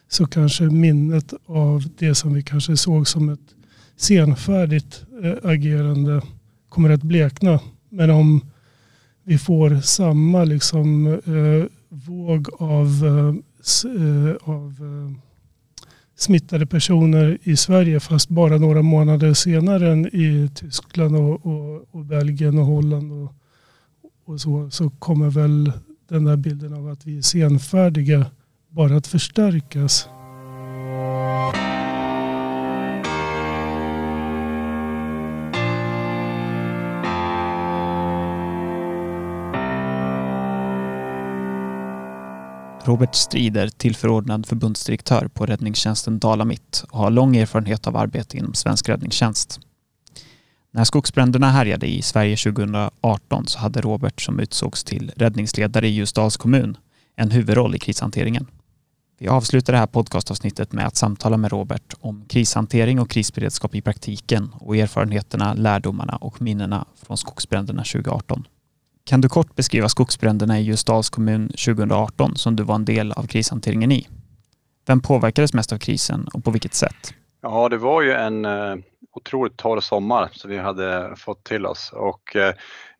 så 0.09 0.27
kanske 0.27 0.65
minnet 0.65 1.33
av 1.47 1.85
det 1.99 2.15
som 2.15 2.35
vi 2.35 2.43
kanske 2.43 2.77
såg 2.77 3.09
som 3.09 3.29
ett 3.29 3.55
senfärdigt 3.97 5.05
agerande 5.43 6.23
kommer 6.69 6.91
att 6.91 7.03
blekna. 7.03 7.61
Men 7.89 8.11
om 8.11 8.41
vi 9.25 9.39
får 9.39 9.81
samma 9.81 10.45
liksom, 10.45 11.21
våg 11.89 12.49
av, 12.59 13.05
av 14.43 14.75
smittade 16.23 16.67
personer 16.67 17.39
i 17.43 17.57
Sverige 17.57 18.01
fast 18.01 18.29
bara 18.29 18.59
några 18.59 18.83
månader 18.83 19.35
senare 19.35 19.93
än 19.93 20.07
i 20.07 20.51
Tyskland 20.55 21.17
och, 21.17 21.47
och, 21.47 21.87
och 21.91 22.05
Belgien 22.05 22.59
och 22.59 22.67
Holland 22.67 23.13
och, 23.13 23.35
och, 24.25 24.41
så, 24.41 24.71
så 24.71 24.91
kommer 24.91 25.31
väl 25.31 25.73
den 26.09 26.25
där 26.25 26.37
bilden 26.37 26.75
av 26.75 26.89
att 26.89 27.07
vi 27.07 27.19
är 27.19 27.23
senfärdiga 27.23 28.27
bara 28.69 28.97
att 28.97 29.07
förstärkas. 29.07 30.09
Robert 42.85 43.15
Strider, 43.15 43.69
tillförordnad 43.69 44.47
förbundsdirektör 44.47 45.29
på 45.29 45.47
räddningstjänsten 45.47 46.19
Dala-Mitt 46.19 46.85
och 46.91 46.99
har 46.99 47.11
lång 47.11 47.37
erfarenhet 47.37 47.87
av 47.87 47.97
arbete 47.97 48.37
inom 48.37 48.55
svensk 48.55 48.89
räddningstjänst. 48.89 49.61
När 50.71 50.85
skogsbränderna 50.85 51.51
härjade 51.51 51.87
i 51.87 52.03
Sverige 52.03 52.37
2018 52.37 53.47
så 53.47 53.59
hade 53.59 53.81
Robert 53.81 54.21
som 54.21 54.41
utsågs 54.41 54.85
till 54.85 55.13
räddningsledare 55.17 55.89
i 55.89 55.91
Ljusdals 55.91 56.37
kommun 56.37 56.77
en 57.17 57.31
huvudroll 57.31 57.75
i 57.75 57.79
krishanteringen. 57.79 58.47
Vi 59.19 59.29
avslutar 59.29 59.73
det 59.73 59.79
här 59.79 59.87
podcastavsnittet 59.87 60.73
med 60.73 60.87
att 60.87 60.97
samtala 60.97 61.37
med 61.37 61.51
Robert 61.53 61.95
om 62.01 62.25
krishantering 62.29 63.01
och 63.01 63.11
krisberedskap 63.11 63.75
i 63.75 63.81
praktiken 63.81 64.51
och 64.55 64.77
erfarenheterna, 64.77 65.55
lärdomarna 65.55 66.17
och 66.17 66.43
minnena 66.43 66.87
från 67.03 67.19
skogsbränderna 67.19 67.85
2018. 67.85 68.47
Kan 69.05 69.21
du 69.21 69.29
kort 69.29 69.57
beskriva 69.57 69.89
skogsbränderna 69.89 70.59
i 70.59 70.63
Ljusdals 70.63 71.11
kommun 71.11 71.49
2018 71.49 72.37
som 72.37 72.57
du 72.57 72.63
var 72.63 72.75
en 72.75 72.85
del 72.85 73.13
av 73.13 73.27
krishanteringen 73.27 73.93
i? 73.93 74.09
Vem 74.87 75.01
påverkades 75.01 75.55
mest 75.55 75.73
av 75.73 75.79
krisen 75.79 76.29
och 76.35 76.45
på 76.45 76.51
vilket 76.51 76.75
sätt? 76.75 77.15
Ja, 77.41 77.69
det 77.69 77.77
var 77.77 78.03
ju 78.03 78.13
en 78.13 78.45
eh, 78.45 78.77
otroligt 79.13 79.57
torr 79.57 79.81
sommar 79.81 80.29
som 80.33 80.51
vi 80.51 80.59
hade 80.59 81.15
fått 81.17 81.45
till 81.45 81.67
oss 81.67 81.93
och 81.93 82.37
eh, 82.37 82.55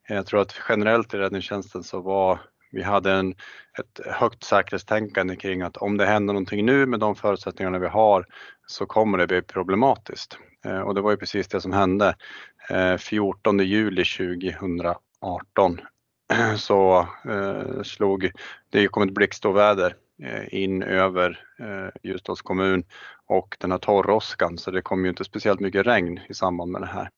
jag 0.09 0.27
tror 0.27 0.41
att 0.41 0.55
generellt 0.69 1.15
i 1.15 1.17
räddningstjänsten 1.17 1.83
så 1.83 2.01
var 2.01 2.41
vi 2.71 2.83
hade 2.83 3.13
en, 3.13 3.31
ett 3.79 4.01
högt 4.07 4.45
säkerhetstänkande 4.45 5.37
kring 5.37 5.63
att 5.63 5.77
om 5.77 5.97
det 5.97 6.07
händer 6.07 6.35
någonting 6.35 6.67
nu 6.67 6.87
med 6.87 7.01
de 7.01 7.15
förutsättningarna 7.15 7.79
vi 7.79 7.89
har 7.89 8.27
så 8.67 8.87
kommer 8.87 9.19
det 9.19 9.27
bli 9.27 9.43
problematiskt. 9.43 10.39
Eh, 10.65 10.81
och 10.81 10.95
det 10.95 11.01
var 11.01 11.11
ju 11.11 11.17
precis 11.17 11.49
det 11.49 11.61
som 11.61 11.73
hände 11.73 12.15
eh, 12.71 12.97
14 12.97 13.59
juli 13.59 14.05
2018 14.05 15.81
så 16.57 17.09
eh, 17.25 17.83
slog, 17.83 18.31
det 18.71 18.89
kom 18.89 19.03
ett 19.03 19.15
blixtoväder 19.15 19.95
eh, 20.23 20.63
in 20.63 20.83
över 20.83 21.41
eh, 21.59 21.89
Ljusdals 22.03 22.43
kommun 22.43 22.85
och 23.27 23.57
den 23.61 23.71
här 23.71 23.79
torråskan 23.79 24.59
så 24.59 24.71
det 24.71 24.83
kom 24.83 25.05
ju 25.05 25.11
inte 25.11 25.25
speciellt 25.25 25.61
mycket 25.61 25.87
regn 25.87 26.21
i 26.29 26.35
samband 26.35 26.71
med 26.71 26.83
det 26.83 26.87
här. 26.87 27.11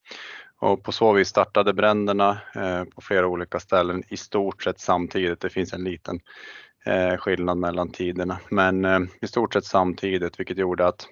Och 0.60 0.82
på 0.82 0.92
så 0.92 1.12
vis 1.12 1.28
startade 1.28 1.72
bränderna 1.72 2.38
eh, 2.54 2.84
på 2.84 3.00
flera 3.00 3.26
olika 3.26 3.60
ställen 3.60 4.02
i 4.08 4.16
stort 4.16 4.62
sett 4.62 4.80
samtidigt. 4.80 5.40
Det 5.40 5.50
finns 5.50 5.72
en 5.72 5.84
liten 5.84 6.20
skillnad 7.18 7.58
mellan 7.58 7.90
tiderna, 7.90 8.38
men 8.50 8.84
i 9.20 9.26
stort 9.26 9.52
sett 9.52 9.64
samtidigt 9.64 10.40
vilket 10.40 10.58
gjorde 10.58 10.86
att 10.86 11.08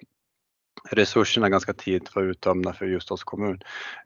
resurserna 0.93 1.49
ganska 1.49 1.73
tidigt 1.73 2.17
var 2.17 2.23
uttömda 2.23 2.73
för 2.73 2.87
Ljusdals 2.87 3.25
kommun. 3.25 3.61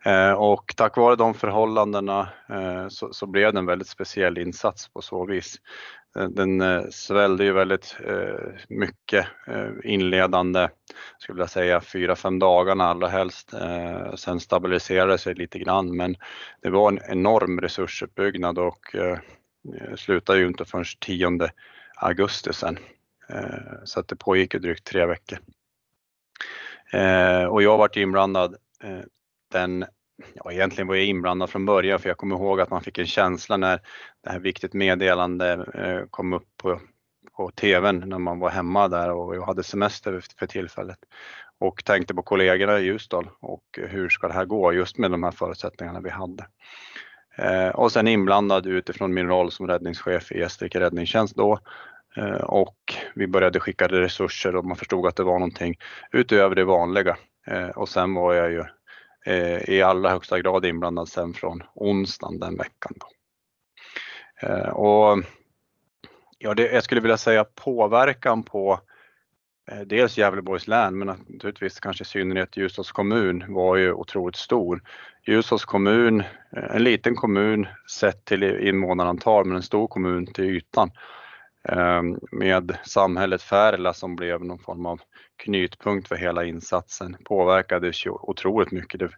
Eh, 0.04 0.32
och 0.32 0.74
tack 0.76 0.96
vare 0.96 1.16
de 1.16 1.34
förhållandena 1.34 2.28
eh, 2.48 2.88
så, 2.88 3.12
så, 3.12 3.26
blev 3.26 3.52
det 3.52 3.58
en 3.58 3.66
väldigt 3.66 3.88
speciell 3.88 4.38
insats 4.38 4.88
på 4.88 5.02
så 5.02 5.26
vis. 5.26 5.56
Eh, 6.16 6.28
den, 6.28 6.62
svällde 6.92 7.44
ju 7.44 7.52
väldigt 7.52 7.96
mycket 8.68 9.26
inledande, 9.84 10.68
skulle 11.18 11.42
jag 11.42 11.50
säga, 11.50 11.80
fyra, 11.80 12.16
fem 12.16 12.38
dagarna 12.38 12.84
allra 12.84 13.08
helst. 13.08 13.54
Sen 14.14 14.40
stabiliserade 14.40 15.12
det 15.12 15.18
sig 15.18 15.34
lite 15.34 15.58
grann 15.58 15.96
men 15.96 16.16
det 16.62 16.70
var 16.70 16.92
en 16.92 17.00
enorm 17.08 17.60
resursuppbyggnad 17.60 18.58
och 18.58 18.96
slutade 19.96 20.38
ju 20.38 20.46
inte 20.46 20.64
förrän 20.64 20.84
10 21.00 21.50
augusti 21.96 22.52
sen. 22.52 22.78
Så 23.84 24.00
att 24.00 24.08
det 24.08 24.16
pågick 24.16 24.54
ju 24.54 24.60
drygt 24.60 24.84
tre 24.84 25.06
veckor. 25.06 25.38
Eh, 26.92 27.44
och 27.44 27.62
jag 27.62 27.78
varit 27.78 27.96
inblandad 27.96 28.56
eh, 28.82 29.00
den 29.52 29.84
Ja, 30.34 30.52
egentligen 30.52 30.88
var 30.88 30.94
jag 30.94 31.04
inblandad 31.04 31.50
från 31.50 31.66
början 31.66 31.98
för 31.98 32.08
jag 32.08 32.18
kommer 32.18 32.36
ihåg 32.36 32.60
att 32.60 32.70
man 32.70 32.82
fick 32.82 32.98
en 32.98 33.06
känsla 33.06 33.56
när 33.56 33.80
det 34.24 34.30
här 34.30 34.38
viktigt 34.38 34.72
meddelande 34.74 35.52
eh, 35.74 36.08
kom 36.10 36.32
upp 36.32 36.56
på, 36.56 36.80
på 37.36 37.50
TVn 37.50 38.02
när 38.06 38.18
man 38.18 38.38
var 38.38 38.50
hemma 38.50 38.88
där 38.88 39.12
och 39.12 39.36
jag 39.36 39.42
hade 39.42 39.62
semester 39.62 40.22
för 40.38 40.46
tillfället 40.46 40.98
och 41.58 41.84
tänkte 41.84 42.14
på 42.14 42.22
kollegorna 42.22 42.78
i 42.78 42.84
Ljusdal 42.84 43.30
och 43.40 43.64
hur 43.72 44.08
ska 44.08 44.28
det 44.28 44.34
här 44.34 44.44
gå 44.44 44.72
just 44.72 44.98
med 44.98 45.10
de 45.10 45.22
här 45.22 45.30
förutsättningarna 45.30 46.00
vi 46.00 46.10
hade. 46.10 46.46
Eh, 47.38 47.68
och 47.68 47.92
sen 47.92 48.08
inblandad 48.08 48.66
utifrån 48.66 49.14
min 49.14 49.28
roll 49.28 49.52
som 49.52 49.66
räddningschef 49.66 50.32
i 50.32 50.38
Gästrike 50.38 50.80
räddningstjänst 50.80 51.36
då 51.36 51.58
Eh, 52.16 52.40
och 52.44 52.94
vi 53.14 53.26
började 53.26 53.60
skicka 53.60 53.86
resurser 53.86 54.56
och 54.56 54.64
man 54.64 54.76
förstod 54.76 55.06
att 55.06 55.16
det 55.16 55.22
var 55.22 55.38
någonting 55.38 55.78
utöver 56.12 56.54
det 56.54 56.64
vanliga. 56.64 57.16
Eh, 57.46 57.68
och 57.68 57.88
sen 57.88 58.14
var 58.14 58.34
jag 58.34 58.50
ju 58.50 58.64
eh, 59.26 59.70
i 59.70 59.82
allra 59.82 60.10
högsta 60.10 60.40
grad 60.40 60.66
inblandad 60.66 61.08
sen 61.08 61.34
från 61.34 61.62
onsdagen 61.74 62.38
den 62.38 62.56
veckan. 62.56 62.92
Då. 62.94 63.06
Och 64.72 65.22
ja, 66.38 66.54
det, 66.54 66.72
jag 66.72 66.84
skulle 66.84 67.00
vilja 67.00 67.16
säga 67.16 67.44
påverkan 67.44 68.42
på 68.42 68.80
dels 69.86 70.18
Gävleborgs 70.18 70.68
län 70.68 70.98
men 70.98 71.06
naturligtvis 71.06 71.80
kanske 71.80 72.02
i 72.02 72.04
synnerhet 72.04 72.56
Ljusdals 72.56 72.92
kommun 72.92 73.44
var 73.48 73.76
ju 73.76 73.92
otroligt 73.92 74.36
stor. 74.36 74.82
Ljusdals 75.26 75.64
kommun, 75.64 76.22
en 76.52 76.84
liten 76.84 77.14
kommun 77.14 77.66
sett 77.90 78.24
till 78.24 78.42
invånarantal 78.42 79.44
men 79.44 79.56
en 79.56 79.62
stor 79.62 79.86
kommun 79.88 80.26
till 80.26 80.44
ytan. 80.44 80.90
Ehm, 81.68 82.18
med 82.32 82.78
samhället 82.84 83.42
Färila 83.42 83.92
som 83.92 84.16
blev 84.16 84.44
någon 84.44 84.58
form 84.58 84.86
av 84.86 85.00
knytpunkt 85.36 86.08
för 86.08 86.16
hela 86.16 86.44
insatsen 86.44 87.16
påverkades 87.24 88.06
ju 88.06 88.10
otroligt 88.10 88.72
mycket. 88.72 89.00
Det, 89.00 89.10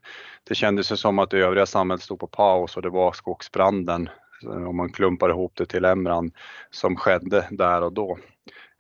det 0.49 0.55
kändes 0.55 1.01
som 1.01 1.19
att 1.19 1.31
det 1.31 1.39
övriga 1.39 1.67
samhället 1.67 2.03
stod 2.03 2.19
på 2.19 2.27
paus 2.27 2.77
och 2.77 2.83
det 2.83 2.91
var 2.91 3.13
skogsbranden, 3.13 4.09
eh, 4.45 4.69
om 4.69 4.77
man 4.77 4.93
klumpar 4.93 5.31
ihop 5.31 5.53
det 5.57 5.67
till 5.67 5.85
en 5.85 6.05
brand, 6.05 6.35
som 6.71 6.97
skedde 6.97 7.49
där 7.51 7.83
och 7.83 7.93
då. 7.93 8.19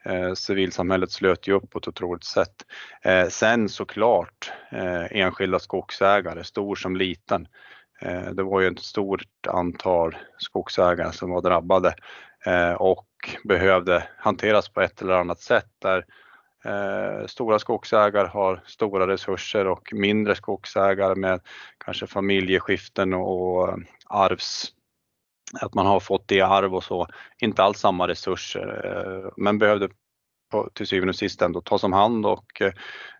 Eh, 0.04 0.32
civilsamhället 0.34 1.10
slöt 1.10 1.48
ju 1.48 1.52
upp 1.52 1.70
på 1.70 1.78
ett 1.78 1.88
otroligt 1.88 2.24
sätt. 2.24 2.54
Eh, 3.02 3.28
sen 3.28 3.68
såklart 3.68 4.52
eh, 4.70 5.20
enskilda 5.20 5.58
skogsägare, 5.58 6.44
stor 6.44 6.74
som 6.74 6.96
liten. 6.96 7.48
Eh, 8.00 8.30
det 8.30 8.42
var 8.42 8.60
ju 8.60 8.68
ett 8.68 8.78
stort 8.78 9.46
antal 9.48 10.16
skogsägare 10.38 11.12
som 11.12 11.30
var 11.30 11.42
drabbade 11.42 11.94
Eh, 12.46 12.72
och 12.72 13.06
behövde 13.44 14.08
hanteras 14.18 14.68
på 14.68 14.80
ett 14.80 15.02
eller 15.02 15.14
annat 15.14 15.40
sätt 15.40 15.70
där 15.78 16.04
eh, 16.64 17.26
stora 17.26 17.58
skogsägare 17.58 18.28
har 18.28 18.62
stora 18.66 19.06
resurser 19.06 19.66
och 19.66 19.88
mindre 19.92 20.34
skogsägare 20.34 21.14
med 21.14 21.40
kanske 21.84 22.06
familjeskiften 22.06 23.14
och 23.14 23.68
eh, 23.68 23.76
arvs 24.06 24.72
att 25.60 25.74
man 25.74 25.86
har 25.86 26.00
fått 26.00 26.28
det 26.28 26.34
i 26.34 26.40
arv 26.40 26.74
och 26.74 26.84
så, 26.84 27.06
inte 27.38 27.62
alls 27.62 27.78
samma 27.78 28.08
resurser 28.08 29.30
men 29.36 29.58
behövde 29.58 29.88
på, 30.50 30.70
till 30.74 30.86
syvende 30.86 31.10
och 31.10 31.16
sist 31.16 31.42
ändå 31.42 31.60
tas 31.60 31.84
om 31.84 31.92
hand 31.92 32.26
och 32.26 32.62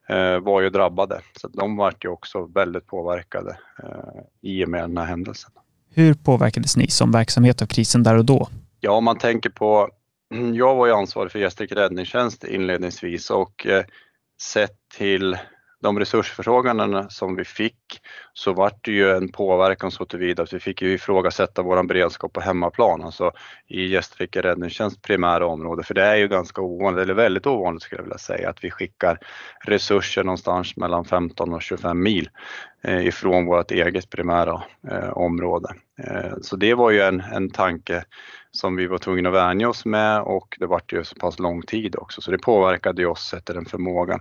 eh, 0.09 0.41
var 0.41 0.61
ju 0.61 0.71
drabbade. 0.71 1.21
Så 1.41 1.49
de 1.49 1.77
var 1.77 1.95
ju 2.01 2.09
också 2.09 2.45
väldigt 2.45 2.87
påverkade 2.87 3.59
eh, 3.83 4.23
i 4.41 4.65
och 4.65 4.69
med 4.69 4.83
den 4.83 4.97
här 4.97 5.05
händelsen. 5.05 5.51
Hur 5.91 6.15
påverkades 6.15 6.77
ni 6.77 6.89
som 6.89 7.13
verksamhet 7.13 7.63
av 7.63 7.67
krisen 7.67 8.03
där 8.03 8.19
och 8.19 8.25
då? 8.25 8.49
Ja, 8.81 8.93
om 8.93 9.05
man 9.05 9.19
tänker 9.19 9.51
på, 9.51 9.89
jag 10.55 10.75
var 10.75 10.87
ju 10.87 10.93
ansvarig 10.93 11.33
för 11.33 11.39
Gästrike 11.39 11.75
räddningstjänst 11.75 12.45
inledningsvis 12.45 13.31
och 13.31 13.67
eh, 13.67 13.85
sett 14.41 14.77
till 14.97 15.37
de 15.81 15.99
resursförfrågandena 15.99 17.09
som 17.11 17.37
vi 17.37 17.45
fick 17.45 18.01
så 18.33 18.53
vart 18.53 18.85
det 18.85 18.93
ju 18.93 19.11
en 19.11 19.29
påverkan 19.29 19.91
så 19.91 20.05
tillvida 20.05 20.43
att 20.43 20.53
vi 20.53 20.61
fick 20.61 20.83
ju 20.83 20.93
ifrågasätta 20.93 21.63
vår 21.63 21.83
beredskap 21.83 22.33
på 22.33 22.41
hemmaplan, 22.41 23.03
alltså 23.03 23.33
i 23.67 23.87
Gästrike 23.87 24.43
räddningstjänst 24.43 25.03
primära 25.03 25.47
område. 25.47 25.83
För 25.83 25.95
det 25.95 26.05
är 26.05 26.17
ju 26.17 26.29
ganska 26.29 26.63
ovanligt, 26.63 27.03
eller 27.03 27.15
väldigt 27.15 27.47
ovanligt 27.47 27.83
skulle 27.83 27.99
jag 27.99 28.05
vilja 28.05 28.19
säga, 28.19 28.51
att 28.51 28.65
vi 28.65 28.71
skickar 28.71 29.19
resurser 29.65 30.25
någonstans 30.25 30.77
mellan 30.77 31.05
15 31.05 31.55
och 31.55 31.63
25 31.63 32.03
mil 32.03 32.29
eh, 32.83 33.07
ifrån 33.07 33.47
vårt 33.47 33.71
eget 33.71 34.11
primära 34.11 34.63
eh, 34.91 35.09
område. 35.09 35.75
Eh, 36.03 36.33
så 36.43 36.57
det 36.57 36.75
var 36.75 36.91
ju 36.91 37.01
en, 37.01 37.21
en 37.21 37.51
tanke 37.51 38.05
som 38.59 38.77
vi 38.77 38.87
var 38.87 38.99
tvungna 38.99 39.29
att 39.29 39.35
vänja 39.35 39.69
oss 39.69 39.85
med 39.85 40.21
och 40.21 40.57
det 40.61 40.67
vart 40.67 40.93
ju 40.93 41.05
så 41.05 41.15
pass 41.15 41.39
lång 41.39 41.63
tid 41.63 41.97
också 41.97 42.21
så 42.21 42.31
det 42.31 42.39
påverkade 42.39 43.03
ju 43.03 43.09
oss 43.09 43.35
efter 43.35 43.55
den 43.55 43.65
förmågan. 43.65 44.21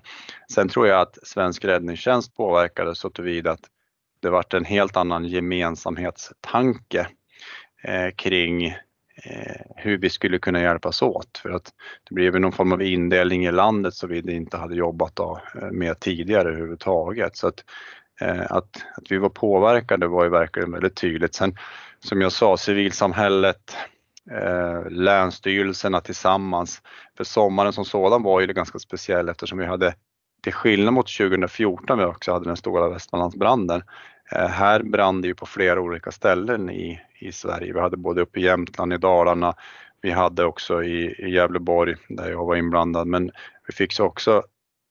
Sen 0.52 0.70
tror 0.70 0.88
jag 0.88 1.02
att 1.02 1.18
svensk 1.24 1.66
räddningstjänst 1.66 2.36
påverkades 2.36 3.00
så 3.00 3.10
tillvida 3.10 3.52
att 3.52 3.60
det 4.20 4.30
vart 4.30 4.54
en 4.54 4.66
helt 4.66 4.98
annan 4.98 5.26
gemensamhetstanke 5.26 7.08
eh, 7.84 8.10
kring 8.16 8.66
eh, 9.24 9.62
hur 9.76 9.98
vi 9.98 10.10
skulle 10.10 10.40
kunna 10.40 10.62
hjälpas 10.62 11.02
åt 11.02 11.38
för 11.38 11.50
att 11.50 11.74
det 12.10 12.16
blev 12.16 12.40
någon 12.40 12.52
form 12.52 12.72
av 12.72 12.82
indelning 12.82 13.46
i 13.46 13.52
landet 13.52 13.94
som 13.94 14.10
vi 14.10 14.36
inte 14.36 14.58
hade 14.58 14.76
jobbat 14.76 15.16
då, 15.16 15.42
eh, 15.56 15.72
med 15.72 16.00
tidigare 16.00 16.50
överhuvudtaget. 16.50 17.38
Så 17.38 17.48
att, 17.48 17.64
eh, 18.22 18.52
att, 18.52 18.86
att 18.98 19.12
vi 19.12 19.18
var 19.18 19.30
påverkade 19.30 20.08
var 20.08 20.24
ju 20.24 20.30
verkligen 20.30 20.72
väldigt 20.72 20.96
tydligt. 20.96 21.36
Sen 21.36 21.58
som 22.00 22.22
jag 22.22 22.32
sa, 22.32 22.58
civilsamhället, 22.58 23.76
eh, 24.32 24.90
länsstyrelserna 24.90 26.02
tillsammans. 26.02 26.82
För 27.18 27.24
sommaren 27.24 27.74
som 27.74 27.86
sådan 27.86 28.24
var 28.24 28.42
ju 28.42 28.48
ganska 28.48 28.80
speciell 28.80 29.30
eftersom 29.30 29.58
vi 29.58 29.66
hade, 29.66 29.96
till 30.44 30.54
skillnad 30.54 30.94
mot 30.94 31.18
2014 31.18 32.00
vi 32.00 32.06
också 32.06 32.32
hade 32.32 32.46
den 32.46 32.58
stora 32.58 32.90
Västmanlandsbranden, 32.90 33.84
eh, 34.32 34.48
här 34.48 34.84
brann 34.84 35.22
det 35.22 35.28
ju 35.28 35.36
på 35.36 35.46
flera 35.46 35.82
olika 35.82 36.12
ställen 36.12 36.70
i, 36.70 37.02
i 37.20 37.32
Sverige. 37.32 37.74
Vi 37.74 37.80
hade 37.80 37.98
både 37.98 38.22
uppe 38.22 38.40
i 38.40 38.44
Jämtland, 38.44 38.94
i 38.94 38.98
Dalarna, 38.98 39.56
vi 40.02 40.12
hade 40.12 40.46
också 40.46 40.84
i, 40.84 41.16
i 41.20 41.30
Gävleborg 41.30 41.96
där 42.10 42.30
jag 42.30 42.46
var 42.46 42.56
inblandad, 42.56 43.08
men 43.08 43.32
vi 43.68 43.74
fick 43.74 44.00
också 44.00 44.44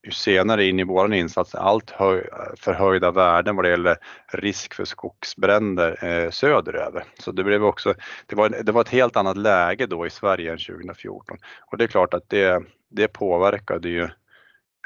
ju 0.06 0.12
senare 0.12 0.64
in 0.64 0.80
i 0.80 0.84
vår 0.84 1.14
insats 1.14 1.54
allt 1.54 1.90
höj, 1.90 2.28
förhöjda 2.56 3.10
värden 3.10 3.56
vad 3.56 3.64
det 3.64 3.68
gäller 3.68 3.96
risk 4.32 4.74
för 4.74 4.84
skogsbränder 4.84 6.04
eh, 6.04 6.30
söderöver. 6.30 7.04
Så 7.18 7.32
det 7.32 7.44
blev 7.44 7.64
också, 7.64 7.94
det 8.26 8.36
var, 8.36 8.48
det 8.48 8.72
var 8.72 8.80
ett 8.80 8.88
helt 8.88 9.16
annat 9.16 9.36
läge 9.36 9.86
då 9.86 10.06
i 10.06 10.10
Sverige 10.10 10.52
än 10.52 10.58
2014 10.58 11.38
och 11.70 11.78
det 11.78 11.84
är 11.84 11.88
klart 11.88 12.14
att 12.14 12.28
det, 12.28 12.62
det 12.90 13.08
påverkade 13.08 13.88
ju 13.88 14.02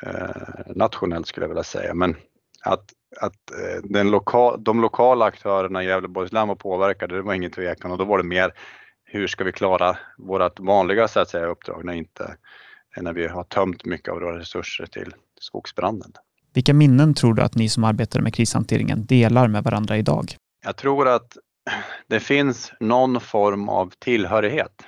eh, 0.02 0.74
nationellt 0.74 1.26
skulle 1.26 1.44
jag 1.44 1.48
vilja 1.48 1.62
säga. 1.62 1.94
Men 1.94 2.16
att, 2.64 2.84
att 3.20 3.50
eh, 3.50 3.82
den 3.84 4.10
loka, 4.10 4.56
de 4.56 4.80
lokala 4.80 5.24
aktörerna 5.24 5.82
i 5.82 5.86
Gävleborgs 5.86 6.32
län 6.32 6.48
var 6.48 6.54
påverkade, 6.54 7.16
det 7.16 7.22
var 7.22 7.34
ingen 7.34 7.50
tvekan. 7.50 7.92
Och 7.92 7.98
då 7.98 8.04
var 8.04 8.18
det 8.18 8.24
mer 8.24 8.52
hur 9.04 9.26
ska 9.26 9.44
vi 9.44 9.52
klara 9.52 9.98
vårt 10.18 10.60
vanliga 10.60 11.08
så 11.08 11.20
att 11.20 11.28
säga, 11.28 11.46
uppdrag 11.46 11.84
när 11.84 11.92
inte 11.92 12.36
när 12.97 13.12
vi 13.12 13.28
har 13.28 13.45
tömt 13.45 13.84
mycket 13.84 14.09
av 14.09 14.14
våra 14.14 14.38
resurser 14.38 14.86
till 14.86 15.14
skogsbranden. 15.41 16.12
Vilka 16.55 16.74
minnen 16.74 17.14
tror 17.14 17.34
du 17.34 17.43
att 17.43 17.55
ni 17.55 17.68
som 17.68 17.84
arbetar 17.84 18.20
med 18.20 18.34
krishanteringen 18.34 19.07
delar 19.07 19.49
med 19.49 19.64
varandra 19.64 19.97
idag? 19.97 20.36
Jag 20.64 20.76
tror 20.76 21.09
att 21.09 21.36
det 22.07 22.20
finns 22.20 22.72
någon 22.80 23.20
form 23.20 23.68
av 23.68 23.93
tillhörighet 23.99 24.82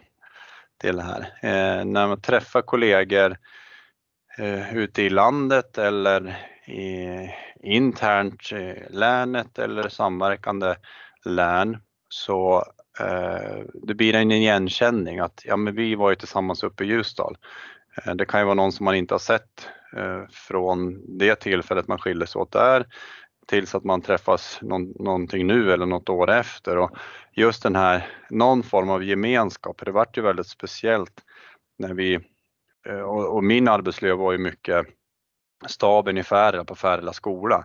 till 0.81 0.97
det 0.97 1.03
här. 1.03 1.21
Eh, 1.21 1.85
när 1.85 2.09
man 2.09 2.21
träffar 2.21 2.63
kollegor 2.63 3.37
eh, 4.39 4.77
ute 4.77 5.03
i 5.03 5.11
landet 5.11 5.79
eller 5.79 6.37
i, 6.67 7.07
internt 7.63 8.53
i 8.53 8.83
länet 8.91 9.59
eller 9.59 9.89
samverkande 9.89 10.75
län 11.25 11.77
så 12.09 12.65
eh, 13.01 13.65
det 13.75 13.95
blir 13.95 14.15
en 14.15 14.33
igenkänning 14.33 15.19
att 15.19 15.43
ja, 15.45 15.57
men 15.57 15.75
vi 15.75 15.95
var 15.95 16.11
ju 16.11 16.17
tillsammans 16.17 16.63
uppe 16.63 16.85
i 16.85 16.87
Ljusdal. 16.87 17.37
Eh, 17.97 18.15
det 18.15 18.25
kan 18.25 18.41
ju 18.41 18.45
vara 18.45 18.55
någon 18.55 18.73
som 18.73 18.85
man 18.85 18.95
inte 18.95 19.15
har 19.15 19.19
sett 19.19 19.69
eh, 19.97 20.23
från 20.31 21.01
det 21.19 21.35
tillfället 21.35 21.89
man 21.89 21.99
skildes 21.99 22.37
åt 22.37 22.53
där 22.53 22.87
tills 23.47 23.75
att 23.75 23.85
man 23.85 24.03
träffas 24.03 24.59
någon, 24.63 24.93
någonting 24.99 25.47
nu 25.47 25.73
eller 25.73 25.87
något 25.87 26.09
år 26.09 26.31
efter. 26.31 26.79
Och 26.79 26.97
just 27.33 27.63
den 27.63 27.77
här, 27.77 28.07
någon 28.31 28.63
form 28.63 28.91
av 28.91 29.05
gemenskap, 29.05 29.83
det 29.85 29.91
vart 29.91 30.19
ju 30.19 30.23
väldigt 30.23 30.47
speciellt 30.47 31.21
när 31.79 31.95
vi, 31.95 32.15
eh, 32.87 33.01
och, 33.01 33.37
och 33.37 33.45
min 33.45 33.69
arbetsliv 33.69 34.13
var 34.15 34.33
ju 34.33 34.39
mycket 34.39 34.87
staben 35.67 36.19
i 36.19 36.23
Färila 36.23 36.65
på 36.65 36.75
Färila 36.75 37.13
skola 37.13 37.65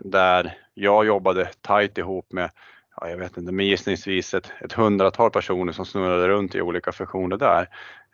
där 0.00 0.58
jag 0.74 1.06
jobbade 1.06 1.50
tajt 1.60 1.98
ihop 1.98 2.32
med, 2.32 2.50
ja, 2.96 3.08
jag 3.08 3.16
vet 3.16 3.36
inte, 3.36 3.52
med 3.52 3.66
gissningsvis 3.66 4.34
ett, 4.34 4.52
ett 4.60 4.72
hundratal 4.72 5.30
personer 5.30 5.72
som 5.72 5.86
snurrade 5.86 6.28
runt 6.28 6.54
i 6.54 6.60
olika 6.60 6.92
funktioner 6.92 7.36
där. 7.36 7.68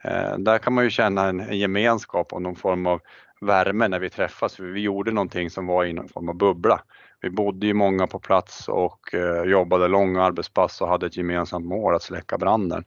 Eh, 0.04 0.38
där 0.38 0.58
kan 0.58 0.72
man 0.72 0.84
ju 0.84 0.90
känna 0.90 1.28
en, 1.28 1.40
en, 1.40 1.58
gemenskap 1.58 2.32
och 2.32 2.42
någon 2.42 2.56
form 2.56 2.86
av 2.86 3.00
värme 3.40 3.88
när 3.88 3.98
vi 3.98 4.10
träffas. 4.10 4.60
Vi 4.60 4.80
gjorde 4.80 5.12
någonting 5.12 5.50
som 5.50 5.66
var 5.66 5.84
i 5.84 5.92
någon 5.92 6.08
form 6.08 6.28
av 6.28 6.34
bubbla. 6.34 6.82
Vi 7.20 7.30
bodde 7.30 7.66
ju 7.66 7.74
många 7.74 8.06
på 8.06 8.18
plats 8.18 8.68
och 8.68 9.14
eh, 9.14 9.42
jobbade 9.42 9.88
långa 9.88 10.22
arbetspass 10.22 10.80
och 10.80 10.88
hade 10.88 11.06
ett 11.06 11.16
gemensamt 11.16 11.66
mål 11.66 11.94
att 11.94 12.02
släcka 12.02 12.38
branden. 12.38 12.84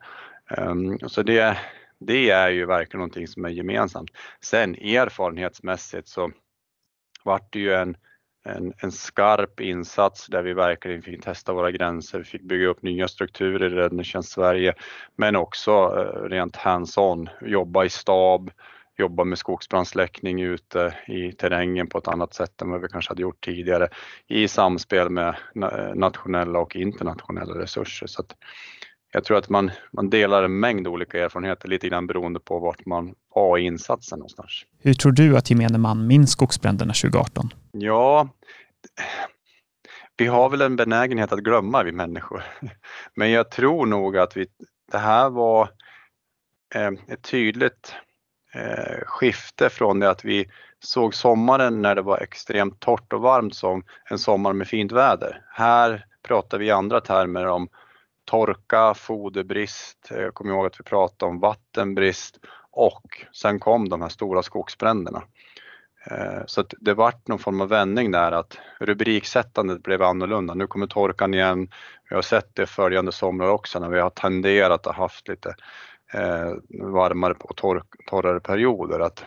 Ehm, 0.50 1.00
så 1.00 1.24
det, 1.24 1.58
det 2.00 2.30
är 2.30 2.50
ju 2.50 2.66
verkligen 2.66 3.00
någonting 3.00 3.28
som 3.28 3.46
är 3.46 3.50
gemensamt. 3.50 4.10
Sen 4.42 4.76
erfarenhetsmässigt 4.76 6.08
så 6.08 6.32
vart 7.24 7.54
det 7.54 7.60
ju 7.60 7.74
en, 7.74 7.98
en, 8.44 8.74
en, 8.78 8.92
skarp 8.92 9.60
insats 9.60 10.28
där 10.28 10.44
vi 10.44 10.54
verkligen 10.54 11.02
fick 11.02 11.24
testa 11.24 11.54
våra 11.54 11.72
gränser. 11.72 12.18
Vi 12.18 12.24
fick 12.24 12.42
bygga 12.42 12.68
upp 12.68 12.82
nya 12.82 13.08
strukturer 13.08 13.74
i 13.74 13.76
Räddningstjänst 13.76 14.32
Sverige, 14.32 14.74
men 15.16 15.36
också 15.36 15.72
eh, 15.72 16.30
rent 16.30 16.56
hands-on, 16.56 17.30
jobba 17.42 17.86
i 17.86 17.90
stab, 17.90 18.52
jobba 18.98 19.24
med 19.24 19.38
skogsbrandsläckning 19.38 20.42
ute 20.42 20.96
i 21.08 21.32
terrängen 21.32 21.88
på 21.88 21.98
ett 21.98 22.08
annat 22.08 22.34
sätt 22.34 22.62
än 22.62 22.70
vad 22.70 22.82
vi 22.82 22.88
kanske 22.88 23.12
hade 23.12 23.22
gjort 23.22 23.46
tidigare 23.46 23.90
i 24.28 24.48
samspel 24.48 25.10
med 25.10 25.36
nationella 25.96 26.60
och 26.60 26.76
internationella 26.76 27.60
resurser. 27.60 28.08
Så 28.08 28.24
jag 29.14 29.24
tror 29.24 29.38
att 29.38 29.50
man, 29.50 29.72
man 29.92 30.10
delar 30.10 30.44
en 30.44 30.60
mängd 30.60 30.88
olika 30.88 31.24
erfarenheter 31.24 31.68
lite 31.68 31.90
grann 31.90 32.08
beroende 32.08 32.40
på 32.40 32.60
vart 32.60 32.86
man 32.86 33.16
var 33.36 33.58
i 33.58 33.62
insatsen 33.62 34.20
någonstans. 34.20 34.66
Hur 34.80 34.94
tror 34.94 35.12
du 35.12 35.38
att 35.38 35.50
gemene 35.50 35.78
man 35.78 36.08
minns 36.08 36.32
skogsbränderna 36.32 36.94
2018? 36.94 37.54
Ja, 37.72 38.30
vi 40.18 40.28
har 40.28 40.50
väl 40.50 40.62
en 40.62 40.76
benägenhet 40.76 41.32
att 41.32 41.40
glömma 41.40 41.84
vi 41.84 41.92
människor. 41.92 42.44
Men 43.16 43.32
jag 43.32 43.52
tror 43.52 43.86
nog 43.86 44.18
att 44.18 44.38
vi, 44.38 44.48
det 44.92 44.98
här 44.98 45.30
var 45.30 45.70
eh, 46.76 46.92
ett 47.08 47.22
tydligt 47.22 47.96
eh, 48.54 49.06
skifte 49.06 49.70
från 49.70 50.00
det 50.00 50.10
att 50.10 50.26
vi 50.26 50.46
såg 50.80 51.16
sommaren 51.16 51.82
när 51.82 51.96
det 51.96 52.02
var 52.02 52.18
extremt 52.18 52.80
torrt 52.80 53.14
och 53.14 53.22
varmt 53.22 53.56
som 53.56 53.84
en 54.10 54.20
sommar 54.20 54.54
med 54.54 54.68
fint 54.68 54.92
väder. 54.92 55.42
Här 55.50 56.06
pratar 56.24 56.58
vi 56.58 56.66
i 56.66 56.72
andra 56.72 57.02
termer 57.02 57.48
om 57.48 57.70
torka, 58.26 58.94
foderbrist, 58.94 60.12
eh, 60.12 60.18
jag 60.18 60.34
kommer 60.34 60.54
ihåg 60.54 60.66
att 60.66 60.80
vi 60.80 60.84
pratade 60.84 61.30
om 61.30 61.40
vattenbrist 61.40 62.40
och 62.72 63.26
sen 63.34 63.60
kom 63.60 63.90
de 63.90 64.02
här 64.02 64.10
stora 64.10 64.44
skogsbränderna. 64.44 65.24
Eh, 66.06 66.42
så 66.46 66.64
det 66.80 66.94
vart 66.94 67.28
någon 67.28 67.40
form 67.40 67.62
av 67.62 67.70
vändning 67.70 68.12
där 68.12 68.32
att 68.32 68.58
rubriksättandet 68.80 69.84
blev 69.84 70.04
annorlunda. 70.04 70.54
Nu 70.54 70.68
kommer 70.68 70.88
torkan 70.88 71.34
igen. 71.34 71.70
Vi 72.10 72.16
har 72.16 72.22
sett 72.22 72.56
det 72.56 72.66
följande 72.66 73.12
somrar 73.12 73.50
också 73.50 73.80
när 73.80 73.90
vi 73.90 74.00
har 74.00 74.10
tenderat 74.10 74.88
att 74.88 74.96
ha 74.96 75.04
haft 75.04 75.28
lite 75.28 75.56
eh, 76.14 76.54
varmare 76.70 77.36
och 77.40 77.56
torr, 77.56 77.84
torrare 78.08 78.40
perioder. 78.40 79.00
Att 79.00 79.26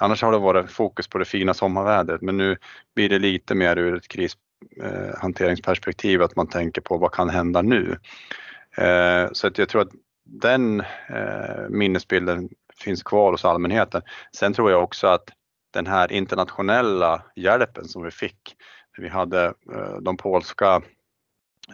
annars 0.00 0.22
har 0.22 0.32
det 0.32 0.38
varit 0.38 0.70
fokus 0.70 1.08
på 1.08 1.18
det 1.18 1.24
fina 1.24 1.54
sommarvädret 1.54 2.22
men 2.22 2.36
nu 2.36 2.56
blir 2.94 3.08
det 3.08 3.18
lite 3.18 3.54
mer 3.54 3.78
ur 3.78 3.96
ett 3.96 4.08
kris, 4.08 4.36
eh, 4.82 5.18
hanteringsperspektiv 5.18 6.22
att 6.22 6.36
man 6.36 6.46
tänker 6.46 6.80
på 6.80 6.98
vad 6.98 7.12
kan 7.12 7.30
hända 7.30 7.62
nu. 7.62 7.98
Eh, 8.76 9.28
så 9.32 9.46
att 9.46 9.58
jag 9.58 9.68
tror 9.68 9.82
att 9.82 9.92
den 10.24 10.80
eh, 11.08 11.68
minnesbilden 11.68 12.48
finns 12.80 13.02
kvar 13.02 13.32
hos 13.32 13.44
allmänheten. 13.44 14.02
Sen 14.36 14.52
tror 14.52 14.70
jag 14.70 14.82
också 14.82 15.06
att 15.06 15.28
den 15.70 15.86
här 15.86 16.12
internationella 16.12 17.22
hjälpen 17.36 17.84
som 17.84 18.02
vi 18.02 18.10
fick, 18.10 18.56
vi 18.96 19.08
hade 19.08 19.44
eh, 19.44 19.96
de 20.02 20.16
polska 20.16 20.82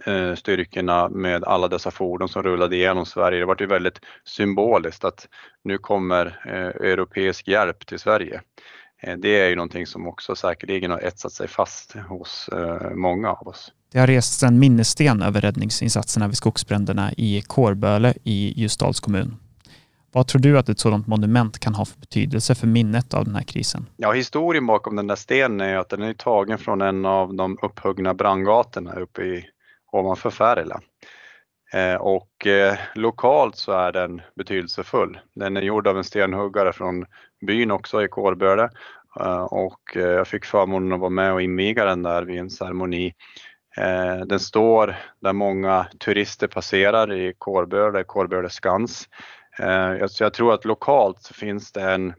eh, 0.05 0.35
styrkorna 0.35 1.09
med 1.09 1.45
alla 1.45 1.69
dessa 1.69 1.91
fordon 1.91 2.29
som 2.29 2.43
rullade 2.43 2.77
igenom 2.77 3.07
Sverige. 3.07 3.39
Det 3.39 3.47
var 3.47 3.57
ju 3.61 3.67
väldigt 3.67 4.01
symboliskt 4.25 5.05
att 5.05 5.29
nu 5.65 5.79
kommer 5.79 6.27
eh, 6.47 6.91
europeisk 6.91 7.49
hjälp 7.49 7.87
till 7.87 7.99
Sverige. 7.99 8.41
Eh, 9.01 9.17
det 9.17 9.41
är 9.41 9.49
ju 9.49 9.57
någonting 9.57 9.87
som 9.87 10.07
också 10.07 10.37
säkerligen 10.37 10.91
har 10.91 10.99
etsat 10.99 11.33
sig 11.33 11.49
fast 11.49 11.93
hos 12.09 12.49
eh, 12.53 12.91
många 12.91 13.31
av 13.31 13.49
oss. 13.49 13.73
Det 13.93 13.99
har 13.99 14.07
rests 14.07 14.43
en 14.43 14.59
minnessten 14.59 15.23
över 15.23 15.41
räddningsinsatserna 15.41 16.27
vid 16.27 16.37
skogsbränderna 16.37 17.13
i 17.17 17.43
Kårböle 17.47 18.15
i 18.25 18.61
Ljusdals 18.61 19.01
kommun. 19.01 19.37
Vad 20.13 20.27
tror 20.27 20.43
du 20.43 20.59
att 20.59 20.69
ett 20.69 20.79
sådant 20.79 21.07
monument 21.07 21.59
kan 21.59 21.75
ha 21.75 21.85
för 21.85 22.01
betydelse 22.01 22.55
för 22.55 22.67
minnet 22.67 23.15
av 23.15 23.25
den 23.25 23.35
här 23.35 23.43
krisen? 23.43 23.87
Ja, 23.97 24.13
historien 24.13 24.67
bakom 24.67 24.97
den 24.97 25.07
där 25.07 25.17
stenen 25.17 25.61
är 25.61 25.77
att 25.77 25.89
den 25.89 26.03
är 26.03 26.15
tagen 26.15 26.59
från 26.59 26.81
en 26.81 27.07
av 27.07 27.35
de 27.35 27.59
upphuggna 27.63 28.15
brandgatorna 28.15 28.93
uppe 28.93 29.23
i 29.23 29.45
ovanför 29.93 30.31
Färila. 30.31 30.81
Eh, 31.73 31.95
och 31.95 32.47
eh, 32.47 32.79
lokalt 32.95 33.57
så 33.57 33.73
är 33.73 33.93
den 33.93 34.21
betydelsefull. 34.37 35.19
Den 35.35 35.57
är 35.57 35.63
gjord 35.63 35.87
av 35.87 35.99
en 35.99 36.05
stenhuggare 36.05 36.73
från 36.73 37.07
byn 37.41 37.71
också 37.71 38.05
i 38.05 38.09
Kårböle 38.09 38.71
eh, 39.21 39.43
och 39.43 39.97
eh, 39.97 40.03
jag 40.03 40.29
fick 40.29 40.45
förmånen 40.45 40.93
att 40.93 41.01
vara 41.01 41.11
med 41.11 41.33
och 41.33 41.43
inviga 41.43 41.85
den 41.85 42.03
där 42.03 42.23
vid 42.23 42.39
en 42.39 42.51
ceremoni. 42.51 43.15
Eh, 43.77 44.21
den 44.27 44.41
står 44.41 44.97
där 45.21 45.33
många 45.33 45.87
turister 45.99 46.47
passerar 46.47 47.13
i 47.13 47.35
Kårböle, 47.39 48.05
Kårböle 48.05 48.51
Skans. 48.51 49.09
Jag 50.19 50.35
tror 50.35 50.55
att 50.55 50.65
lokalt 50.65 51.23
så 51.23 51.35
finns 51.35 51.73
det 51.73 51.83
en 51.83 52.15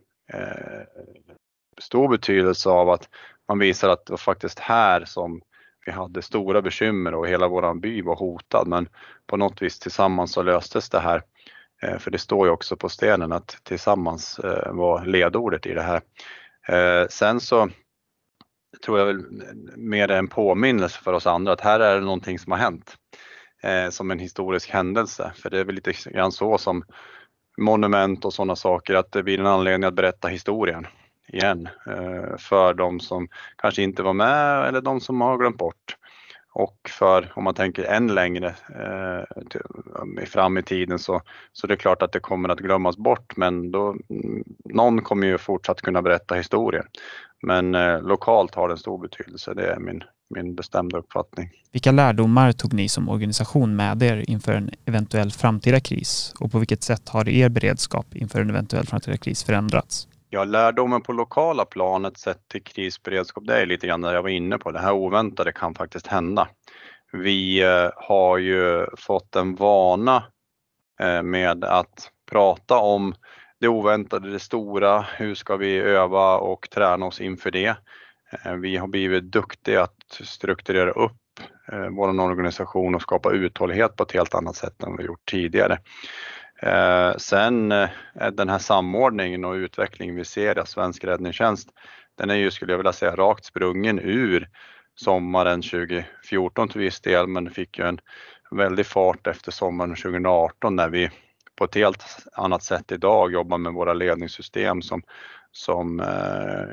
stor 1.82 2.10
betydelse 2.10 2.70
av 2.70 2.90
att 2.90 3.10
man 3.48 3.60
visar 3.60 3.90
att 3.90 4.06
det 4.06 4.14
var 4.14 4.18
faktiskt 4.18 4.60
här 4.60 5.06
som 5.06 5.42
vi 5.86 5.92
hade 5.92 6.22
stora 6.22 6.62
bekymmer 6.62 7.14
och 7.14 7.28
hela 7.28 7.48
våran 7.48 7.80
by 7.80 8.02
var 8.02 8.16
hotad 8.16 8.68
men 8.68 8.90
på 9.28 9.38
något 9.38 9.62
vis 9.62 9.80
tillsammans 9.80 10.34
så 10.34 10.44
löstes 10.44 10.90
det 10.90 11.00
här. 11.00 11.22
Eh, 11.82 11.98
för 11.98 12.12
det 12.12 12.18
står 12.18 12.48
ju 12.48 12.54
också 12.54 12.78
på 12.78 12.90
stenen 12.90 13.32
att 13.32 13.58
tillsammans 13.64 14.40
eh, 14.40 14.74
var 14.74 15.06
ledordet 15.06 15.66
i 15.66 15.74
det 15.74 15.82
här. 15.82 16.02
Eh, 16.68 17.08
sen 17.08 17.40
så 17.40 17.70
tror 18.86 19.00
jag 19.00 19.06
väl 19.06 19.24
mer 19.76 20.12
en 20.12 20.28
påminnelse 20.28 21.00
för 21.00 21.14
oss 21.14 21.28
andra 21.28 21.54
att 21.54 21.62
här 21.62 21.80
är 21.80 21.96
det 21.96 22.06
någonting 22.06 22.40
som 22.40 22.52
har 22.52 22.60
hänt 22.60 22.98
som 23.90 24.12
en 24.12 24.20
historisk 24.20 24.70
händelse. 24.70 25.32
För 25.36 25.50
det 25.50 25.60
är 25.60 25.64
väl 25.64 25.76
lite 25.76 25.94
grann 26.10 26.32
så 26.32 26.58
som 26.58 26.84
monument 27.58 28.26
och 28.26 28.34
sådana 28.34 28.56
saker 28.56 28.96
att 28.96 29.12
det 29.12 29.24
blir 29.24 29.40
en 29.40 29.46
anledning 29.46 29.88
att 29.88 29.94
berätta 29.94 30.28
historien 30.28 30.88
igen 31.28 31.70
för 32.38 32.74
de 32.74 33.00
som 33.00 33.28
kanske 33.58 33.82
inte 33.82 34.04
var 34.04 34.14
med 34.14 34.68
eller 34.68 34.82
de 34.82 35.02
som 35.02 35.22
har 35.22 35.38
glömt 35.38 35.58
bort. 35.58 35.98
Och 36.54 36.90
för, 36.90 37.32
om 37.36 37.44
man 37.44 37.54
tänker 37.54 37.84
än 37.84 38.08
längre 38.08 38.56
eh, 38.70 40.26
fram 40.26 40.58
i 40.58 40.64
tiden 40.64 41.00
så, 41.00 41.22
så 41.54 41.68
det 41.68 41.74
är 41.74 41.78
klart 41.78 42.02
att 42.02 42.12
det 42.12 42.20
kommer 42.20 42.50
att 42.50 42.60
glömmas 42.60 42.98
bort 42.98 43.38
men 43.38 43.72
då, 43.72 43.96
mm, 44.10 44.44
någon 44.66 45.02
kommer 45.02 45.28
ju 45.28 45.38
fortsatt 45.38 45.82
kunna 45.82 46.02
berätta 46.02 46.36
historier. 46.36 46.84
Men 47.42 47.76
eh, 47.76 48.02
lokalt 48.02 48.56
har 48.56 48.68
det 48.68 48.74
en 48.74 48.78
stor 48.78 49.02
betydelse, 49.02 49.54
det 49.54 49.68
är 49.68 49.80
min, 49.80 50.04
min 50.36 50.56
bestämda 50.56 50.98
uppfattning. 50.98 51.50
Vilka 51.72 51.92
lärdomar 51.92 52.52
tog 52.52 52.74
ni 52.74 52.90
som 52.90 53.10
organisation 53.10 53.76
med 53.76 54.04
er 54.04 54.30
inför 54.30 54.54
en 54.54 54.70
eventuell 54.86 55.32
framtida 55.32 55.80
kris 55.80 56.34
och 56.40 56.52
på 56.52 56.60
vilket 56.60 56.84
sätt 56.84 57.10
har 57.10 57.30
er 57.30 57.50
beredskap 57.50 58.16
inför 58.16 58.42
en 58.42 58.50
eventuell 58.50 58.86
framtida 58.86 59.18
kris 59.18 59.44
förändrats? 59.44 60.08
Ja, 60.34 60.44
lärdomen 60.44 61.02
på 61.02 61.14
lokala 61.14 61.66
planet 61.66 62.18
sett 62.18 62.48
till 62.48 62.64
krisberedskap, 62.64 63.44
det 63.48 63.62
är 63.62 63.66
lite 63.66 63.88
grann 63.88 64.02
det 64.02 64.14
jag 64.14 64.24
var 64.24 64.30
inne 64.30 64.58
på. 64.58 64.72
Det 64.72 64.80
här 64.80 64.92
oväntade 64.92 65.52
kan 65.52 65.76
faktiskt 65.76 66.08
hända. 66.08 66.48
Vi 67.12 67.64
eh, 67.64 67.90
har 67.96 68.38
ju 68.38 68.86
fått 68.98 69.36
en 69.36 69.56
vana 69.56 70.24
eh, 71.00 71.24
med 71.24 71.64
att 71.64 72.10
prata 72.32 72.78
om 72.78 73.16
det 73.60 73.68
oväntade, 73.68 74.32
det 74.32 74.40
stora. 74.40 75.02
Hur 75.02 75.36
ska 75.36 75.56
vi 75.56 75.78
öva 75.78 76.38
och 76.38 76.70
träna 76.70 77.06
oss 77.06 77.22
inför 77.22 77.52
det? 77.52 77.76
Eh, 78.46 78.54
vi 78.54 78.78
har 78.78 78.88
blivit 78.88 79.32
duktiga 79.32 79.84
att 79.84 80.20
strukturera 80.24 80.92
upp 80.92 81.18
vår 81.92 82.22
organisation 82.22 82.96
och 82.96 83.02
skapa 83.02 83.32
uthållighet 83.32 83.96
på 83.96 84.04
ett 84.04 84.12
helt 84.12 84.36
annat 84.36 84.56
sätt 84.56 84.84
än 84.84 84.98
vi 84.98 85.04
gjort 85.04 85.30
tidigare. 85.32 85.80
Eh, 86.62 87.18
sen 87.18 87.72
eh, 87.72 87.90
den 88.34 88.50
här 88.50 88.60
samordningen 88.60 89.46
och 89.46 89.54
utvecklingen 89.54 90.16
vi 90.16 90.26
ser 90.26 90.60
av 90.60 90.66
svensk 90.66 91.04
räddningstjänst, 91.04 91.70
den 92.18 92.30
är 92.30 92.36
ju, 92.36 92.52
skulle 92.52 92.74
jag 92.74 92.78
vilja 92.78 92.94
säga, 92.94 93.16
rakt 93.16 93.46
sprungen 93.46 94.00
ur 94.00 94.50
sommaren 94.96 95.62
2014 95.62 96.70
till 96.70 96.82
viss 96.82 97.02
del, 97.02 97.28
men 97.28 97.50
fick 97.50 97.80
ju 97.80 97.88
en 97.88 98.00
väldig 98.52 98.86
fart 98.86 99.28
efter 99.28 99.52
sommaren 99.52 99.96
2018 99.96 100.76
när 100.76 100.90
vi 100.90 101.10
på 101.56 101.64
ett 101.66 101.76
helt 101.76 102.04
annat 102.34 102.64
sätt 102.64 102.92
idag 102.92 103.32
jobbar 103.32 103.58
med 103.58 103.74
våra 103.74 103.94
ledningssystem 103.94 104.82
som, 104.82 105.04
som 105.52 106.00
eh, 106.00 106.66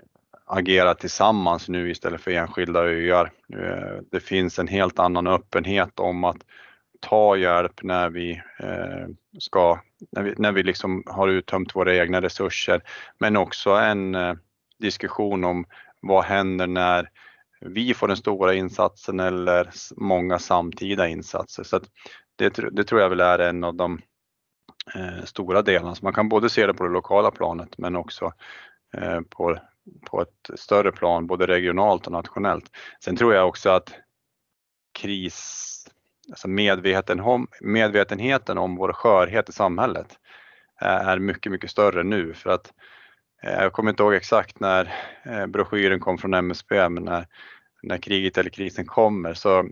agerar 0.47 0.95
tillsammans 0.95 1.69
nu 1.69 1.91
istället 1.91 2.21
för 2.21 2.31
enskilda 2.31 2.81
öar. 2.81 3.33
Eh, 3.55 4.03
det 4.11 4.21
finns 4.21 4.59
en 4.59 4.69
helt 4.69 4.99
annan 4.99 5.27
öppenhet 5.27 6.01
om 6.01 6.25
att 6.25 6.39
ta 7.01 7.37
hjälp 7.37 7.83
när 7.83 8.11
vi 8.11 8.43
eh, 8.59 9.07
ska, 9.39 9.81
när 10.11 10.23
vi, 10.23 10.35
när 10.39 10.53
vi 10.53 10.63
liksom 10.63 11.03
har 11.07 11.29
uttömt 11.29 11.77
våra 11.77 11.97
egna 11.97 12.21
resurser, 12.21 12.83
men 13.19 13.37
också 13.37 13.71
en 13.71 14.15
eh, 14.15 14.35
diskussion 14.79 15.45
om 15.45 15.65
vad 16.01 16.25
händer 16.25 16.67
när 16.67 17.11
vi 17.61 17.95
får 17.95 18.09
den 18.09 18.17
stora 18.17 18.55
insatsen 18.55 19.21
eller 19.21 19.71
många 19.97 20.39
samtida 20.39 21.09
insatser. 21.09 21.63
Så 21.63 21.81
det, 22.37 22.59
det, 22.73 22.85
tror 22.85 23.01
jag 23.01 23.09
väl 23.09 23.21
är 23.21 23.39
en 23.39 23.65
av 23.65 23.75
de 23.75 24.01
eh, 24.95 25.25
stora 25.25 25.63
delarna. 25.63 25.95
Så 25.95 26.05
man 26.05 26.13
kan 26.13 26.29
både 26.29 26.51
se 26.51 26.67
det 26.67 26.75
på 26.75 26.85
det 26.85 26.93
lokala 26.93 27.31
planet 27.31 27.79
men 27.79 27.97
också 27.97 28.33
eh, 28.95 29.21
på, 29.21 29.59
på 30.11 30.23
ett 30.23 30.61
större 30.61 30.93
plan, 30.93 31.27
både 31.27 31.47
regionalt 31.47 32.07
och 32.07 32.13
nationellt. 32.13 32.71
Sen 33.05 33.17
tror 33.17 33.35
jag 33.35 33.49
också 33.49 33.71
att 33.71 33.95
kris, 34.93 35.87
alltså 36.29 36.49
medveten 36.49 37.21
om, 37.21 37.47
medvetenheten 37.61 38.59
om 38.59 38.77
vår 38.77 38.93
skörhet 38.93 39.49
i 39.49 39.53
samhället 39.53 40.19
eh, 40.81 41.09
är 41.09 41.19
mycket, 41.19 41.53
mycket 41.53 41.71
större 41.71 42.03
nu 42.03 42.35
för 42.35 42.51
att 42.51 42.73
eh, 43.43 43.63
jag 43.63 43.73
kommer 43.73 43.91
inte 43.91 44.03
ihåg 44.03 44.15
exakt 44.15 44.61
när 44.61 44.95
eh, 45.25 45.47
broschyren 45.47 46.01
kom 46.01 46.19
från 46.19 46.35
MSB, 46.35 46.89
men 46.89 47.05
när, 47.05 47.27
när 47.83 47.99
kriget 47.99 48.39
eller 48.39 48.51
krisen 48.51 48.87
kommer 48.87 49.35
så 49.35 49.69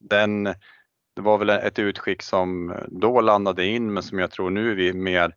den, 0.00 0.44
det 1.14 1.22
var 1.22 1.38
väl 1.38 1.50
ett 1.50 1.78
utskick 1.78 2.22
som 2.22 2.74
då 2.88 3.20
landade 3.20 3.66
in 3.66 3.92
men 3.92 4.02
som 4.02 4.18
jag 4.18 4.30
tror 4.30 4.50
nu 4.50 4.74
vi 4.74 4.92
mer 4.92 5.34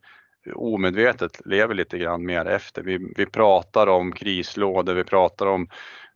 omedvetet 0.55 1.41
lever 1.45 1.73
lite 1.73 1.97
grann 1.97 2.25
mer 2.25 2.45
efter. 2.45 2.81
Vi, 2.83 3.13
vi 3.15 3.25
pratar 3.25 3.87
om 3.87 4.11
krislådor, 4.11 4.93
vi 4.93 5.03
pratar 5.03 5.45
om 5.45 5.67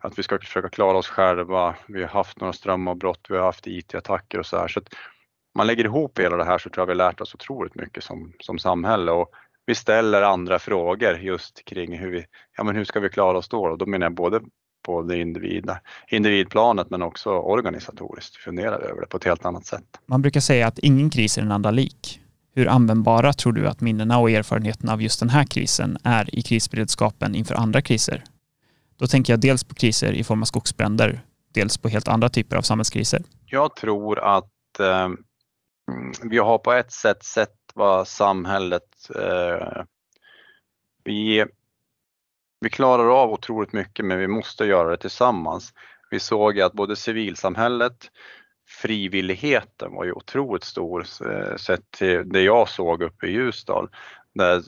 att 0.03 0.19
vi 0.19 0.23
ska 0.23 0.39
försöka 0.39 0.69
klara 0.69 0.97
oss 0.97 1.07
själva. 1.07 1.75
Vi 1.87 2.01
har 2.01 2.09
haft 2.09 2.39
några 2.39 2.53
strömavbrott, 2.53 3.25
vi 3.29 3.37
har 3.37 3.45
haft 3.45 3.67
IT-attacker 3.67 4.39
och 4.39 4.45
så 4.45 4.57
här. 4.57 4.67
Så 4.67 4.79
att 4.79 4.87
man 5.55 5.67
lägger 5.67 5.85
ihop 5.85 6.19
hela 6.19 6.37
det 6.37 6.45
här 6.45 6.57
så 6.57 6.69
tror 6.69 6.81
jag 6.81 6.87
vi 6.87 6.95
lärt 6.95 7.21
oss 7.21 7.35
otroligt 7.35 7.75
mycket 7.75 8.03
som, 8.03 8.33
som 8.39 8.59
samhälle 8.59 9.11
och 9.11 9.29
vi 9.65 9.75
ställer 9.75 10.21
andra 10.21 10.59
frågor 10.59 11.17
just 11.17 11.65
kring 11.65 11.97
hur 11.97 12.11
vi, 12.11 12.25
ja 12.57 12.63
men 12.63 12.75
hur 12.75 12.85
ska 12.85 12.99
vi 12.99 13.09
klara 13.09 13.37
oss 13.37 13.49
då? 13.49 13.63
Och 13.63 13.77
då 13.77 13.85
menar 13.85 14.05
jag 14.05 14.13
både 14.13 14.41
på 14.85 15.01
det 15.01 15.17
individ, 15.17 15.71
individplanet 16.07 16.89
men 16.89 17.01
också 17.01 17.29
organisatoriskt 17.29 18.35
funderar 18.35 18.79
vi 18.79 18.85
över 18.85 19.01
det 19.01 19.07
på 19.07 19.17
ett 19.17 19.23
helt 19.23 19.45
annat 19.45 19.65
sätt. 19.65 19.99
Man 20.05 20.21
brukar 20.21 20.39
säga 20.39 20.67
att 20.67 20.79
ingen 20.79 21.09
kris 21.09 21.37
är 21.37 21.41
den 21.41 21.51
andra 21.51 21.71
lik. 21.71 22.19
Hur 22.55 22.67
användbara 22.67 23.33
tror 23.33 23.53
du 23.53 23.67
att 23.67 23.81
minnena 23.81 24.19
och 24.19 24.31
erfarenheterna 24.31 24.93
av 24.93 25.01
just 25.01 25.19
den 25.19 25.29
här 25.29 25.43
krisen 25.43 25.97
är 26.03 26.35
i 26.35 26.41
krisberedskapen 26.41 27.35
inför 27.35 27.55
andra 27.55 27.81
kriser? 27.81 28.23
Då 29.03 29.07
tänker 29.07 29.33
jag 29.33 29.39
dels 29.39 29.63
på 29.63 29.75
kriser 29.75 30.13
i 30.13 30.23
form 30.23 30.41
av 30.41 30.45
skogsbränder, 30.45 31.21
dels 31.53 31.77
på 31.77 31.89
helt 31.89 32.07
andra 32.07 32.29
typer 32.29 32.55
av 32.55 32.61
samhällskriser. 32.61 33.23
Jag 33.45 33.75
tror 33.75 34.19
att 34.19 34.79
eh, 34.79 35.09
vi 36.23 36.37
har 36.37 36.57
på 36.57 36.73
ett 36.73 36.91
sätt 36.91 37.23
sett 37.23 37.55
vad 37.73 38.07
samhället 38.07 39.09
eh, 39.15 39.83
vi, 41.03 41.45
vi 42.59 42.69
klarar 42.69 43.23
av 43.23 43.31
otroligt 43.31 43.73
mycket 43.73 44.05
men 44.05 44.19
vi 44.19 44.27
måste 44.27 44.65
göra 44.65 44.89
det 44.89 44.97
tillsammans. 44.97 45.73
Vi 46.11 46.19
såg 46.19 46.59
att 46.59 46.73
både 46.73 46.95
civilsamhället, 46.95 48.11
frivilligheten 48.81 49.91
var 49.91 50.05
ju 50.05 50.11
otroligt 50.11 50.63
stor 50.63 51.05
eh, 51.29 51.55
sett 51.55 51.91
till 51.91 52.29
det 52.29 52.41
jag 52.41 52.69
såg 52.69 53.01
uppe 53.03 53.27
i 53.27 53.31
Ljusdal 53.31 53.89
där 54.33 54.63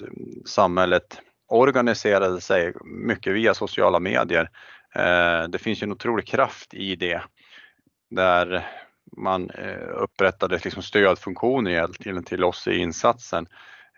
samhället 0.45 1.19
organiserade 1.47 2.41
sig 2.41 2.73
mycket 2.83 3.33
via 3.33 3.53
sociala 3.53 3.99
medier. 3.99 4.49
Eh, 4.95 5.43
det 5.49 5.57
finns 5.57 5.81
ju 5.81 5.85
en 5.85 5.91
otrolig 5.91 6.27
kraft 6.27 6.73
i 6.73 6.95
det 6.95 7.21
där 8.09 8.67
man 9.17 9.49
eh, 9.49 9.89
upprättade 9.93 10.59
liksom 10.63 10.83
stödfunktioner 10.83 12.21
till 12.21 12.43
oss 12.43 12.67
i 12.67 12.77
insatsen 12.77 13.47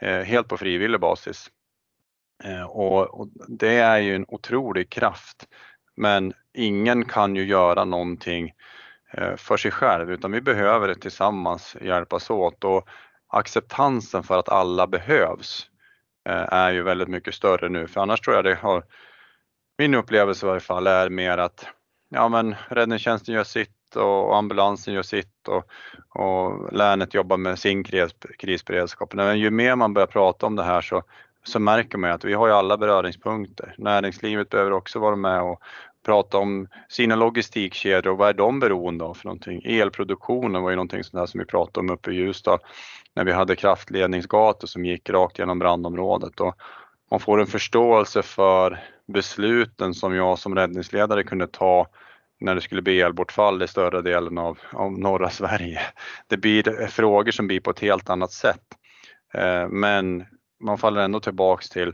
eh, 0.02 0.20
helt 0.20 0.48
på 0.48 0.58
frivillig 0.58 1.00
basis. 1.00 1.50
Och 2.68 3.28
det 3.48 3.78
är 3.78 3.98
ju 3.98 4.16
en 4.16 4.26
otrolig 4.28 4.90
kraft. 4.90 5.48
Men 5.96 6.34
ingen 6.54 7.06
kan 7.06 7.36
ju 7.36 7.46
göra 7.46 7.86
någonting 7.86 8.54
för 9.38 9.58
sig 9.58 9.72
själv 9.72 10.12
utan 10.12 10.32
vi 10.32 10.42
behöver 10.42 10.94
tillsammans 10.94 11.76
hjälpas 11.82 12.30
åt 12.30 12.64
och 12.64 12.88
acceptansen 13.28 14.24
för 14.24 14.40
att 14.40 14.50
alla 14.50 14.88
behövs 14.88 15.70
Eh, 16.28 16.54
är 16.54 16.72
ju 16.72 16.84
väldigt 16.84 17.08
mycket 17.08 17.34
större 17.34 17.70
nu 17.70 17.88
för 17.88 18.02
annars 18.02 18.22
tror 18.22 18.36
jag 18.36 18.46
det 18.46 18.56
har 18.56 18.84
min 19.78 19.94
upplevelse 19.94 20.46
i 20.46 20.48
varje 20.48 20.60
fall 20.60 20.88
är 20.88 21.10
mer 21.10 21.38
att 21.38 21.68
ja 22.10 22.30
men 22.30 22.56
räddningstjänsten 22.70 23.36
gör 23.36 23.44
sitt 23.44 23.96
och 23.96 24.38
ambulansen 24.38 24.94
gör 24.94 25.02
sitt 25.02 25.48
och, 25.48 25.70
och 26.10 26.74
länet 26.74 27.14
jobbar 27.14 27.38
med 27.38 27.60
sin 27.60 27.84
kris, 27.84 28.12
krisberedskap. 28.40 29.14
Men 29.14 29.40
ju 29.40 29.52
mer 29.52 29.76
man 29.76 29.94
börjar 29.94 30.08
prata 30.08 30.46
om 30.46 30.56
det 30.56 30.64
här 30.64 30.82
så, 30.82 31.04
så 31.44 31.60
märker 31.60 31.98
man 31.98 32.12
att 32.12 32.26
vi 32.26 32.34
har 32.34 32.48
ju 32.48 32.54
alla 32.54 32.78
beröringspunkter. 32.78 33.76
Näringslivet 33.78 34.50
behöver 34.50 34.72
också 34.72 35.00
vara 35.00 35.16
med 35.16 35.42
och 35.42 35.62
prata 36.08 36.38
om 36.38 36.68
sina 36.90 37.16
logistikkedjor 37.16 38.12
och 38.12 38.18
vad 38.18 38.30
är 38.30 38.34
de 38.34 38.60
beroende 38.60 39.04
av 39.04 39.14
för 39.14 39.26
någonting. 39.26 39.62
Elproduktionen 39.66 40.62
var 40.62 40.70
ju 40.70 40.76
någonting 40.76 41.04
sånt 41.04 41.22
där 41.22 41.26
som 41.26 41.40
vi 41.40 41.46
pratade 41.46 41.80
om 41.80 41.90
uppe 41.90 42.12
i 42.12 42.16
Ljusdal 42.16 42.60
när 43.16 43.24
vi 43.24 43.32
hade 43.32 43.56
kraftledningsgator 43.56 44.68
som 44.68 44.86
gick 44.86 45.10
rakt 45.10 45.40
genom 45.40 45.60
brandområdet 45.60 46.40
och 46.40 46.56
man 47.12 47.20
får 47.20 47.42
en 47.42 47.48
förståelse 47.48 48.22
för 48.22 48.80
besluten 49.08 49.94
som 49.94 50.16
jag 50.16 50.40
som 50.40 50.56
räddningsledare 50.56 51.24
kunde 51.24 51.48
ta 51.48 51.88
när 52.40 52.56
det 52.56 52.62
skulle 52.62 52.82
bli 52.82 53.02
elbortfall 53.02 53.64
i 53.64 53.68
större 53.68 54.02
delen 54.02 54.38
av, 54.38 54.60
av 54.74 55.00
norra 55.00 55.30
Sverige. 55.30 55.82
Det 56.28 56.38
blir 56.38 56.88
frågor 56.88 57.32
som 57.32 57.48
blir 57.48 57.60
på 57.60 57.72
ett 57.72 57.80
helt 57.80 58.10
annat 58.10 58.32
sätt. 58.32 58.64
Eh, 59.34 59.68
men 59.70 60.26
man 60.64 60.78
faller 60.78 61.02
ändå 61.02 61.20
tillbaks 61.20 61.70
till 61.70 61.94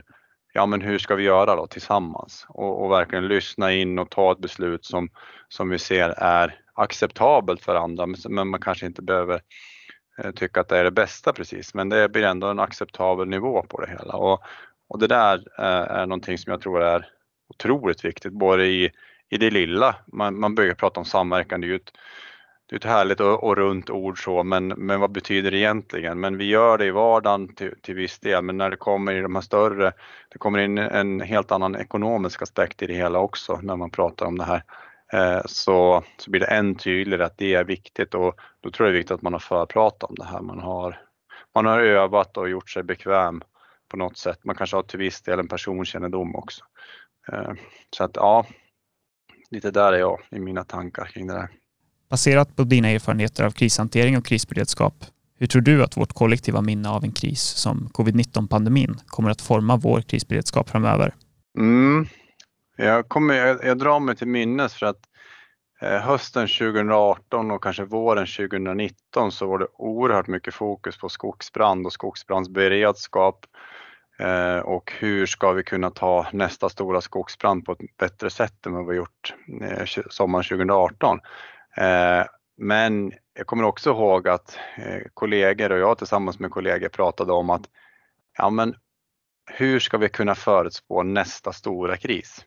ja 0.56 0.66
men 0.66 0.80
hur 0.80 0.98
ska 0.98 1.14
vi 1.14 1.22
göra 1.22 1.56
då 1.56 1.66
tillsammans? 1.66 2.46
Och, 2.48 2.84
och, 2.84 2.90
verkligen 2.90 3.28
lyssna 3.28 3.72
in 3.72 3.98
och 3.98 4.10
ta 4.10 4.32
ett 4.32 4.38
beslut 4.38 4.84
som, 4.84 5.08
som 5.48 5.68
vi 5.68 5.78
ser 5.78 6.08
är 6.10 6.60
acceptabelt 6.74 7.62
för 7.62 7.74
andra 7.74 8.06
men 8.28 8.48
man 8.48 8.60
kanske 8.60 8.86
inte 8.86 9.02
behöver 9.02 9.40
eh, 10.18 10.30
tycka 10.30 10.60
att 10.60 10.68
det 10.68 10.78
är 10.78 10.84
det 10.84 10.90
bästa 10.90 11.32
precis. 11.32 11.74
Men 11.74 11.88
det 11.88 12.08
blir 12.08 12.24
ändå 12.24 12.46
en 12.46 12.58
acceptabel 12.58 13.28
nivå 13.28 13.62
på 13.62 13.80
det 13.80 13.90
hela. 13.90 14.14
Och, 14.16 14.42
och 14.88 14.98
det 14.98 15.06
där 15.06 15.44
är, 15.60 15.86
är 15.86 16.06
någonting 16.06 16.38
som 16.38 16.50
jag 16.50 16.60
tror 16.60 16.82
är 16.82 17.06
otroligt 17.48 18.04
viktigt 18.04 18.32
både 18.32 18.66
i, 18.66 18.90
i 19.28 19.38
det 19.38 19.50
lilla, 19.50 19.96
man, 20.06 20.40
man 20.40 20.54
börjar 20.54 20.74
prata 20.74 21.00
om 21.00 21.06
samverkan, 21.06 21.60
det 21.60 21.66
är 21.66 21.68
ju 21.68 21.76
ett, 21.76 21.92
det 22.66 22.74
är 22.74 22.78
ett 22.78 22.84
härligt 22.84 23.20
och, 23.20 23.44
och 23.44 23.56
runt 23.56 23.90
ord 23.90 24.24
så, 24.24 24.42
men, 24.42 24.68
men 24.68 25.00
vad 25.00 25.12
betyder 25.12 25.50
det 25.50 25.58
egentligen? 25.58 26.20
Men 26.20 26.38
vi 26.38 26.44
gör 26.44 26.78
det 26.78 26.86
i 26.86 26.90
vardagen 26.90 27.54
till, 27.54 27.74
till 27.82 27.94
viss 27.94 28.18
del, 28.18 28.44
men 28.44 28.56
när 28.56 28.70
det 28.70 28.76
kommer 28.76 29.12
i 29.12 29.20
de 29.20 29.34
här 29.34 29.42
större, 29.42 29.92
det 30.28 30.38
kommer 30.38 30.58
in 30.58 30.78
en 30.78 31.20
helt 31.20 31.52
annan 31.52 31.76
ekonomisk 31.76 32.42
aspekt 32.42 32.82
i 32.82 32.86
det 32.86 32.94
hela 32.94 33.18
också 33.18 33.60
när 33.62 33.76
man 33.76 33.90
pratar 33.90 34.26
om 34.26 34.38
det 34.38 34.44
här. 34.44 34.62
Eh, 35.12 35.42
så, 35.46 36.04
så 36.16 36.30
blir 36.30 36.40
det 36.40 36.46
än 36.46 36.74
tydligare 36.74 37.24
att 37.24 37.38
det 37.38 37.54
är 37.54 37.64
viktigt 37.64 38.14
och 38.14 38.34
då 38.60 38.70
tror 38.70 38.86
jag 38.86 38.94
det 38.94 38.96
är 38.96 38.98
viktigt 38.98 39.14
att 39.14 39.22
man 39.22 39.32
har 39.32 39.40
förpratat 39.40 40.10
om 40.10 40.14
det 40.14 40.24
här. 40.24 40.40
Man 40.40 40.58
har, 40.58 41.00
man 41.54 41.66
har 41.66 41.80
övat 41.80 42.36
och 42.36 42.48
gjort 42.48 42.70
sig 42.70 42.82
bekväm 42.82 43.42
på 43.88 43.96
något 43.96 44.18
sätt. 44.18 44.44
Man 44.44 44.56
kanske 44.56 44.76
har 44.76 44.82
till 44.82 44.98
viss 44.98 45.22
del 45.22 45.38
en 45.38 45.48
personkännedom 45.48 46.36
också. 46.36 46.64
Eh, 47.32 47.52
så 47.96 48.04
att 48.04 48.16
ja, 48.16 48.46
lite 49.50 49.70
där 49.70 49.92
är 49.92 49.98
jag 49.98 50.20
i 50.30 50.38
mina 50.38 50.64
tankar 50.64 51.04
kring 51.04 51.26
det 51.26 51.34
där. 51.34 51.48
Baserat 52.08 52.56
på 52.56 52.62
dina 52.62 52.88
erfarenheter 52.88 53.44
av 53.44 53.50
krishantering 53.50 54.18
och 54.18 54.26
krisberedskap, 54.26 54.94
hur 55.38 55.46
tror 55.46 55.62
du 55.62 55.84
att 55.84 55.96
vårt 55.96 56.12
kollektiva 56.12 56.60
minne 56.60 56.88
av 56.88 57.04
en 57.04 57.12
kris 57.12 57.42
som 57.42 57.88
covid-19-pandemin 57.92 58.94
kommer 59.06 59.30
att 59.30 59.40
forma 59.40 59.76
vår 59.76 60.00
krisberedskap 60.00 60.70
framöver? 60.70 61.14
Mm. 61.58 62.06
Jag, 62.76 63.08
kommer, 63.08 63.34
jag, 63.34 63.64
jag 63.64 63.78
drar 63.78 64.00
mig 64.00 64.16
till 64.16 64.28
minnes 64.28 64.74
för 64.74 64.86
att 64.86 65.00
eh, 65.82 66.00
hösten 66.00 66.48
2018 66.48 67.50
och 67.50 67.62
kanske 67.62 67.84
våren 67.84 68.26
2019 68.26 69.32
så 69.32 69.46
var 69.46 69.58
det 69.58 69.66
oerhört 69.72 70.26
mycket 70.26 70.54
fokus 70.54 70.98
på 70.98 71.08
skogsbrand 71.08 71.86
och 71.86 71.92
skogsbrandsberedskap 71.92 73.46
eh, 74.18 74.58
och 74.58 74.92
hur 74.98 75.26
ska 75.26 75.52
vi 75.52 75.62
kunna 75.62 75.90
ta 75.90 76.26
nästa 76.32 76.68
stora 76.68 77.00
skogsbrand 77.00 77.64
på 77.64 77.72
ett 77.72 77.96
bättre 77.98 78.30
sätt 78.30 78.66
än 78.66 78.72
vad 78.72 78.86
vi 78.86 78.96
gjort 78.96 79.34
eh, 79.62 79.84
sommaren 80.10 80.44
2018. 80.44 81.20
Eh, 81.76 82.26
men 82.56 83.12
jag 83.34 83.46
kommer 83.46 83.64
också 83.64 83.90
ihåg 83.90 84.28
att 84.28 84.58
eh, 84.76 85.02
kollegor 85.14 85.72
och 85.72 85.78
jag 85.78 85.98
tillsammans 85.98 86.38
med 86.38 86.50
kollegor 86.50 86.88
pratade 86.88 87.32
om 87.32 87.50
att 87.50 87.62
ja, 88.38 88.50
men 88.50 88.74
hur 89.46 89.80
ska 89.80 89.98
vi 89.98 90.08
kunna 90.08 90.34
förutspå 90.34 91.02
nästa 91.02 91.52
stora 91.52 91.96
kris? 91.96 92.46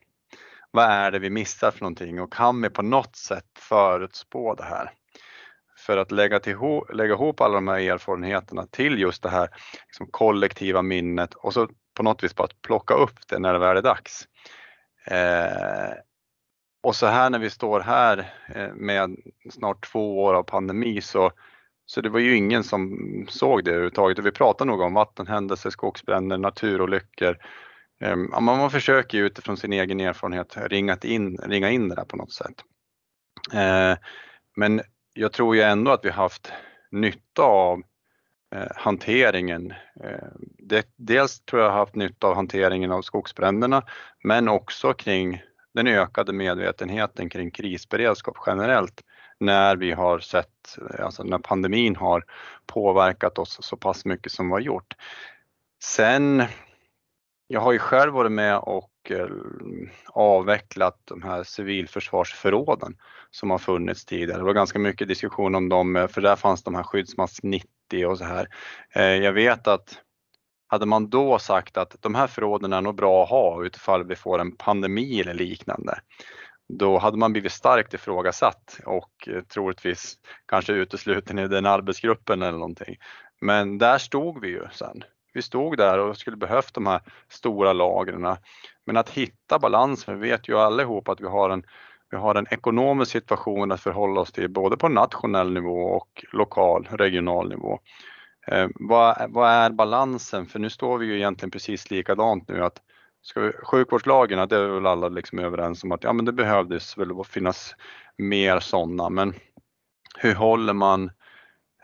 Vad 0.71 0.85
är 0.85 1.11
det 1.11 1.19
vi 1.19 1.29
missar 1.29 1.71
för 1.71 1.81
någonting 1.81 2.21
och 2.21 2.33
kan 2.33 2.61
vi 2.61 2.69
på 2.69 2.81
något 2.81 3.15
sätt 3.15 3.45
förutspå 3.59 4.55
det 4.55 4.63
här? 4.63 4.91
för 5.87 5.97
att 5.97 6.11
lägga, 6.11 6.39
till, 6.39 6.57
lägga 6.93 7.13
ihop 7.13 7.41
alla 7.41 7.53
de 7.53 7.67
här 7.67 7.79
erfarenheterna 7.79 8.65
till 8.65 8.99
just 8.99 9.23
det 9.23 9.29
här 9.29 9.49
liksom 9.87 10.07
kollektiva 10.11 10.81
minnet 10.81 11.33
och 11.33 11.53
så 11.53 11.69
på 11.93 12.03
något 12.03 12.23
vis 12.23 12.35
bara 12.35 12.43
att 12.43 12.61
plocka 12.61 12.93
upp 12.93 13.27
det 13.27 13.39
när 13.39 13.53
det 13.53 13.59
väl 13.59 13.77
är 13.77 13.81
dags. 13.81 14.27
Eh, 15.07 15.93
och 16.87 16.95
så 16.95 17.05
här 17.05 17.29
när 17.29 17.39
vi 17.39 17.49
står 17.49 17.79
här 17.79 18.33
eh, 18.55 18.73
med 18.73 19.17
snart 19.49 19.91
två 19.91 20.23
år 20.23 20.33
av 20.33 20.43
pandemi 20.43 21.01
så, 21.01 21.31
så 21.85 22.01
det 22.01 22.09
var 22.09 22.19
ju 22.19 22.35
ingen 22.35 22.63
som 22.63 22.97
såg 23.29 23.63
det 23.63 23.71
överhuvudtaget. 23.71 24.19
Vi 24.19 24.31
pratar 24.31 24.65
nog 24.65 24.81
om 24.81 24.93
vattenhändelser, 24.93 25.69
skogsbränder, 25.69 26.37
naturolyckor. 26.37 27.37
Ehm, 28.01 28.29
ja, 28.31 28.39
man 28.39 28.71
försöker 28.71 29.17
utifrån 29.17 29.57
sin 29.57 29.73
egen 29.73 29.99
erfarenhet 29.99 30.57
ringa 30.57 30.97
in, 31.03 31.37
ringa 31.37 31.69
in 31.69 31.89
det 31.89 31.95
där 31.95 32.05
på 32.05 32.17
något 32.17 32.31
sätt. 32.31 32.63
Eh, 33.53 33.97
men 34.55 34.81
jag 35.13 35.33
tror 35.33 35.55
ju 35.55 35.61
ändå 35.61 35.91
att 35.91 36.05
vi 36.05 36.09
haft 36.09 36.51
nytta 36.91 37.43
av 37.43 37.81
eh, 38.55 38.71
hanteringen. 38.75 39.73
Dels 40.97 41.39
tror 41.39 41.61
jag 41.61 41.71
haft 41.71 41.95
nytta 41.95 42.27
av 42.27 42.35
hanteringen 42.35 42.91
av 42.91 43.01
skogsbränderna, 43.01 43.83
men 44.23 44.47
också 44.47 44.93
kring 44.93 45.41
den 45.77 45.87
ökade 45.87 46.33
medvetenheten 46.33 47.29
kring 47.29 47.51
krisberedskap 47.51 48.37
generellt 48.45 49.01
när 49.39 49.75
vi 49.75 49.91
har 49.91 50.19
sett, 50.19 50.77
alltså 50.99 51.23
när 51.23 51.37
pandemin 51.37 51.95
har 51.95 52.23
påverkat 52.65 53.37
oss 53.37 53.57
så 53.61 53.77
pass 53.77 54.05
mycket 54.05 54.31
som 54.31 54.47
vi 54.47 54.51
har 54.51 54.59
gjort. 54.59 54.93
Sen, 55.83 56.43
jag 57.47 57.61
har 57.61 57.71
ju 57.71 57.79
själv 57.79 58.13
varit 58.13 58.31
med 58.31 58.57
och 58.57 58.91
eh, 59.09 59.27
avvecklat 60.07 61.01
de 61.05 61.23
här 61.23 61.43
civilförsvarsförråden 61.43 62.97
som 63.31 63.51
har 63.51 63.57
funnits 63.57 64.05
tidigare. 64.05 64.39
Det 64.39 64.45
var 64.45 64.53
ganska 64.53 64.79
mycket 64.79 65.07
diskussion 65.07 65.55
om 65.55 65.69
dem, 65.69 65.95
eh, 65.95 66.07
för 66.07 66.21
där 66.21 66.35
fanns 66.35 66.63
de 66.63 66.75
här 66.75 66.83
skyddsmask 66.83 67.43
90 67.43 68.05
och 68.07 68.17
så 68.17 68.23
här. 68.23 68.47
Eh, 68.95 69.03
jag 69.03 69.33
vet 69.33 69.67
att 69.67 70.01
hade 70.67 70.85
man 70.85 71.09
då 71.09 71.39
sagt 71.39 71.77
att 71.77 71.95
de 71.99 72.15
här 72.15 72.27
förråden 72.27 72.73
är 72.73 72.81
nog 72.81 72.95
bra 72.95 73.23
att 73.23 73.29
ha 73.29 73.65
utifall 73.65 74.03
vi 74.03 74.15
får 74.15 74.39
en 74.39 74.51
pandemi 74.51 75.21
eller 75.21 75.33
liknande, 75.33 75.99
då 76.69 76.97
hade 76.97 77.17
man 77.17 77.31
blivit 77.31 77.51
starkt 77.51 77.93
ifrågasatt 77.93 78.79
och 78.85 79.27
eh, 79.27 79.41
troligtvis 79.41 80.17
kanske 80.45 80.73
utesluten 80.73 81.39
i 81.39 81.47
den 81.47 81.65
arbetsgruppen 81.65 82.41
eller 82.41 82.57
någonting. 82.57 82.95
Men 83.41 83.77
där 83.77 83.97
stod 83.97 84.41
vi 84.41 84.47
ju 84.47 84.67
sen. 84.71 85.03
Vi 85.33 85.41
stod 85.41 85.77
där 85.77 85.99
och 85.99 86.17
skulle 86.17 86.37
behövt 86.37 86.73
de 86.73 86.87
här 86.87 87.01
stora 87.29 87.73
lagren. 87.73 88.35
Men 88.85 88.97
att 88.97 89.09
hitta 89.09 89.59
balansen, 89.59 90.19
vi 90.19 90.29
vet 90.29 90.49
ju 90.49 90.57
allihop 90.57 91.09
att 91.09 91.21
vi 91.21 91.27
har 91.27 91.49
en 91.49 91.63
vi 92.09 92.17
har 92.17 92.35
en 92.35 92.47
ekonomisk 92.51 93.11
situation 93.11 93.71
att 93.71 93.81
förhålla 93.81 94.21
oss 94.21 94.31
till 94.31 94.49
både 94.49 94.77
på 94.77 94.89
nationell 94.89 95.53
nivå 95.53 95.83
och 95.83 96.25
lokal, 96.31 96.87
regional 96.91 97.49
nivå. 97.49 97.79
Eh, 98.47 98.67
vad, 98.75 99.31
vad, 99.31 99.49
är 99.49 99.69
balansen? 99.69 100.45
För 100.45 100.59
nu 100.59 100.69
står 100.69 100.97
vi 100.97 101.05
ju 101.05 101.15
egentligen 101.15 101.51
precis 101.51 101.91
likadant 101.91 102.47
nu 102.47 102.63
att 102.63 102.81
ska 103.21 103.41
vi, 103.41 103.51
sjukvårdslagen, 103.51 104.49
det 104.49 104.55
är 104.55 104.67
väl 104.67 104.85
alla 104.85 105.09
liksom 105.09 105.39
överens 105.39 105.83
om 105.83 105.91
att 105.91 106.03
ja, 106.03 106.13
men 106.13 106.25
det 106.25 106.31
behövdes 106.31 106.97
väl 106.97 107.23
finnas 107.23 107.75
mer 108.17 108.59
sådana, 108.59 109.09
men 109.09 109.33
hur 110.17 110.35
håller 110.35 110.73
man 110.73 111.11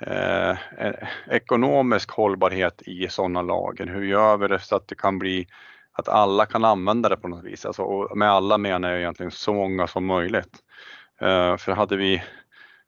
eh, 0.01 0.51
e, 0.51 1.07
ekonomisk 1.29 2.11
hållbarhet 2.11 2.81
i 2.81 3.07
sådana 3.07 3.41
lagen? 3.41 3.89
Hur 3.89 4.03
gör 4.03 4.37
vi 4.37 4.47
det 4.47 4.59
så 4.59 4.75
att 4.75 4.87
det 4.87 4.95
kan 4.95 5.19
bli 5.19 5.47
att 5.91 6.09
alla 6.09 6.45
kan 6.45 6.65
använda 6.65 7.09
det 7.09 7.17
på 7.17 7.27
något 7.27 7.43
vis. 7.43 7.65
Alltså, 7.65 7.81
och 7.81 8.17
med 8.17 8.31
alla 8.31 8.57
menar 8.57 8.89
jag 8.89 8.99
egentligen 8.99 9.31
så 9.31 9.53
många 9.53 9.87
som 9.87 10.05
möjligt. 10.05 10.57
Eh, 11.21 11.57
för 11.57 11.71
hade 11.71 11.97
vi 11.97 12.23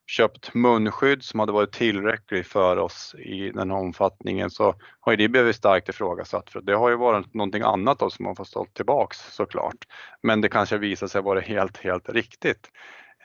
köpt 0.07 0.53
munskydd 0.53 1.23
som 1.23 1.39
hade 1.39 1.51
varit 1.51 1.71
tillräckligt 1.71 2.47
för 2.47 2.77
oss 2.77 3.15
i 3.19 3.49
den 3.49 3.71
här 3.71 3.77
omfattningen 3.77 4.49
så 4.49 4.75
har 4.99 5.11
ju 5.11 5.15
det 5.15 5.29
blivit 5.29 5.55
starkt 5.55 5.89
ifrågasatt 5.89 6.49
för 6.49 6.61
det 6.61 6.75
har 6.75 6.89
ju 6.89 6.95
varit 6.95 7.33
någonting 7.33 7.61
annat 7.61 7.99
då 7.99 8.09
som 8.09 8.25
man 8.25 8.35
fått 8.35 8.47
stå 8.47 8.65
tillbaks 8.65 9.17
såklart. 9.35 9.87
Men 10.23 10.41
det 10.41 10.49
kanske 10.49 10.77
visar 10.77 11.07
sig 11.07 11.21
vara 11.21 11.39
helt, 11.39 11.77
helt 11.77 12.09
riktigt. 12.09 12.71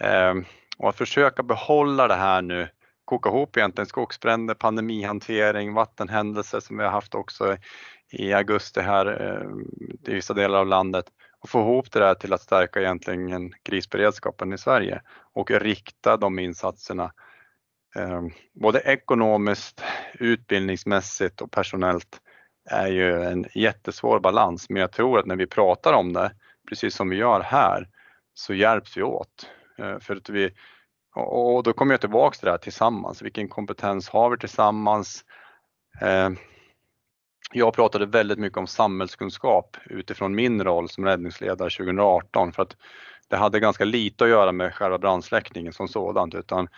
Eh, 0.01 0.35
och 0.79 0.89
att 0.89 0.97
försöka 0.97 1.43
behålla 1.43 2.09
det 2.09 2.15
här 2.15 2.43
nu 2.43 2.69
koka 3.05 3.29
ihop 3.29 3.57
egentligen 3.57 3.87
skogsbränder, 3.87 4.55
pandemihantering, 4.55 5.75
vattenhändelser 5.75 6.61
som 6.61 6.77
vi 6.77 6.85
har 6.85 6.91
haft 6.91 7.15
också 7.15 7.57
i 8.13 8.33
augusti 8.33 8.81
här 8.81 9.07
eh, 9.07 10.13
i 10.13 10.15
vissa 10.15 10.35
delar 10.35 10.59
av 10.59 10.67
landet 10.67 11.05
och 11.41 11.49
få 11.49 11.61
ihop 11.61 11.93
det 11.93 11.99
där 11.99 12.15
till 12.15 12.33
att 12.33 12.43
stärka 12.43 12.81
egentligen 12.81 13.53
krisberedskapen 13.63 14.53
i 14.53 14.59
Sverige 14.59 15.03
och 15.33 15.51
rikta 15.51 16.17
de 16.17 16.39
insatserna 16.39 17.13
eh, 17.97 18.23
både 18.53 18.81
ekonomiskt, 18.81 19.83
utbildningsmässigt 20.15 21.41
och 21.41 21.51
personellt 21.51 22.21
är 22.71 22.87
ju 22.87 23.23
en 23.25 23.47
jättesvår 23.55 24.21
balans. 24.21 24.71
Men 24.71 24.81
jag 24.81 24.93
tror 24.93 25.19
att 25.19 25.27
när 25.27 25.37
vi 25.37 25.47
pratar 25.47 25.93
om 25.93 26.13
det, 26.13 26.33
precis 26.69 26.95
som 26.95 27.09
vi 27.09 27.17
gör 27.17 27.41
här, 27.41 27.89
så 28.35 28.55
hjälps 28.55 28.97
vi 28.97 29.03
åt. 29.03 29.51
Eh, 29.79 29.99
för 29.99 30.17
att 30.17 30.29
vi, 30.29 30.51
och 31.15 31.63
då 31.63 31.73
kommer 31.73 31.93
jag 31.93 32.01
tillbaks 32.01 32.39
till 32.39 32.47
det 32.47 32.51
här 32.51 32.59
tillsammans. 32.59 33.23
Vilken 33.23 33.49
kompetens 33.49 34.09
har 34.09 34.31
vi 34.31 34.39
tillsammans? 34.39 35.25
Ehm, 36.01 36.37
jag 37.53 37.75
pratade 37.75 38.07
väldigt 38.07 38.39
mycket 38.39 38.59
om 38.59 38.67
samhällskunskap 38.67 39.77
utifrån 39.85 40.35
min 40.35 40.65
roll 40.65 40.89
som 40.89 41.05
räddningsledare 41.05 41.71
2018 41.71 42.53
för 42.53 42.63
att 42.63 42.77
det 43.29 43.37
hade 43.37 43.61
ganska 43.61 43.85
lite 43.85 44.25
att 44.25 44.31
göra 44.31 44.53
med 44.53 44.75
själva 44.75 44.99
brandsläckningen 44.99 45.73
som 45.73 45.89
sådant 45.89 46.35
utan 46.35 46.69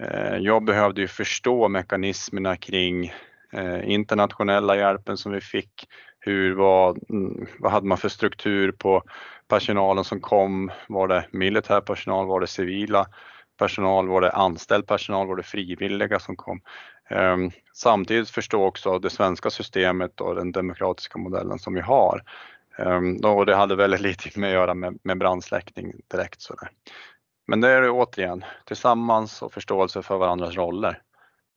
eh, 0.00 0.36
jag 0.36 0.64
behövde 0.64 1.00
ju 1.00 1.08
förstå 1.08 1.68
mekanismerna 1.68 2.56
kring 2.56 3.12
eh, 3.52 3.90
internationella 3.90 4.76
hjälpen 4.76 5.16
som 5.16 5.32
vi 5.32 5.40
fick. 5.40 5.88
Hur 6.18 6.54
var, 6.54 6.96
mm, 7.10 7.46
vad 7.58 7.72
hade 7.72 7.86
man 7.86 7.98
för 7.98 8.08
struktur 8.08 8.72
på 8.72 9.02
personalen 9.48 10.04
som 10.04 10.20
kom? 10.20 10.70
Var 10.88 11.08
det 11.08 11.26
militär 11.32 11.80
personal? 11.80 12.26
Var 12.26 12.40
det 12.40 12.46
civila 12.46 13.06
personal? 13.58 14.08
Var 14.08 14.20
det 14.20 14.32
anställd 14.32 14.86
personal? 14.86 15.26
Var 15.26 15.36
det 15.36 15.42
frivilliga 15.42 16.18
som 16.18 16.36
kom? 16.36 16.60
Ehm, 17.10 17.50
samtidigt 17.72 18.30
förstå 18.30 18.64
också 18.64 18.98
det 18.98 19.10
svenska 19.10 19.50
systemet 19.50 20.20
och 20.20 20.34
den 20.34 20.52
demokratiska 20.52 21.18
modellen 21.18 21.58
som 21.58 21.74
vi 21.74 21.80
har. 21.80 22.22
Ehm, 22.78 23.16
och 23.16 23.46
det 23.46 23.56
hade 23.56 23.76
väldigt 23.76 24.00
lite 24.00 24.40
med 24.40 24.48
att 24.48 24.54
göra 24.54 24.74
med, 24.74 24.98
med 25.02 25.18
brandsläckning 25.18 25.92
direkt. 26.08 26.40
Sådär. 26.40 26.70
Men 27.46 27.60
det 27.60 27.68
är 27.68 27.82
det 27.82 27.90
återigen, 27.90 28.44
tillsammans 28.66 29.42
och 29.42 29.52
förståelse 29.52 30.02
för 30.02 30.18
varandras 30.18 30.54
roller 30.54 31.02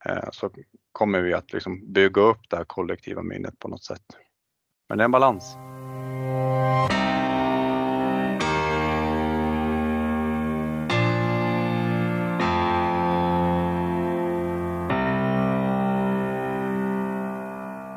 eh, 0.06 0.30
så 0.32 0.50
kommer 0.92 1.22
vi 1.22 1.34
att 1.34 1.54
liksom 1.54 1.94
bygga 1.94 2.22
upp 2.22 2.50
det 2.50 2.58
här 2.58 2.64
kollektiva 2.64 3.24
minnet 3.24 3.60
på 3.60 3.68
något 3.68 3.84
sätt. 3.84 4.06
Men 4.90 4.98
det 4.98 5.02
är 5.02 5.06
en 5.06 5.12
balans. 5.12 5.58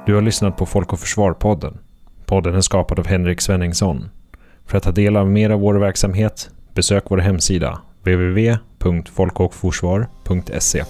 Du 0.07 0.15
har 0.15 0.23
lyssnat 0.23 0.57
på 0.57 0.67
Folk 0.67 0.93
och 0.93 1.01
Försvar-podden. 1.01 1.79
Podden 2.27 2.55
är 2.55 2.61
skapad 2.61 2.99
av 2.99 3.07
Henrik 3.07 3.41
Svenningsson. 3.41 4.09
För 4.67 4.79
att 4.79 4.85
ta 4.85 4.93
del 4.93 5.17
av 5.17 5.31
mer 5.31 5.51
av 5.51 5.61
vår 5.61 5.75
verksamhet, 5.75 6.51
besök 6.75 7.05
vår 7.09 7.19
hemsida 7.19 7.81
www.folkochforsvar.se 8.03 10.85